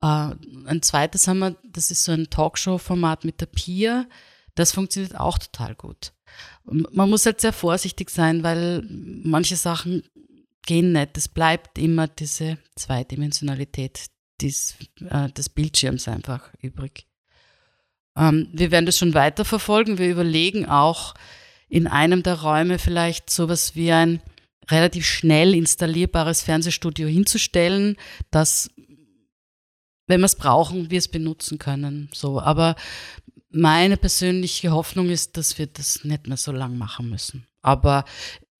Äh, 0.02 0.34
ein 0.66 0.82
zweites 0.82 1.26
haben 1.26 1.38
wir, 1.40 1.56
das 1.64 1.90
ist 1.90 2.04
so 2.04 2.12
ein 2.12 2.30
Talkshow-Format 2.30 3.24
mit 3.24 3.40
der 3.40 3.46
Pia. 3.46 4.06
Das 4.54 4.72
funktioniert 4.72 5.18
auch 5.18 5.38
total 5.38 5.74
gut. 5.74 6.12
Man 6.64 7.10
muss 7.10 7.26
halt 7.26 7.40
sehr 7.40 7.52
vorsichtig 7.52 8.10
sein, 8.10 8.42
weil 8.42 8.82
manche 8.88 9.56
Sachen 9.56 10.02
gehen 10.66 10.92
nicht. 10.92 11.16
Es 11.16 11.28
bleibt 11.28 11.78
immer 11.78 12.08
diese 12.08 12.58
Zweidimensionalität 12.76 14.06
des, 14.40 14.76
äh, 15.08 15.30
des 15.30 15.48
Bildschirms 15.48 16.08
einfach 16.08 16.52
übrig. 16.60 17.06
Ähm, 18.16 18.48
wir 18.52 18.70
werden 18.70 18.86
das 18.86 18.98
schon 18.98 19.14
weiter 19.14 19.44
verfolgen. 19.44 19.98
Wir 19.98 20.10
überlegen 20.10 20.66
auch 20.66 21.14
in 21.68 21.86
einem 21.86 22.22
der 22.22 22.40
Räume 22.40 22.78
vielleicht 22.78 23.30
sowas 23.30 23.74
wie 23.74 23.92
ein 23.92 24.20
relativ 24.70 25.06
schnell 25.06 25.54
installierbares 25.54 26.42
Fernsehstudio 26.42 27.08
hinzustellen, 27.08 27.96
das, 28.30 28.70
wenn 30.06 30.20
wir 30.20 30.26
es 30.26 30.36
brauchen, 30.36 30.90
wir 30.90 30.98
es 30.98 31.08
benutzen 31.08 31.58
können. 31.58 32.08
So, 32.12 32.40
aber 32.40 32.76
meine 33.50 33.96
persönliche 33.96 34.72
Hoffnung 34.72 35.10
ist, 35.10 35.36
dass 35.36 35.58
wir 35.58 35.66
das 35.66 36.04
nicht 36.04 36.26
mehr 36.26 36.36
so 36.36 36.52
lang 36.52 36.76
machen 36.76 37.10
müssen. 37.10 37.46
Aber 37.62 38.04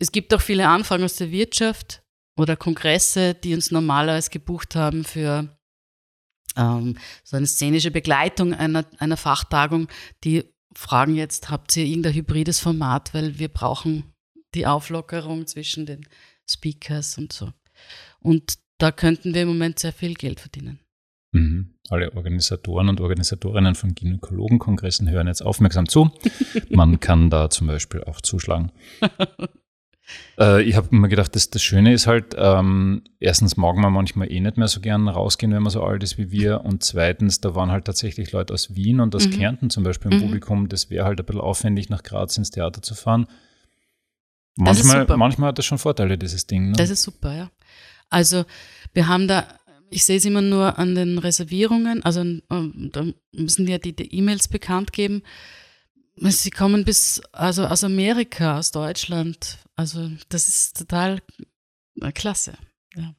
es 0.04 0.12
gibt 0.12 0.34
auch 0.34 0.40
viele 0.42 0.68
Anfragen 0.68 1.02
aus 1.02 1.16
der 1.16 1.30
Wirtschaft 1.30 2.02
oder 2.38 2.56
Kongresse, 2.56 3.32
die 3.32 3.54
uns 3.54 3.70
normalerweise 3.70 4.28
gebucht 4.28 4.76
haben 4.76 5.02
für 5.02 5.48
ähm, 6.56 6.98
so 7.22 7.38
eine 7.38 7.46
szenische 7.46 7.90
Begleitung 7.90 8.52
einer, 8.52 8.84
einer 8.98 9.16
Fachtagung, 9.16 9.88
die 10.22 10.44
fragen 10.74 11.14
jetzt, 11.14 11.48
habt 11.48 11.74
ihr 11.76 11.86
irgendein 11.86 12.12
hybrides 12.12 12.60
Format, 12.60 13.14
weil 13.14 13.38
wir 13.38 13.48
brauchen 13.48 14.12
die 14.54 14.66
Auflockerung 14.66 15.46
zwischen 15.46 15.86
den 15.86 16.06
Speakers 16.46 17.16
und 17.16 17.32
so. 17.32 17.52
Und 18.20 18.58
da 18.76 18.92
könnten 18.92 19.32
wir 19.32 19.42
im 19.42 19.48
Moment 19.48 19.78
sehr 19.78 19.94
viel 19.94 20.14
Geld 20.14 20.40
verdienen. 20.40 20.80
Mhm. 21.32 21.76
Alle 21.88 22.12
Organisatoren 22.12 22.90
und 22.90 23.00
Organisatorinnen 23.00 23.74
von 23.74 23.94
Gynäkologenkongressen 23.94 25.10
hören 25.10 25.28
jetzt 25.28 25.42
aufmerksam 25.42 25.88
zu. 25.88 26.10
Man 26.68 27.00
kann 27.00 27.30
da 27.30 27.48
zum 27.48 27.68
Beispiel 27.68 28.04
auch 28.04 28.20
zuschlagen. 28.20 28.70
äh, 30.38 30.62
ich 30.62 30.76
habe 30.76 30.94
mir 30.94 31.08
gedacht, 31.08 31.34
das, 31.34 31.50
das 31.50 31.62
Schöne 31.62 31.92
ist 31.92 32.06
halt, 32.06 32.34
ähm, 32.36 33.02
erstens 33.20 33.56
mag 33.56 33.76
man 33.76 33.92
manchmal 33.92 34.30
eh 34.30 34.40
nicht 34.40 34.56
mehr 34.56 34.68
so 34.68 34.80
gern 34.80 35.08
rausgehen, 35.08 35.52
wenn 35.52 35.62
man 35.62 35.70
so 35.70 35.82
alt 35.82 36.02
ist 36.02 36.18
wie 36.18 36.30
wir. 36.30 36.62
Und 36.64 36.82
zweitens, 36.82 37.40
da 37.40 37.54
waren 37.54 37.70
halt 37.70 37.84
tatsächlich 37.84 38.32
Leute 38.32 38.52
aus 38.54 38.74
Wien 38.74 39.00
und 39.00 39.14
aus 39.14 39.26
mhm. 39.26 39.32
Kärnten 39.32 39.70
zum 39.70 39.84
Beispiel 39.84 40.12
im 40.12 40.18
mhm. 40.18 40.22
Publikum. 40.22 40.68
Das 40.68 40.90
wäre 40.90 41.04
halt 41.04 41.20
ein 41.20 41.26
bisschen 41.26 41.40
aufwendig, 41.40 41.88
nach 41.88 42.02
Graz 42.02 42.36
ins 42.36 42.50
Theater 42.50 42.82
zu 42.82 42.94
fahren. 42.94 43.26
Manchmal, 44.56 45.06
manchmal 45.16 45.48
hat 45.48 45.58
das 45.58 45.66
schon 45.66 45.78
Vorteile, 45.78 46.16
dieses 46.16 46.46
Ding. 46.46 46.70
Ne? 46.70 46.76
Das 46.76 46.90
ist 46.90 47.02
super, 47.02 47.34
ja. 47.34 47.50
Also 48.08 48.44
wir 48.92 49.08
haben 49.08 49.26
da 49.26 49.44
ich 49.94 50.04
sehe 50.04 50.16
es 50.16 50.24
immer 50.24 50.42
nur 50.42 50.78
an 50.78 50.96
den 50.96 51.18
Reservierungen, 51.18 52.02
also 52.02 52.20
ähm, 52.20 52.42
da 52.92 53.04
müssen 53.32 53.68
ja 53.68 53.78
die 53.78 53.94
E-Mails 54.12 54.48
bekannt 54.48 54.92
geben. 54.92 55.22
Sie 56.16 56.50
kommen 56.50 56.84
bis, 56.84 57.20
also 57.32 57.64
aus 57.66 57.84
Amerika, 57.84 58.58
aus 58.58 58.72
Deutschland. 58.72 59.58
Also 59.76 60.10
das 60.28 60.48
ist 60.48 60.78
total 60.78 61.20
äh, 62.00 62.12
klasse. 62.12 62.56
Ja. 62.94 63.14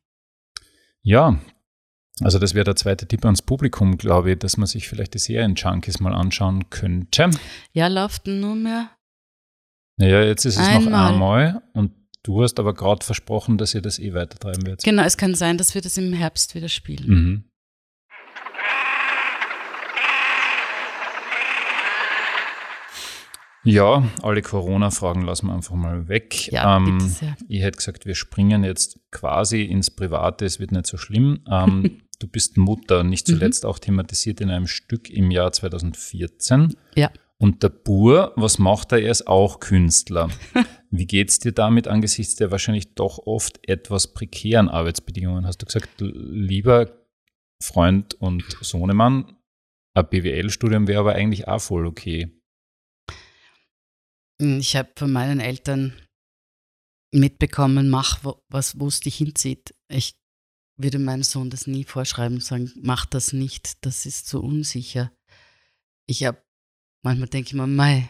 ja, 1.01 1.39
also 2.21 2.39
das 2.39 2.53
wäre 2.53 2.63
der 2.63 2.75
zweite 2.77 3.07
Tipp 3.07 3.25
ans 3.25 3.41
Publikum, 3.41 3.97
glaube 3.97 4.31
ich, 4.31 4.39
dass 4.39 4.57
man 4.57 4.67
sich 4.67 4.87
vielleicht 4.87 5.13
die 5.13 5.19
Serien-Junkies 5.19 5.99
mal 5.99 6.13
anschauen 6.13 6.69
könnte. 6.69 7.29
Ja, 7.73 7.87
läuft 7.87 8.27
nur 8.27 8.55
mehr. 8.55 8.91
Naja, 9.97 10.23
jetzt 10.23 10.45
ist 10.45 10.57
es 10.57 10.67
einmal. 10.67 10.91
noch 10.91 11.09
einmal 11.09 11.63
und 11.73 11.91
Du 12.25 12.41
hast 12.41 12.59
aber 12.59 12.73
gerade 12.73 13.05
versprochen, 13.05 13.59
dass 13.59 13.75
ihr 13.75 13.83
das 13.83 13.99
eh 13.99 14.15
weitertreiben 14.15 14.65
werdet. 14.65 14.83
Genau, 14.83 15.03
es 15.03 15.15
kann 15.15 15.35
sein, 15.35 15.59
dass 15.59 15.75
wir 15.75 15.81
das 15.83 15.95
im 15.97 16.11
Herbst 16.11 16.55
wieder 16.55 16.69
spielen. 16.69 17.07
Mhm. 17.07 17.43
Ja, 23.65 24.07
alle 24.21 24.41
Corona-Fragen 24.41 25.23
lassen 25.23 25.47
wir 25.47 25.53
einfach 25.53 25.75
mal 25.75 26.07
weg. 26.07 26.51
Ja, 26.51 26.77
ähm, 26.77 26.97
bitte 26.97 27.09
sehr. 27.09 27.35
Ich 27.47 27.61
hätte 27.61 27.77
gesagt, 27.77 28.05
wir 28.05 28.15
springen 28.15 28.63
jetzt 28.63 28.99
quasi 29.11 29.63
ins 29.63 29.91
Private, 29.91 30.45
es 30.45 30.59
wird 30.59 30.71
nicht 30.71 30.85
so 30.85 30.97
schlimm. 30.97 31.39
Ähm, 31.49 32.01
du 32.19 32.27
bist 32.27 32.57
Mutter, 32.57 33.03
nicht 33.03 33.27
zuletzt 33.27 33.63
mhm. 33.63 33.69
auch 33.69 33.79
thematisiert 33.79 34.39
in 34.39 34.49
einem 34.49 34.67
Stück 34.67 35.09
im 35.09 35.31
Jahr 35.31 35.51
2014. 35.51 36.75
Ja. 36.95 37.11
Und 37.37 37.63
der 37.63 37.69
Bur, 37.69 38.31
was 38.35 38.59
macht 38.59 38.91
er? 38.93 38.99
Er 38.99 39.11
ist 39.11 39.27
auch 39.27 39.59
Künstler. 39.59 40.29
Wie 40.89 41.05
geht 41.05 41.29
es 41.29 41.39
dir 41.39 41.51
damit 41.51 41.87
angesichts 41.87 42.35
der 42.35 42.51
wahrscheinlich 42.51 42.95
doch 42.95 43.19
oft 43.25 43.59
etwas 43.67 44.13
prekären 44.13 44.69
Arbeitsbedingungen? 44.69 45.45
Hast 45.45 45.61
du 45.61 45.65
gesagt, 45.65 45.89
lieber 45.99 46.91
Freund 47.61 48.13
und 48.13 48.45
Sohnemann, 48.61 49.35
ein 49.95 50.07
BWL-Studium 50.09 50.87
wäre 50.87 50.99
aber 50.99 51.15
eigentlich 51.15 51.47
auch 51.47 51.61
voll 51.61 51.85
okay. 51.85 52.29
Ich 54.37 54.75
habe 54.75 54.91
von 54.97 55.11
meinen 55.11 55.39
Eltern 55.39 55.93
mitbekommen, 57.13 57.89
mach, 57.89 58.23
was, 58.49 58.79
wo 58.79 58.87
es 58.87 58.99
dich 58.99 59.15
hinzieht. 59.15 59.73
Ich 59.87 60.15
würde 60.77 60.99
meinem 60.99 61.23
Sohn 61.23 61.49
das 61.49 61.67
nie 61.67 61.85
vorschreiben 61.85 62.37
und 62.37 62.43
sagen, 62.43 62.71
mach 62.81 63.05
das 63.05 63.31
nicht, 63.31 63.85
das 63.85 64.05
ist 64.05 64.27
zu 64.27 64.41
unsicher. 64.41 65.11
Ich 66.07 66.25
habe 66.25 66.41
manchmal 67.03 67.29
denke 67.29 67.47
ich 67.47 67.53
mir, 67.53 67.67
mei, 67.67 68.09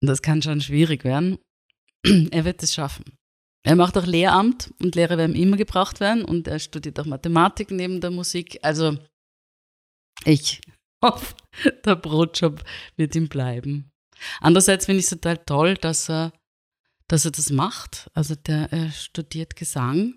das 0.00 0.22
kann 0.22 0.40
schon 0.40 0.60
schwierig 0.60 1.04
werden. 1.04 1.38
er 2.30 2.44
wird 2.44 2.62
es 2.62 2.72
schaffen. 2.72 3.04
Er 3.66 3.76
macht 3.76 3.96
auch 3.96 4.06
Lehramt 4.06 4.72
und 4.80 4.94
Lehrer 4.94 5.18
werden 5.18 5.36
immer 5.36 5.56
gebraucht 5.56 6.00
werden 6.00 6.24
und 6.24 6.46
er 6.46 6.58
studiert 6.58 7.00
auch 7.00 7.06
Mathematik 7.06 7.70
neben 7.70 8.00
der 8.00 8.10
Musik. 8.10 8.58
Also 8.62 8.98
ich 10.24 10.60
hoffe, 11.04 11.34
der 11.84 11.96
Brotjob 11.96 12.62
wird 12.96 13.14
ihm 13.14 13.28
bleiben. 13.28 13.90
Andererseits 14.40 14.86
finde 14.86 15.00
ich 15.00 15.06
es 15.06 15.10
total 15.10 15.38
toll, 15.38 15.74
dass 15.74 16.08
er, 16.08 16.32
dass 17.08 17.24
er 17.24 17.30
das 17.30 17.50
macht. 17.50 18.10
Also 18.14 18.34
der 18.34 18.72
er 18.72 18.90
studiert 18.90 19.56
Gesang 19.56 20.14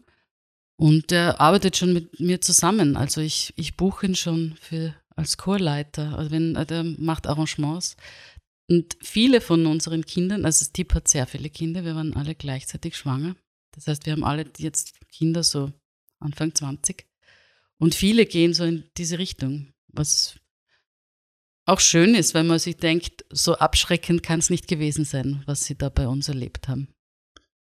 und 0.78 1.12
er 1.12 1.42
arbeitet 1.42 1.78
schon 1.78 1.94
mit 1.94 2.20
mir 2.20 2.42
zusammen. 2.42 2.98
Also 2.98 3.22
ich, 3.22 3.54
ich 3.58 3.78
buche 3.78 4.06
ihn 4.06 4.16
schon 4.16 4.56
für 4.62 4.96
als 5.16 5.38
Chorleiter. 5.38 6.18
Also 6.18 6.32
wenn, 6.32 6.54
der 6.54 6.84
macht 6.84 7.28
Arrangements. 7.28 7.98
Und 8.70 8.98
viele 9.02 9.42
von 9.42 9.66
unseren 9.66 10.06
Kindern, 10.06 10.46
also 10.46 10.66
Tipp 10.72 10.94
hat 10.94 11.08
sehr 11.08 11.26
viele 11.26 11.50
Kinder, 11.50 11.86
wir 11.86 11.96
waren 11.96 12.14
alle 12.16 12.36
gleichzeitig 12.36 12.98
schwanger. 12.98 13.36
Das 13.72 13.88
heißt, 13.88 14.06
wir 14.06 14.14
haben 14.14 14.24
alle 14.24 14.46
jetzt 14.58 14.94
Kinder 15.10 15.44
so 15.44 15.72
Anfang 16.20 16.54
20. 16.54 17.06
Und 17.80 17.96
viele 17.96 18.26
gehen 18.26 18.54
so 18.54 18.66
in 18.66 18.84
diese 18.98 19.20
Richtung, 19.20 19.74
was 19.88 20.36
auch 21.68 21.80
schön 21.80 22.16
ist, 22.16 22.34
weil 22.34 22.44
man 22.44 22.60
sich 22.60 22.78
denkt, 22.78 23.26
so 23.30 23.56
abschreckend 23.56 24.24
kann 24.24 24.40
es 24.40 24.50
nicht 24.50 24.68
gewesen 24.68 25.06
sein, 25.06 25.44
was 25.46 25.66
sie 25.66 25.78
da 25.78 25.90
bei 25.90 26.08
uns 26.08 26.30
erlebt 26.30 26.68
haben. 26.68 26.88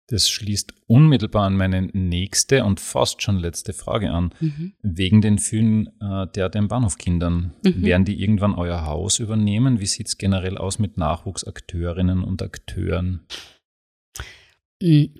Das 0.08 0.28
schließt 0.28 0.74
unmittelbar 0.86 1.46
an 1.46 1.56
meine 1.56 1.80
nächste 1.80 2.64
und 2.64 2.78
fast 2.78 3.22
schon 3.22 3.38
letzte 3.38 3.72
Frage 3.72 4.10
an. 4.10 4.34
Mhm. 4.38 4.74
Wegen 4.82 5.22
den 5.22 5.38
vielen 5.38 5.86
äh, 5.98 6.26
Theater 6.26 6.58
im 6.58 6.68
Bahnhofkindern. 6.68 7.54
Mhm. 7.64 7.82
Werden 7.82 8.04
die 8.04 8.20
irgendwann 8.20 8.54
euer 8.54 8.84
Haus 8.84 9.18
übernehmen? 9.18 9.80
Wie 9.80 9.86
sieht 9.86 10.08
es 10.08 10.18
generell 10.18 10.58
aus 10.58 10.78
mit 10.78 10.98
Nachwuchsakteurinnen 10.98 12.22
und 12.22 12.42
Akteuren? 12.42 13.26
Mhm. 14.82 15.14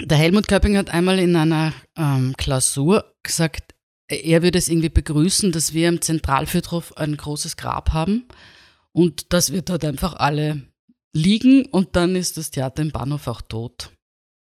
Der 0.00 0.18
Helmut 0.18 0.48
Köpping 0.48 0.76
hat 0.76 0.90
einmal 0.90 1.20
in 1.20 1.36
einer 1.36 1.72
ähm, 1.96 2.34
Klausur 2.36 3.14
gesagt, 3.22 3.71
er 4.12 4.42
würde 4.42 4.58
es 4.58 4.68
irgendwie 4.68 4.88
begrüßen, 4.88 5.52
dass 5.52 5.72
wir 5.74 5.88
im 5.88 6.00
Zentralfriedhof 6.00 6.96
ein 6.96 7.16
großes 7.16 7.56
Grab 7.56 7.92
haben 7.92 8.24
und 8.92 9.32
dass 9.32 9.52
wir 9.52 9.62
dort 9.62 9.84
einfach 9.84 10.14
alle 10.14 10.62
liegen 11.14 11.66
und 11.66 11.96
dann 11.96 12.16
ist 12.16 12.36
das 12.36 12.50
Theater 12.50 12.82
im 12.82 12.90
Bahnhof 12.90 13.26
auch 13.26 13.42
tot. 13.42 13.90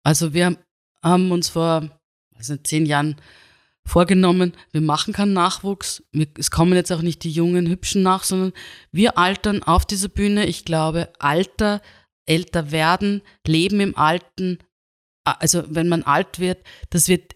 Also 0.04 0.34
wir 0.34 0.58
haben 1.04 1.32
uns 1.32 1.50
vor 1.50 1.90
also 2.36 2.56
zehn 2.58 2.86
Jahren 2.86 3.18
vorgenommen, 3.86 4.54
wir 4.72 4.82
machen 4.82 5.14
keinen 5.14 5.34
Nachwuchs, 5.34 6.04
es 6.38 6.52
kommen 6.52 6.74
jetzt 6.74 6.92
auch 6.92 7.02
nicht 7.02 7.24
die 7.24 7.32
jungen 7.32 7.68
Hübschen 7.68 8.04
nach, 8.04 8.24
sondern 8.24 8.54
wir 8.92 9.18
altern 9.18 9.64
auf 9.64 9.86
dieser 9.86 10.10
Bühne. 10.10 10.46
Ich 10.46 10.64
glaube, 10.64 11.12
Alter, 11.20 11.82
älter 12.26 12.72
werden, 12.72 13.22
Leben 13.46 13.80
im 13.80 13.98
Alten, 13.98 14.60
also 15.24 15.64
wenn 15.68 15.90
man 15.90 16.04
alt 16.04 16.40
wird, 16.40 16.60
das 16.92 17.08
wird 17.08 17.36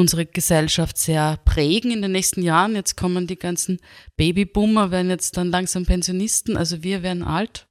unsere 0.00 0.26
Gesellschaft 0.26 0.98
sehr 0.98 1.38
prägen 1.44 1.90
in 1.90 2.02
den 2.02 2.12
nächsten 2.12 2.42
Jahren. 2.42 2.74
Jetzt 2.74 2.96
kommen 2.96 3.26
die 3.26 3.38
ganzen 3.38 3.78
Babyboomer, 4.16 4.90
werden 4.90 5.10
jetzt 5.10 5.36
dann 5.36 5.50
langsam 5.50 5.86
Pensionisten, 5.86 6.56
also 6.56 6.82
wir 6.82 7.02
werden 7.02 7.22
alt. 7.22 7.68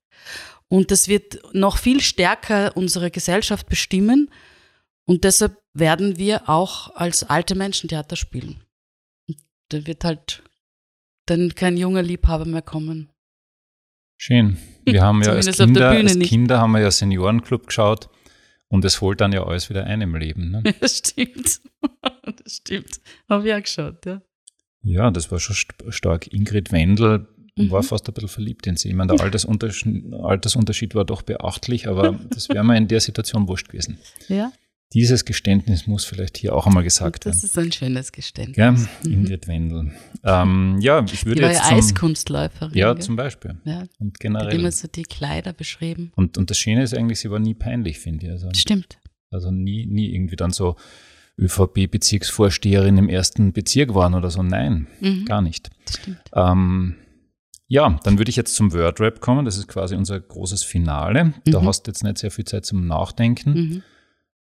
Und 0.68 0.92
das 0.92 1.08
wird 1.08 1.40
noch 1.54 1.78
viel 1.78 2.00
stärker 2.00 2.78
unsere 2.78 3.10
Gesellschaft 3.12 3.68
bestimmen. 3.68 4.30
Und 5.06 5.24
deshalb 5.24 5.58
werden 5.74 6.18
wir 6.18 6.48
auch 6.48 6.96
als 6.96 7.24
alte 7.24 7.56
Menschen 7.56 7.90
Theater 7.90 8.16
spielen. 8.16 8.64
Und 9.28 9.38
da 9.70 9.88
wird 9.88 10.04
halt 10.04 10.44
dann 11.26 11.56
kein 11.56 11.78
junger 11.78 12.04
Liebhaber 12.04 12.46
mehr 12.46 12.62
kommen. 12.62 13.10
Schön. 14.18 14.58
Wir 14.86 15.02
haben 15.02 15.24
ja 15.24 15.32
als 15.34 15.58
Kinder, 15.58 15.90
als 15.90 16.20
Kinder 16.20 16.60
haben 16.60 16.72
wir 16.74 16.82
ja 16.82 16.92
Seniorenclub 16.92 17.68
geschaut 17.68 18.10
und 18.68 18.86
es 18.86 19.02
holt 19.02 19.22
dann 19.22 19.32
ja 19.32 19.44
alles 19.46 19.70
wieder 19.70 19.86
ein 19.86 20.02
im 20.02 20.16
Leben. 20.16 20.52
Ne? 20.52 20.64
Das 20.80 20.98
stimmt. 21.10 21.62
Das 22.50 22.56
stimmt. 22.58 23.00
Habe 23.30 23.48
ich 23.48 23.54
auch 23.54 23.62
geschaut, 23.62 24.06
ja. 24.06 24.22
Ja, 24.82 25.12
das 25.12 25.32
war 25.32 25.40
schon 25.40 25.56
stark. 25.90 26.34
Ingrid 26.34 26.72
Wendel 26.72 27.28
mhm. 27.56 27.70
war 27.70 27.84
fast 27.84 28.08
ein 28.08 28.14
bisschen 28.14 28.30
verliebt 28.30 28.66
in 28.66 28.78
sie. 28.78 28.90
Ich 28.90 28.96
meine, 28.96 29.14
der 29.14 29.22
Altersunterschied, 29.24 30.14
Altersunterschied 30.14 30.96
war 30.96 31.06
doch 31.06 31.22
beachtlich, 31.22 31.88
aber 31.88 32.20
das 32.30 32.50
wäre 32.50 32.64
mir 32.64 32.78
in 32.78 32.88
der 32.88 33.00
Situation 33.00 33.48
wurscht 33.48 33.70
gewesen. 33.70 34.00
Ja. 34.28 34.52
Dieses 34.94 35.24
Geständnis 35.24 35.86
muss 35.86 36.04
vielleicht 36.04 36.38
hier 36.38 36.56
auch 36.56 36.66
einmal 36.66 36.84
gesagt 36.84 37.26
werden. 37.26 37.36
Das 37.36 37.44
ist 37.44 37.56
ein 37.60 37.72
schönes 37.72 38.12
Geständnis. 38.12 38.58
Ja, 38.58 38.72
mhm. 38.72 38.88
Ingrid 39.04 39.48
Wendel. 39.48 39.92
Ähm, 40.24 40.80
ja, 40.82 41.06
ich 41.06 41.26
würde 41.28 41.36
die 41.36 41.44
war 41.44 41.52
jetzt. 41.52 41.70
Ja 41.70 41.78
Eiskunstläuferin. 41.78 42.76
Ja, 42.76 42.98
zum 42.98 43.16
Beispiel. 43.16 43.60
Ja. 43.66 43.84
Und 44.00 44.20
generell. 44.20 44.48
Hat 44.48 44.54
immer 44.56 44.72
so 44.72 44.88
die 44.88 45.04
Kleider 45.04 45.54
beschrieben. 45.54 46.12
Und, 46.16 46.40
und 46.40 46.50
das 46.50 46.58
Schöne 46.58 46.82
ist 46.82 46.96
eigentlich, 46.96 47.20
sie 47.20 47.30
war 47.30 47.38
nie 47.38 47.54
peinlich, 47.54 48.00
finde 48.00 48.26
ich. 48.26 48.32
Also, 48.32 48.50
Stimmt. 48.56 48.98
Also 49.30 49.52
nie, 49.52 49.86
nie 49.86 50.12
irgendwie 50.12 50.36
dann 50.36 50.50
so 50.50 50.76
ÖVP-Bezirksvorsteherin 51.40 52.98
im 52.98 53.10
ersten 53.10 53.54
Bezirk 53.54 53.94
waren 53.96 54.14
oder 54.14 54.30
so. 54.30 54.44
Nein, 54.44 54.88
mhm. 55.00 55.26
gar 55.26 55.42
nicht. 55.42 55.70
Ähm, 56.34 56.96
ja, 57.68 58.00
dann 58.04 58.18
würde 58.18 58.30
ich 58.30 58.36
jetzt 58.36 58.56
zum 58.56 58.74
Wordrap 58.74 59.22
kommen. 59.22 59.46
Das 59.46 59.58
ist 59.58 59.68
quasi 59.68 59.96
unser 59.96 60.20
großes 60.20 60.64
Finale. 60.64 61.26
Mhm. 61.26 61.34
Da 61.46 61.64
hast 61.64 61.84
du 61.84 61.92
jetzt 61.92 62.04
nicht 62.04 62.18
sehr 62.18 62.32
viel 62.32 62.46
Zeit 62.46 62.66
zum 62.66 62.88
Nachdenken. 62.88 63.54
Mhm. 63.54 63.84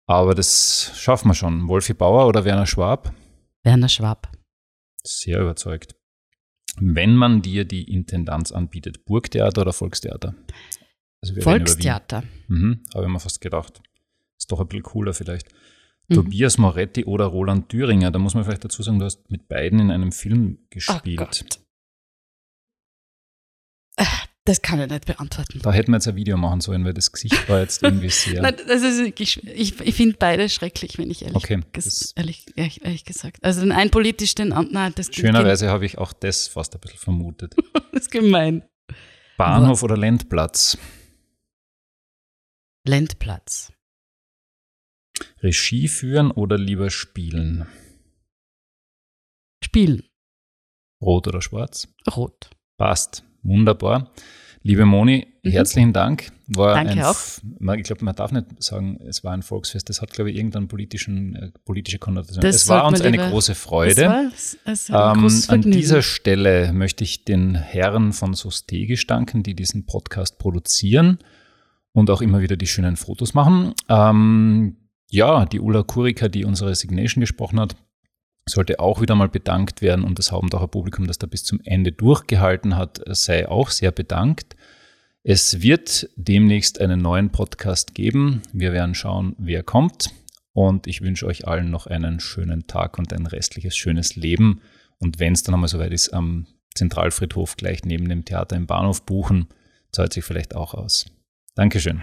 Aber 0.07 0.35
das 0.35 0.93
schaffen 0.95 1.29
wir 1.29 1.35
schon. 1.35 1.69
Wolfi 1.69 1.93
Bauer 1.93 2.29
oder 2.29 2.45
Werner 2.45 2.67
Schwab? 2.67 3.13
Werner 3.65 3.89
Schwab. 3.89 4.31
Sehr 5.03 5.41
überzeugt. 5.41 5.97
Wenn 6.79 7.17
man 7.17 7.43
dir 7.43 7.65
die 7.65 7.91
Intendanz 7.91 8.53
anbietet, 8.53 9.05
Burgtheater 9.07 9.63
oder 9.63 9.73
Volkstheater? 9.73 10.35
Also 11.23 11.41
Volkstheater. 11.41 12.23
Mhm, 12.49 12.85
Habe 12.95 13.07
ich 13.07 13.11
mir 13.11 13.21
fast 13.21 13.41
gedacht. 13.41 13.83
Ist 14.39 14.53
doch 14.53 14.61
ein 14.61 14.69
bisschen 14.69 14.85
cooler 14.85 15.15
vielleicht. 15.15 15.49
Mhm. 16.09 16.15
Tobias 16.15 16.59
Moretti 16.59 17.05
oder 17.05 17.27
Roland 17.27 17.69
Thüringer. 17.69 18.11
Da 18.11 18.19
muss 18.19 18.35
man 18.35 18.45
vielleicht 18.45 18.65
dazu 18.65 18.83
sagen, 18.83 18.99
du 18.99 19.05
hast 19.05 19.31
mit 19.31 19.49
beiden 19.49 19.81
in 19.81 19.91
einem 19.91 20.13
Film 20.13 20.59
gespielt. 20.71 21.21
Oh 21.21 21.25
Gott. 21.25 21.47
Das 24.47 24.63
kann 24.63 24.81
ich 24.81 24.89
nicht 24.89 25.07
beantworten. 25.07 25.59
Da 25.61 25.73
hätten 25.73 25.91
wir 25.91 25.97
jetzt 25.97 26.07
ein 26.07 26.15
Video 26.15 26.37
machen 26.37 26.61
sollen, 26.61 26.85
weil 26.85 26.95
das 26.95 27.11
Gesicht 27.11 27.49
war 27.49 27.59
jetzt 27.59 27.83
irgendwie 27.83 28.11
sehr. 28.11 28.43
Nein, 28.43 28.55
das 28.69 28.83
ist 28.83 29.05
wirklich, 29.05 29.45
ich, 29.45 29.81
ich 29.81 29.95
finde 29.97 30.17
beide 30.21 30.49
schrecklich, 30.49 30.99
wenn 30.99 31.11
ich 31.11 31.23
ehrlich, 31.23 31.37
okay, 31.37 31.61
ges, 31.73 32.13
ehrlich, 32.15 32.47
ehrlich, 32.55 32.85
ehrlich, 32.85 33.05
gesagt. 33.05 33.45
Also 33.45 33.63
den 33.63 33.73
einen 33.73 33.91
politisch, 33.91 34.37
den 34.37 34.53
anderen, 34.53 34.75
nein, 34.75 34.93
das 34.95 35.13
Schönerweise 35.13 35.69
habe 35.69 35.85
ich 35.85 35.99
auch 35.99 36.13
das 36.13 36.47
fast 36.47 36.75
ein 36.75 36.81
bisschen 36.81 37.01
vermutet. 37.01 37.57
das 37.93 38.03
ist 38.03 38.11
gemein. 38.13 38.63
Bahnhof 39.37 39.83
oder 39.83 39.97
Ländplatz? 39.97 40.79
Ländplatz. 42.87 43.73
Regie 45.43 45.89
führen 45.89 46.31
oder 46.31 46.59
lieber 46.59 46.91
spielen? 46.91 47.67
Spielen. 49.65 50.05
Rot 51.01 51.29
oder 51.29 51.43
schwarz? 51.43 51.89
Rot. 52.17 52.51
Passt. 52.77 53.25
Wunderbar. 53.43 54.13
Liebe 54.63 54.85
Moni, 54.85 55.29
mhm. 55.45 55.51
herzlichen 55.51 55.93
Dank. 55.93 56.33
War 56.49 56.75
Danke 56.75 56.93
ein, 56.93 57.03
auch. 57.03 57.17
Ich 57.77 57.85
glaube, 57.85 58.05
man 58.05 58.17
darf 58.17 58.33
nicht 58.33 58.47
sagen, 58.61 59.01
es 59.07 59.23
war 59.23 59.33
ein 59.33 59.43
Volksfest. 59.43 59.89
Das 59.89 60.03
hat, 60.03 60.13
glaube 60.13 60.31
ich, 60.31 60.37
irgendeine 60.37 60.67
politischen, 60.67 61.37
äh, 61.37 61.51
politische 61.65 62.01
Konnotation. 62.01 62.43
Das 62.43 62.57
es 62.57 62.69
war 62.69 62.85
uns 62.87 63.01
eine 63.01 63.17
große 63.17 63.55
Freude. 63.55 64.09
War, 64.09 64.33
es 64.65 64.91
war 64.91 65.15
ein 65.15 65.25
ähm, 65.25 65.43
an 65.49 65.63
dieser 65.63 66.03
Stelle 66.03 66.73
möchte 66.73 67.05
ich 67.05 67.25
den 67.25 67.55
Herren 67.55 68.13
von 68.13 68.35
Sostege 68.35 68.97
danken, 69.07 69.45
die 69.45 69.55
diesen 69.55 69.87
Podcast 69.87 70.39
produzieren 70.39 71.19
und 71.93 72.11
auch 72.11 72.21
immer 72.21 72.41
wieder 72.41 72.57
die 72.57 72.67
schönen 72.67 72.97
Fotos 72.97 73.35
machen. 73.35 73.73
Ähm, 73.89 74.77
ja, 75.09 75.45
die 75.47 75.61
Ulla 75.61 75.83
Kurika, 75.83 76.29
die 76.29 76.45
unsere 76.45 76.75
Signation 76.75 77.21
gesprochen 77.21 77.61
hat, 77.61 77.77
sollte 78.49 78.79
auch 78.79 79.01
wieder 79.01 79.15
mal 79.15 79.29
bedankt 79.29 79.83
werden 79.83 80.05
und 80.05 80.19
das 80.19 80.31
Haubentacher 80.31 80.69
Publikum, 80.69 81.07
das 81.07 81.19
da 81.19 81.27
bis 81.27 81.45
zum 81.45 81.61
Ende 81.65 81.93
durchgehalten 81.93 82.77
hat, 82.77 83.01
sei 83.07 83.49
auch 83.49 83.71
sehr 83.71 83.91
bedankt. 83.91 84.57
Es 85.25 85.61
wird 85.61 86.09
demnächst 86.15 86.81
einen 86.81 87.03
neuen 87.03 87.31
Podcast 87.31 87.95
geben. 87.95 88.43
Wir 88.53 88.73
werden 88.73 88.95
schauen, 88.95 89.35
wer 89.39 89.65
kommt. 89.65 90.11
Und 90.53 90.87
ich 90.87 91.03
wünsche 91.03 91.27
euch 91.27 91.49
allen 91.49 91.71
noch 91.71 91.87
einen 91.87 92.21
schönen 92.21 92.69
Tag 92.69 92.99
und 92.99 93.13
ein 93.13 93.27
restliches 93.27 93.77
schönes 93.77 94.15
Leben. 94.15 94.61
Und 94.99 95.19
wenn 95.19 95.33
es 95.33 95.43
dann 95.43 95.55
einmal 95.55 95.69
soweit 95.69 95.93
ist, 95.93 96.15
am 96.15 96.47
Zentralfriedhof 96.75 97.57
gleich 97.57 97.85
neben 97.85 98.09
dem 98.09 98.25
Theater 98.25 98.57
im 98.57 98.67
Bahnhof 98.67 99.05
buchen, 99.05 99.49
zahlt 99.91 100.13
sich 100.13 100.25
vielleicht 100.25 100.55
auch 100.55 100.75
aus. 100.75 101.07
Dankeschön. 101.57 102.03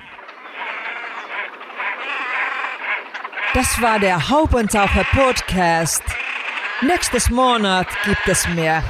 Das 3.53 3.79
war 3.81 3.99
der 3.99 4.29
Haubentaucher 4.29 5.05
Podcast. 5.11 6.01
Nächstes 6.81 7.29
Monat 7.29 7.87
gibt 8.03 8.27
es 8.27 8.47
mehr. 8.49 8.83